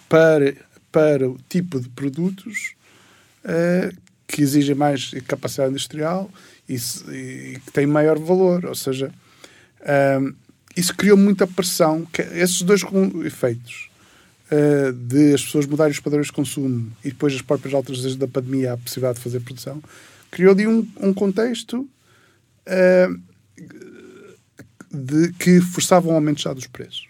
para, 0.09 0.55
para 0.91 1.29
o 1.29 1.39
tipo 1.49 1.81
de 1.81 1.89
produtos 1.89 2.75
eh, 3.45 3.93
que 4.27 4.43
exigem 4.43 4.75
mais 4.75 5.11
capacidade 5.27 5.71
industrial 5.71 6.31
e, 6.69 6.77
e 6.77 7.61
que 7.65 7.73
têm 7.73 7.87
maior 7.87 8.19
valor. 8.19 8.65
Ou 8.67 8.75
seja, 8.75 9.13
ahm, 9.85 10.33
isso 10.77 10.95
criou 10.95 11.17
muita 11.17 11.47
pressão. 11.47 12.07
Que, 12.13 12.23
esses 12.23 12.63
dois 12.63 12.83
efeitos 13.25 13.91
eh, 14.51 14.93
de 14.93 15.35
as 15.35 15.45
pessoas 15.45 15.67
mudarem 15.67 15.93
os 15.93 16.01
padrões 16.01 16.27
de 16.27 16.33
consumo 16.33 16.91
e 17.05 17.09
depois 17.11 17.35
as 17.35 17.43
próprias 17.43 17.75
alterações 17.75 18.17
da 18.17 18.29
pandemia, 18.29 18.75
a 18.75 18.77
possibilidade 18.77 19.19
de 19.19 19.25
fazer 19.25 19.41
produção, 19.41 19.83
criou 20.31 20.55
de 20.55 20.67
um, 20.67 20.87
um 21.01 21.13
contexto 21.13 21.89
eh, 22.67 23.09
de 24.93 25.33
que 25.35 25.61
forçava 25.61 26.09
um 26.09 26.15
aumento 26.15 26.41
já 26.41 26.53
dos 26.53 26.67
preços 26.67 27.10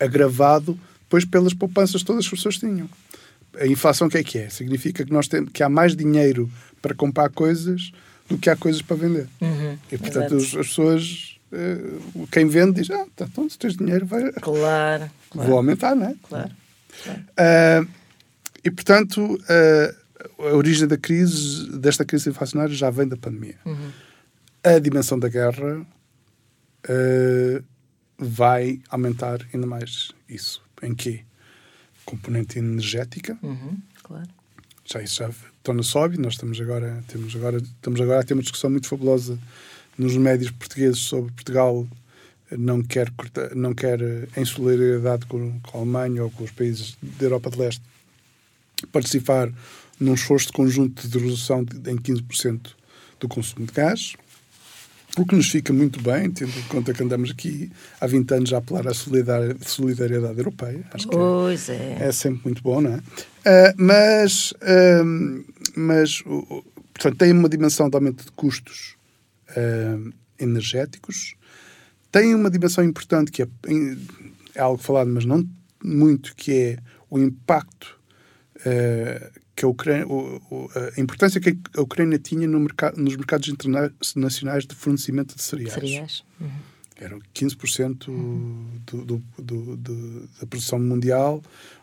agravado 0.00 0.78
depois 1.00 1.24
pelas 1.24 1.54
poupanças 1.54 2.02
todas 2.02 2.26
que 2.28 2.34
as 2.34 2.38
pessoas 2.40 2.58
tinham. 2.58 2.88
A 3.58 3.66
inflação 3.66 4.08
o 4.08 4.10
que 4.10 4.18
é 4.18 4.22
que 4.24 4.38
é? 4.38 4.48
Significa 4.50 5.04
que 5.04 5.12
nós 5.12 5.28
temos 5.28 5.50
que 5.52 5.62
há 5.62 5.68
mais 5.68 5.94
dinheiro 5.96 6.50
para 6.82 6.94
comprar 6.94 7.28
coisas 7.30 7.90
do 8.28 8.36
que 8.36 8.50
há 8.50 8.56
coisas 8.56 8.82
para 8.82 8.96
vender. 8.96 9.28
Uhum. 9.40 9.78
E 9.90 9.96
portanto 9.96 10.32
os- 10.34 10.54
as 10.56 10.66
pessoas, 10.68 11.38
eh, 11.52 11.78
quem 12.32 12.46
vende 12.48 12.80
diz, 12.80 12.90
ah, 12.90 13.06
tá, 13.14 13.24
então 13.30 13.48
se 13.48 13.56
tens 13.58 13.76
dinheiro 13.76 14.04
vai, 14.04 14.30
Claro, 14.32 15.08
claro. 15.30 15.48
vou 15.48 15.56
aumentar, 15.56 15.94
não 15.94 16.06
é? 16.08 16.14
claro. 16.28 16.50
Ah, 17.36 17.86
e 18.64 18.70
portanto 18.70 19.38
ah, 19.48 19.94
a 20.40 20.54
origem 20.56 20.86
da 20.88 20.96
crise, 20.98 21.70
desta 21.78 22.04
crise 22.04 22.28
inflacionária 22.28 22.74
já 22.74 22.90
vem 22.90 23.06
da 23.08 23.16
pandemia. 23.16 23.56
Uhum. 23.64 23.90
A 24.64 24.78
dimensão 24.80 25.18
da 25.18 25.28
guerra 25.28 25.86
ah, 26.88 27.62
vai 28.18 28.80
aumentar 28.88 29.46
ainda 29.52 29.66
mais 29.66 30.12
isso. 30.28 30.62
Em 30.82 30.94
quê? 30.94 31.20
Componente 32.04 32.58
energética, 32.58 33.36
Uhum. 33.42 33.78
Claro. 34.02 34.28
já 34.84 35.02
isso 35.02 35.16
já 35.16 35.30
torna-se 35.62 35.96
óbvio. 35.98 36.20
Nós 36.20 36.34
estamos 36.34 36.60
agora, 36.60 37.02
temos 37.08 37.34
agora, 37.34 37.58
estamos 37.58 38.00
agora 38.00 38.20
a 38.20 38.24
ter 38.24 38.34
uma 38.34 38.42
discussão 38.42 38.70
muito 38.70 38.88
fabulosa 38.88 39.38
nos 39.98 40.16
médios 40.16 40.50
portugueses 40.50 41.00
sobre 41.00 41.32
Portugal 41.32 41.86
não 42.50 42.82
quer, 42.82 43.10
cortar, 43.12 43.54
não 43.54 43.74
quer 43.74 44.00
eh, 44.00 44.28
em 44.36 44.44
solidariedade 44.44 45.26
com, 45.26 45.58
com 45.60 45.78
a 45.78 45.80
Alemanha 45.80 46.22
ou 46.22 46.30
com 46.30 46.44
os 46.44 46.50
países 46.50 46.96
da 47.02 47.24
Europa 47.26 47.50
de 47.50 47.58
Leste, 47.58 47.82
participar 48.92 49.50
num 49.98 50.14
esforço 50.14 50.46
de 50.46 50.52
conjunto 50.52 51.08
de 51.08 51.18
redução 51.18 51.64
de, 51.64 51.90
em 51.90 51.96
15% 51.96 52.68
do 53.18 53.28
consumo 53.28 53.66
de 53.66 53.72
gás. 53.72 54.14
O 55.18 55.24
que 55.24 55.34
nos 55.34 55.50
fica 55.50 55.72
muito 55.72 56.00
bem, 56.02 56.30
tendo 56.30 56.50
em 56.50 56.62
conta 56.64 56.92
que 56.92 57.02
andamos 57.02 57.30
aqui 57.30 57.72
há 57.98 58.06
20 58.06 58.34
anos 58.34 58.52
a 58.52 58.58
apelar 58.58 58.86
à 58.86 58.92
solidariedade 58.92 60.38
europeia. 60.38 60.84
Acho 60.92 61.08
que 61.08 61.16
pois 61.16 61.70
é. 61.70 61.96
é 62.00 62.12
sempre 62.12 62.42
muito 62.44 62.62
bom, 62.62 62.82
não 62.82 62.92
é? 62.92 62.96
Uh, 62.96 63.74
mas, 63.78 64.50
uh, 64.52 65.44
mas 65.74 66.20
uh, 66.26 66.64
portanto, 66.92 67.16
tem 67.16 67.32
uma 67.32 67.48
dimensão 67.48 67.88
de 67.88 67.96
aumento 67.96 68.24
de 68.24 68.32
custos 68.32 68.94
energéticos, 70.38 71.34
tem 72.12 72.34
uma 72.34 72.50
dimensão 72.50 72.84
importante 72.84 73.30
que 73.30 73.42
é, 73.42 73.46
é, 74.54 74.60
algo 74.60 74.76
falado, 74.82 75.08
mas 75.08 75.24
não 75.24 75.48
muito, 75.82 76.34
que 76.36 76.52
é 76.52 76.78
o 77.08 77.18
impacto 77.18 77.98
que 79.56 79.64
a, 79.64 79.68
Ucrânia, 79.68 80.06
a 80.96 81.00
importância 81.00 81.40
que 81.40 81.58
a 81.74 81.80
Ucrânia 81.80 82.18
tinha 82.18 82.46
no 82.46 82.60
mercado, 82.60 83.00
nos 83.00 83.16
mercados 83.16 83.48
internacionais 83.48 84.66
de 84.66 84.74
fornecimento 84.74 85.34
de 85.34 85.42
cereais. 85.42 85.72
Cereais. 85.72 86.24
Uhum. 86.38 86.50
Era 86.98 87.18
15% 87.34 88.08
uhum. 88.08 88.66
do, 88.86 89.04
do, 89.04 89.22
do, 89.38 89.76
do, 89.76 90.28
da 90.40 90.46
produção 90.46 90.78
mundial, 90.78 91.42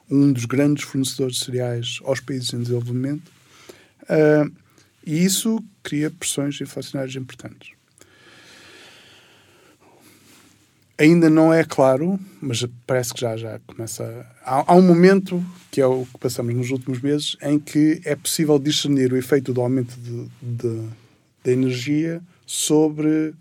um 0.09 0.31
dos 0.31 0.45
grandes 0.45 0.83
fornecedores 0.83 1.37
de 1.37 1.45
cereais 1.45 1.99
aos 2.03 2.19
países 2.19 2.53
em 2.53 2.59
desenvolvimento. 2.59 3.31
Uh, 4.03 4.51
e 5.05 5.23
isso 5.23 5.63
cria 5.81 6.09
pressões 6.11 6.59
inflacionárias 6.61 7.15
importantes. 7.15 7.71
Ainda 10.97 11.29
não 11.29 11.51
é 11.51 11.63
claro, 11.63 12.19
mas 12.39 12.65
parece 12.85 13.13
que 13.13 13.21
já, 13.21 13.35
já 13.35 13.59
começa. 13.65 14.25
Há, 14.45 14.71
há, 14.71 14.75
um 14.75 14.81
momento, 14.81 15.43
que 15.71 15.81
é 15.81 15.85
o 15.85 16.05
que 16.05 16.19
passamos 16.19 16.53
nos 16.53 16.69
últimos 16.69 17.01
meses, 17.01 17.35
em 17.41 17.57
que 17.57 17.99
é 18.05 18.15
possível 18.15 18.59
discernir 18.59 19.11
o 19.11 19.17
efeito 19.17 19.51
do 19.53 19.61
aumento 19.61 19.97
da 21.43 21.51
energia 21.51 22.21
sobre. 22.45 23.33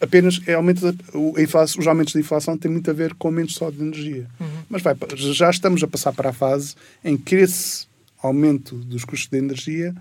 Apenas 0.00 0.40
é 0.46 0.54
aumento 0.54 0.94
o, 1.14 1.40
inflação, 1.40 1.80
os 1.80 1.86
aumentos 1.86 2.12
de 2.12 2.20
inflação 2.20 2.56
têm 2.56 2.70
muito 2.70 2.88
a 2.90 2.94
ver 2.94 3.14
com 3.14 3.28
aumentos 3.28 3.54
só 3.54 3.70
de 3.70 3.80
energia. 3.80 4.28
Uhum. 4.38 4.46
Mas 4.68 4.82
vai, 4.82 4.94
já 5.16 5.50
estamos 5.50 5.82
a 5.82 5.88
passar 5.88 6.12
para 6.12 6.30
a 6.30 6.32
fase 6.34 6.74
em 7.02 7.16
que 7.16 7.36
esse 7.36 7.86
aumento 8.22 8.76
dos 8.76 9.04
custos 9.04 9.28
de 9.28 9.38
energia 9.38 9.94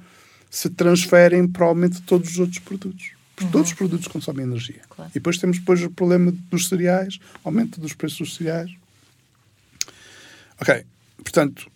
se 0.49 0.69
transferem 0.69 1.47
para 1.47 1.65
o 1.65 1.69
aumento 1.69 1.95
de 1.95 2.01
todos 2.03 2.31
os 2.31 2.39
outros 2.39 2.59
produtos. 2.59 3.11
Porque 3.35 3.45
uhum. 3.45 3.51
todos 3.51 3.69
os 3.69 3.73
produtos 3.73 4.07
consomem 4.07 4.45
energia. 4.45 4.81
Claro. 4.89 5.09
E 5.11 5.15
depois 5.15 5.37
temos 5.37 5.57
depois 5.57 5.81
o 5.81 5.89
problema 5.89 6.31
dos 6.51 6.67
cereais, 6.67 7.19
aumento 7.43 7.81
dos 7.81 7.93
preços 7.93 8.19
dos 8.19 8.35
cereais. 8.35 8.71
Ok, 10.61 10.85
portanto, 11.17 11.69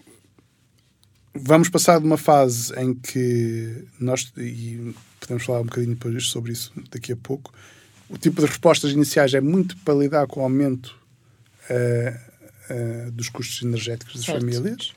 vamos 1.33 1.69
passar 1.69 1.99
de 1.99 2.05
uma 2.05 2.17
fase 2.17 2.73
em 2.79 2.93
que 2.93 3.85
nós, 3.99 4.31
e 4.37 4.93
podemos 5.19 5.43
falar 5.43 5.61
um 5.61 5.65
bocadinho 5.65 5.95
depois 5.95 6.27
sobre 6.27 6.51
isso 6.51 6.71
daqui 6.91 7.11
a 7.11 7.17
pouco, 7.17 7.51
o 8.09 8.17
tipo 8.17 8.39
de 8.39 8.47
respostas 8.47 8.91
iniciais 8.91 9.33
é 9.33 9.41
muito 9.41 9.75
para 9.77 9.95
lidar 9.95 10.27
com 10.27 10.39
o 10.39 10.43
aumento 10.43 10.95
uh, 11.69 13.07
uh, 13.07 13.11
dos 13.11 13.29
custos 13.29 13.61
energéticos 13.63 14.15
das 14.15 14.25
certo. 14.25 14.39
famílias 14.39 14.93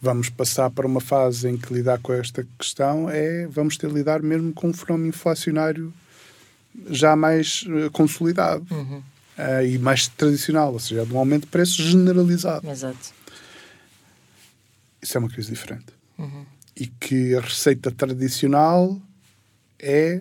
vamos 0.00 0.28
passar 0.28 0.70
para 0.70 0.86
uma 0.86 1.00
fase 1.00 1.48
em 1.48 1.56
que 1.56 1.72
lidar 1.72 1.98
com 1.98 2.12
esta 2.12 2.46
questão 2.58 3.10
é 3.10 3.46
vamos 3.46 3.76
ter 3.76 3.88
de 3.88 3.94
lidar 3.94 4.22
mesmo 4.22 4.52
com 4.52 4.68
um 4.68 4.72
fenómeno 4.72 5.08
inflacionário 5.08 5.92
já 6.90 7.16
mais 7.16 7.62
uh, 7.62 7.90
consolidado 7.90 8.66
uhum. 8.70 8.98
uh, 8.98 9.66
e 9.66 9.78
mais 9.78 10.06
tradicional, 10.06 10.72
ou 10.72 10.78
seja, 10.78 11.04
de 11.04 11.12
um 11.12 11.18
aumento 11.18 11.42
de 11.42 11.48
preços 11.48 11.76
generalizado. 11.76 12.68
Exato. 12.68 13.12
Isso 15.02 15.16
é 15.16 15.20
uma 15.20 15.28
crise 15.28 15.50
diferente. 15.50 15.86
Uhum. 16.16 16.44
E 16.76 16.86
que 16.86 17.34
a 17.34 17.40
receita 17.40 17.90
tradicional 17.90 19.00
é. 19.78 20.20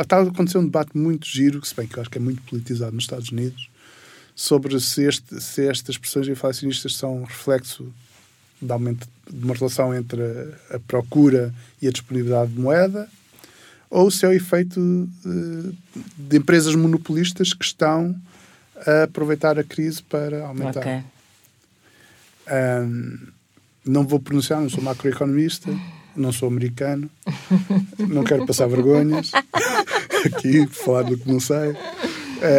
Está 0.00 0.16
a 0.16 0.22
acontecer 0.22 0.58
um 0.58 0.64
debate 0.64 0.96
muito 0.96 1.24
giro, 1.24 1.64
se 1.64 1.72
bem 1.72 1.86
que 1.86 1.96
eu 1.96 2.00
acho 2.00 2.10
que 2.10 2.18
é 2.18 2.20
muito 2.20 2.42
politizado 2.42 2.92
nos 2.92 3.04
Estados 3.04 3.28
Unidos, 3.28 3.70
sobre 4.34 4.80
se, 4.80 5.04
este, 5.04 5.40
se 5.40 5.68
estas 5.68 5.96
pressões 5.96 6.26
inflacionistas 6.26 6.96
são 6.96 7.22
reflexo 7.22 7.92
de 8.60 8.72
aumento 8.72 9.06
de 9.30 9.44
uma 9.44 9.54
relação 9.54 9.94
entre 9.94 10.22
a, 10.70 10.78
procura 10.86 11.54
e 11.80 11.88
a 11.88 11.90
disponibilidade 11.90 12.52
de 12.52 12.60
moeda, 12.60 13.08
ou 13.90 14.10
se 14.10 14.26
é 14.26 14.28
o 14.28 14.32
efeito 14.32 14.80
de, 15.24 15.74
de 16.16 16.36
empresas 16.36 16.74
monopolistas 16.74 17.52
que 17.52 17.64
estão 17.64 18.14
a 18.86 19.04
aproveitar 19.04 19.58
a 19.58 19.64
crise 19.64 20.02
para 20.02 20.46
aumentar. 20.46 20.80
Okay. 20.80 21.02
Um, 22.50 23.18
não 23.84 24.06
vou 24.06 24.20
pronunciar, 24.20 24.60
não 24.60 24.68
sou 24.68 24.82
macroeconomista, 24.82 25.70
não 26.14 26.32
sou 26.32 26.48
americano, 26.48 27.10
não 27.98 28.24
quero 28.24 28.46
passar 28.46 28.66
vergonhas 28.66 29.30
aqui, 30.26 30.66
falar 30.66 31.02
do 31.02 31.16
que 31.16 31.30
não 31.30 31.40
sei, 31.40 31.70
uh, 31.70 31.76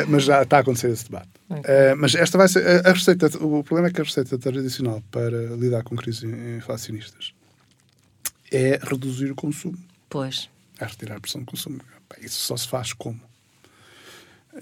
mas 0.07 0.23
já 0.23 0.41
está 0.41 0.57
a 0.57 0.59
acontecer 0.61 0.89
esse 0.89 1.05
debate. 1.05 1.38
Uh, 1.49 1.95
mas 1.97 2.13
esta 2.13 2.37
vai 2.37 2.47
ser 2.47 2.65
a, 2.65 2.89
a, 2.89 2.93
receita. 2.93 3.25
O 3.43 3.63
problema 3.63 3.87
é 3.87 3.91
que 3.91 3.99
a 3.99 4.03
receita 4.03 4.37
tradicional 4.37 5.01
para 5.09 5.55
lidar 5.55 5.83
com 5.83 5.95
crises 5.95 6.23
inflacionistas 6.23 7.33
é 8.51 8.79
reduzir 8.83 9.31
o 9.31 9.35
consumo. 9.35 9.77
Pois. 10.09 10.49
É 10.79 10.85
retirar 10.85 11.17
a 11.17 11.19
pressão 11.19 11.41
de 11.41 11.47
consumo. 11.47 11.79
Isso 12.21 12.39
só 12.39 12.55
se 12.55 12.67
faz 12.67 12.93
como? 12.93 13.19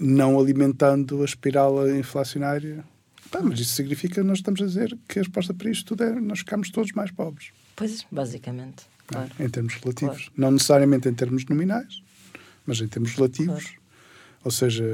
Não 0.00 0.38
alimentando 0.38 1.22
a 1.22 1.24
espiral 1.24 1.88
inflacionária. 1.90 2.84
Pá, 3.30 3.40
mas 3.42 3.60
isso 3.60 3.74
significa 3.74 4.16
que 4.16 4.26
nós 4.26 4.38
estamos 4.38 4.60
a 4.62 4.66
dizer 4.66 4.96
que 5.06 5.18
a 5.18 5.22
resposta 5.22 5.52
para 5.52 5.70
isto 5.70 5.84
tudo 5.84 6.04
é 6.04 6.20
nós 6.20 6.38
ficamos 6.40 6.70
todos 6.70 6.92
mais 6.92 7.10
pobres. 7.10 7.50
Pois, 7.76 8.06
basicamente. 8.10 8.84
Claro. 9.06 9.30
Não, 9.38 9.46
em 9.46 9.48
termos 9.48 9.74
relativos. 9.74 10.16
Claro. 10.16 10.32
Não 10.36 10.50
necessariamente 10.52 11.08
em 11.08 11.14
termos 11.14 11.44
nominais, 11.44 12.02
mas 12.66 12.80
em 12.80 12.88
termos 12.88 13.12
relativos. 13.14 13.64
Claro. 13.64 13.78
Ou 14.44 14.50
seja, 14.50 14.84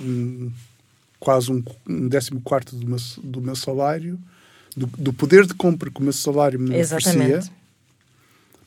um, 0.00 0.52
quase 1.18 1.50
um, 1.50 1.62
um 1.86 2.08
décimo 2.08 2.40
quarto 2.40 2.76
do 2.76 2.86
meu, 2.86 2.98
do 3.22 3.40
meu 3.40 3.56
salário, 3.56 4.18
do, 4.76 4.86
do, 4.86 5.12
poder 5.12 5.46
de 5.46 5.54
compra 5.54 5.90
que 5.90 6.00
o 6.00 6.02
meu 6.02 6.12
salário 6.12 6.58
me 6.58 6.80
oferecia, 6.80 7.42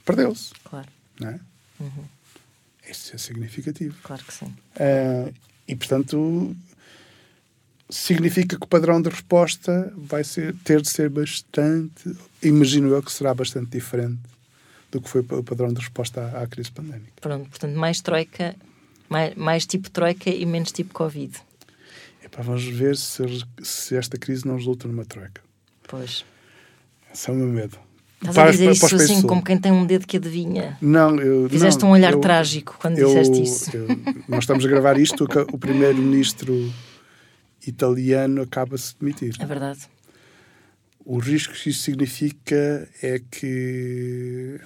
perdeu-se. 0.05 0.53
Claro. 0.63 0.87
Não 1.19 1.29
é? 1.29 1.39
Uhum. 1.79 2.05
Isso 2.89 3.13
é 3.13 3.17
significativo. 3.17 3.95
Claro 4.01 4.23
que 4.23 4.33
sim. 4.33 4.45
Uh, 4.45 5.33
e, 5.67 5.75
portanto, 5.75 6.55
significa 7.89 8.57
que 8.57 8.63
o 8.63 8.67
padrão 8.67 9.01
de 9.01 9.09
resposta 9.09 9.93
vai 9.97 10.23
ser, 10.23 10.55
ter 10.63 10.81
de 10.81 10.89
ser 10.89 11.09
bastante, 11.09 12.15
imagino 12.41 12.89
eu 12.89 13.03
que 13.03 13.11
será 13.11 13.33
bastante 13.33 13.71
diferente 13.71 14.21
do 14.91 15.01
que 15.01 15.09
foi 15.09 15.21
o 15.21 15.43
padrão 15.43 15.73
de 15.73 15.79
resposta 15.79 16.21
à, 16.21 16.43
à 16.43 16.47
crise 16.47 16.71
pandémica. 16.71 17.11
Pronto, 17.19 17.49
portanto, 17.49 17.75
mais 17.75 17.99
troika 17.99 18.55
mais, 19.09 19.35
mais 19.35 19.65
tipo 19.65 19.89
troika 19.89 20.29
e 20.29 20.45
menos 20.45 20.71
tipo 20.71 20.93
Covid. 20.93 21.33
Epá, 22.23 22.41
vamos 22.41 22.65
ver 22.65 22.95
se, 22.97 23.23
se 23.63 23.95
esta 23.95 24.17
crise 24.17 24.45
não 24.45 24.55
resulta 24.55 24.87
numa 24.87 25.05
troika. 25.05 25.41
Pois. 25.87 26.25
Esse 27.13 27.29
é 27.29 27.33
o 27.33 27.35
meu 27.35 27.47
medo. 27.47 27.77
Estás 28.19 28.35
para, 28.35 28.49
a 28.49 28.51
dizer 28.51 28.71
isso 28.71 28.95
assim 28.95 29.21
como 29.21 29.43
quem 29.43 29.57
tem 29.57 29.71
um 29.71 29.85
dedo 29.85 30.07
que 30.07 30.17
adivinha? 30.17 30.77
Não, 30.81 31.19
eu. 31.21 31.47
Fizeste 31.47 31.83
não, 31.83 31.89
um 31.89 31.91
olhar 31.93 32.13
eu, 32.13 32.19
trágico 32.19 32.75
quando 32.79 32.97
eu, 32.97 33.07
disseste 33.07 33.43
isso. 33.43 33.77
Eu, 33.77 33.87
nós 34.27 34.43
estamos 34.43 34.65
a 34.65 34.67
gravar 34.67 34.97
isto, 34.99 35.27
o 35.53 35.57
primeiro-ministro 35.57 36.73
italiano 37.65 38.41
acaba-se 38.41 38.93
de 38.93 38.99
demitir. 38.99 39.35
É 39.39 39.45
verdade. 39.45 39.81
O 41.05 41.19
risco 41.19 41.53
que 41.53 41.69
isso 41.69 41.83
significa 41.83 42.89
é 43.01 43.21
que 43.31 44.59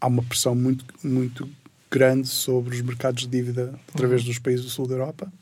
há 0.00 0.06
uma 0.06 0.22
pressão 0.22 0.54
muito, 0.54 0.84
muito 1.02 1.48
grande 1.90 2.28
sobre 2.28 2.74
os 2.74 2.82
mercados 2.82 3.22
de 3.22 3.28
dívida 3.28 3.78
através 3.92 4.24
dos 4.24 4.38
países 4.38 4.64
do 4.64 4.70
sul 4.70 4.86
da 4.86 4.94
Europa 4.94 5.32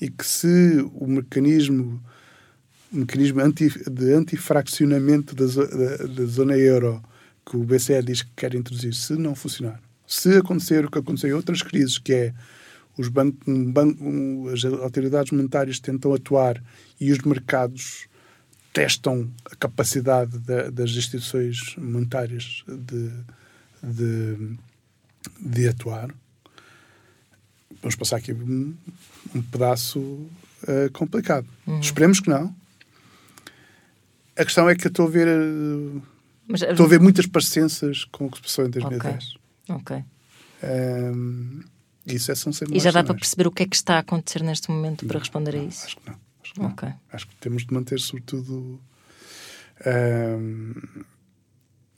e 0.00 0.10
que 0.10 0.24
se 0.24 0.86
o 0.94 1.06
mecanismo 1.06 2.00
o 2.92 2.98
mecanismo 2.98 3.40
anti, 3.40 3.68
de 3.90 4.14
antifraccionamento 4.14 5.34
da, 5.34 5.44
da, 5.44 6.06
da, 6.06 6.24
zona 6.24 6.56
euro 6.56 7.02
que 7.44 7.56
o 7.56 7.64
BCE 7.64 8.02
diz 8.02 8.22
que 8.22 8.30
quer 8.34 8.54
introduzir, 8.54 8.94
se 8.94 9.12
não 9.14 9.34
funcionar, 9.34 9.80
se 10.06 10.36
acontecer 10.36 10.84
o 10.84 10.90
que 10.90 10.98
aconteceu 10.98 11.30
em 11.30 11.34
outras 11.34 11.62
crises, 11.62 11.98
que 11.98 12.14
é 12.14 12.34
os 12.96 13.08
bancos, 13.08 13.46
um 13.46 13.70
banco, 13.70 14.02
um, 14.02 14.48
as 14.48 14.64
autoridades 14.64 15.32
monetárias 15.32 15.78
tentam 15.78 16.14
atuar 16.14 16.62
e 16.98 17.12
os 17.12 17.18
mercados 17.18 18.06
testam 18.72 19.30
a 19.44 19.54
capacidade 19.56 20.38
da, 20.38 20.70
das 20.70 20.90
instituições 20.90 21.76
monetárias 21.76 22.64
de, 22.66 23.10
de 23.82 24.56
de 25.40 25.68
atuar. 25.68 26.14
Vamos 27.80 27.96
passar 27.96 28.16
aqui 28.16 28.32
um, 28.32 28.74
um 29.34 29.42
pedaço 29.42 30.00
uh, 30.00 30.90
complicado. 30.92 31.46
Uhum. 31.66 31.80
Esperemos 31.80 32.20
que 32.20 32.28
não. 32.28 32.54
A 34.36 34.44
questão 34.44 34.68
é 34.68 34.74
que 34.74 34.86
eu 34.86 34.90
estou 34.90 35.06
a 35.06 35.10
ver. 35.10 35.28
Uh, 35.28 36.02
Mas, 36.46 36.62
estou 36.62 36.86
a 36.86 36.88
ver 36.88 37.00
muitas 37.00 37.26
parecenças 37.26 38.04
com 38.04 38.26
o 38.26 38.30
que 38.30 38.38
se 38.38 38.42
passou 38.42 38.66
em 38.66 38.70
2010. 38.70 39.34
Ok. 39.68 39.96
okay. 39.96 40.04
Um, 40.62 41.62
isso 42.06 42.32
é 42.32 42.34
são 42.34 42.52
E 42.72 42.80
já 42.80 42.90
dá 42.90 43.04
para 43.04 43.14
perceber 43.14 43.46
o 43.46 43.52
que 43.52 43.62
é 43.62 43.66
que 43.66 43.76
está 43.76 43.96
a 43.96 43.98
acontecer 43.98 44.42
neste 44.42 44.70
momento 44.70 45.06
para 45.06 45.18
responder 45.18 45.54
não, 45.54 45.60
a 45.60 45.64
isso? 45.64 45.86
Acho 45.86 45.96
que 45.96 46.10
não. 46.10 46.18
Acho 46.42 46.54
que, 46.54 46.60
okay. 46.60 46.88
não. 46.88 47.00
acho 47.12 47.26
que 47.28 47.36
temos 47.36 47.66
de 47.66 47.74
manter, 47.74 48.00
sobretudo. 48.00 48.80
Um, 49.86 50.74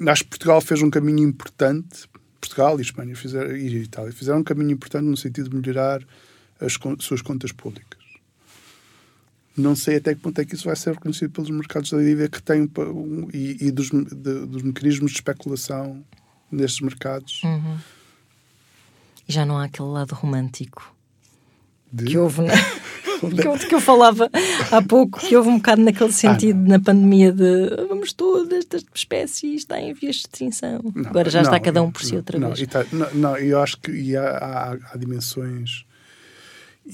acho 0.09 0.25
que 0.25 0.31
Portugal 0.31 0.61
fez 0.61 0.83
um 0.83 0.91
caminho 0.91 1.21
importante 1.21 2.09
Portugal 2.41 2.79
e 2.79 2.83
Espanha 2.83 3.15
fizeram, 3.15 3.55
e 3.57 3.83
Itália 3.83 4.13
fizeram 4.13 4.41
um 4.41 4.45
caminho 4.45 4.71
importante 4.71 5.05
no 5.05 5.17
sentido 5.17 5.51
de 5.51 5.57
melhorar 5.57 6.03
as 6.61 6.79
suas 6.99 7.23
contas 7.23 7.53
públicas. 7.53 8.01
Não 9.57 9.75
sei 9.77 9.97
até 9.97 10.15
que 10.15 10.21
ponto 10.21 10.41
é 10.41 10.45
que 10.45 10.55
isso 10.55 10.65
vai 10.65 10.77
ser 10.77 10.95
reconhecido 10.95 11.31
pelos 11.31 11.51
mercados 11.51 11.91
da 11.91 11.99
dívida 11.99 12.29
que 12.29 12.43
têm 12.43 12.63
um, 12.63 13.29
e, 13.33 13.67
e 13.67 13.71
dos, 13.71 13.91
de, 13.91 14.47
dos 14.47 14.63
mecanismos 14.63 15.11
de 15.11 15.19
especulação 15.19 16.05
nestes 16.51 16.81
mercados. 16.81 17.43
Uhum. 17.43 17.79
Já 19.29 19.45
não 19.45 19.59
há 19.59 19.65
aquele 19.65 19.89
lado 19.89 20.15
romântico 20.15 20.95
De... 21.93 22.05
que 22.05 22.19
houve, 22.19 22.43
né? 22.43 22.55
que, 23.29 23.47
eu, 23.47 23.59
que 23.59 23.75
eu 23.75 23.81
falava 23.81 24.31
há 24.71 24.83
pouco, 24.83 25.21
que 25.21 25.37
houve 25.37 25.49
um 25.49 25.57
bocado 25.57 25.83
naquele 25.83 26.13
sentido 26.13 26.59
ah, 26.65 26.69
na 26.69 26.81
pandemia 26.81 27.33
de 27.33 27.87
vamos 27.89 28.13
todas, 28.13 28.59
esta 28.59 28.79
espécie 28.95 29.55
está 29.55 29.81
em 29.81 29.93
vias 29.93 30.17
de 30.17 30.23
extinção. 30.23 30.81
Não, 30.95 31.11
Agora 31.11 31.29
já 31.29 31.43
não, 31.43 31.51
está 31.51 31.61
cada 31.61 31.83
um 31.83 31.91
por 31.91 32.03
si 32.03 32.17
outra 32.17 32.39
não, 32.39 32.53
vez. 32.53 32.67
Tá, 32.69 32.85
não, 33.13 33.37
eu 33.37 33.61
acho 33.61 33.79
que 33.79 34.17
há, 34.17 34.23
há, 34.23 34.79
há 34.93 34.97
dimensões 34.97 35.85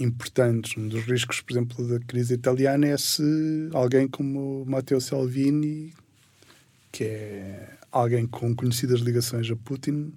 importantes. 0.01 0.77
Um 0.77 0.89
dos 0.89 1.05
riscos, 1.05 1.41
por 1.41 1.53
exemplo, 1.53 1.89
da 1.89 2.01
crise 2.01 2.35
italiana 2.35 2.89
é 2.89 2.97
se 2.97 3.69
alguém 3.73 4.09
como 4.09 4.65
Matteo 4.67 5.01
Salvini, 5.01 5.93
que 6.93 7.05
é 7.05 7.69
alguém 7.91 8.27
com 8.27 8.55
conhecidas 8.55 9.01
ligações 9.01 9.51
a 9.51 9.57
Putin, 9.57 10.13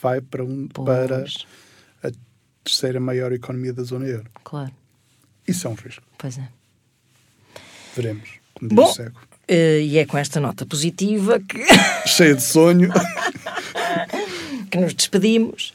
vai 0.00 0.20
para, 0.20 0.44
um, 0.44 0.66
para 0.68 1.24
a 2.02 2.10
terceira 2.64 2.98
maior 2.98 3.32
economia 3.32 3.72
da 3.72 3.82
zona 3.82 4.06
euro. 4.06 4.30
Claro. 4.44 4.72
Isso 5.50 5.66
é 5.66 5.70
um 5.70 5.74
risco. 5.74 6.02
Pois 6.16 6.38
é. 6.38 6.48
Veremos. 7.94 8.30
Como 8.54 8.74
Bom, 8.74 8.90
uh, 8.90 9.12
e 9.48 9.98
é 9.98 10.06
com 10.06 10.16
esta 10.18 10.40
nota 10.40 10.64
positiva 10.64 11.40
que. 11.40 11.64
Cheia 12.06 12.34
de 12.34 12.42
sonho. 12.42 12.90
que 14.70 14.78
nos 14.78 14.94
despedimos. 14.94 15.74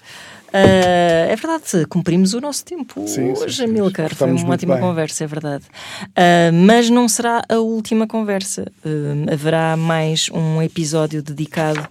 Uh, 0.56 1.28
é 1.32 1.36
verdade, 1.36 1.86
cumprimos 1.88 2.34
o 2.34 2.40
nosso 2.40 2.64
tempo 2.64 3.06
sim, 3.10 3.34
hoje, 3.34 3.66
Amilcar. 3.66 4.16
Foi 4.16 4.32
uma 4.32 4.54
ótima 4.54 4.76
bem. 4.76 4.84
conversa, 4.84 5.26
é 5.26 5.28
verdade. 5.28 5.66
Uh, 6.02 6.54
mas 6.66 6.90
não 6.90 7.10
será 7.10 7.44
a 7.50 7.58
última 7.58 8.08
conversa. 8.08 8.72
Uh, 8.86 9.34
haverá 9.34 9.76
mais 9.76 10.30
um 10.32 10.62
episódio 10.62 11.22
dedicado 11.22 11.86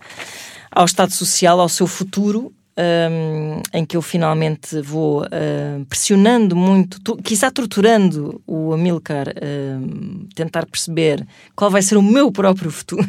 ao 0.71 0.87
Estado 0.87 1.13
Social, 1.13 1.61
ao 1.61 1.69
seu 1.69 1.87
futuro. 1.87 2.51
Um, 2.77 3.63
em 3.73 3.85
que 3.85 3.97
eu 3.97 4.03
finalmente 4.03 4.81
vou 4.81 5.23
uh, 5.23 5.85
pressionando 5.89 6.57
muito, 6.57 7.01
tu, 7.01 7.17
quizá 7.19 7.49
torturando 7.49 8.43
o 8.49 8.73
Amilcar, 8.73 9.29
uh, 9.29 10.27
tentar 10.35 10.67
perceber 10.67 11.25
qual 11.55 11.71
vai 11.71 11.83
ser 11.83 11.97
o 11.97 12.03
meu 12.03 12.33
próprio 12.33 12.73
futuro 12.73 13.09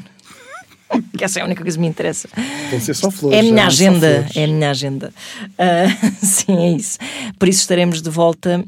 que 1.18 1.24
essa 1.24 1.40
é 1.40 1.42
a 1.42 1.46
única 1.46 1.62
coisa 1.62 1.78
que 1.78 1.82
me 1.82 1.88
interessa. 1.88 2.30
Vão 2.70 2.80
ser 2.80 2.94
só 2.94 3.12
flores. 3.12 3.38
É 3.38 3.42
a 3.42 3.44
minha 3.44 3.66
agenda. 3.66 4.28
É 4.36 4.44
a 4.44 4.48
minha 4.48 4.70
agenda. 4.70 5.14
Uh, 5.42 6.26
sim, 6.26 6.58
é 6.58 6.72
isso. 6.72 6.98
Por 7.40 7.48
isso 7.48 7.62
estaremos 7.62 8.02
de 8.02 8.10
volta 8.10 8.64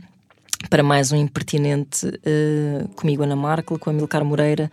para 0.69 0.83
mais 0.83 1.11
um 1.11 1.15
impertinente 1.15 2.07
uh, 2.07 2.87
comigo, 2.95 3.23
Ana 3.23 3.35
Markel, 3.35 3.77
com 3.77 3.89
a 3.89 3.93
Milcar 3.93 4.23
Moreira 4.25 4.71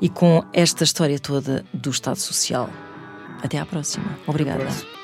e 0.00 0.08
com 0.08 0.44
esta 0.52 0.84
história 0.84 1.18
toda 1.18 1.64
do 1.72 1.90
Estado 1.90 2.18
Social. 2.18 2.68
Até 3.42 3.58
à 3.58 3.66
próxima. 3.66 4.18
Obrigada. 4.26 5.03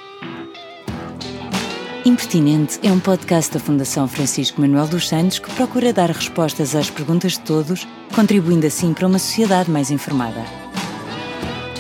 Impertinente 2.11 2.81
é 2.83 2.91
um 2.91 2.99
podcast 2.99 3.55
da 3.55 3.61
Fundação 3.61 4.09
Francisco 4.09 4.61
Manuel 4.61 4.89
dos 4.89 5.09
Santos 5.09 5.39
que 5.39 5.49
procura 5.55 5.93
dar 5.93 6.11
respostas 6.11 6.75
às 6.75 6.91
perguntas 6.91 7.35
de 7.35 7.41
todos, 7.43 7.87
contribuindo 8.13 8.67
assim 8.67 8.93
para 8.93 9.07
uma 9.07 9.21
sociedade 9.21 9.71
mais 9.71 9.93
informada. 9.93 10.45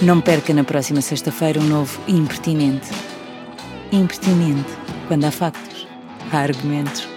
Não 0.00 0.20
perca 0.20 0.54
na 0.54 0.62
próxima 0.62 1.00
sexta-feira 1.00 1.58
um 1.58 1.64
novo 1.64 2.00
Impertinente. 2.06 2.88
Impertinente. 3.90 4.70
Quando 5.08 5.24
há 5.24 5.32
factos, 5.32 5.88
há 6.30 6.38
argumentos. 6.38 7.08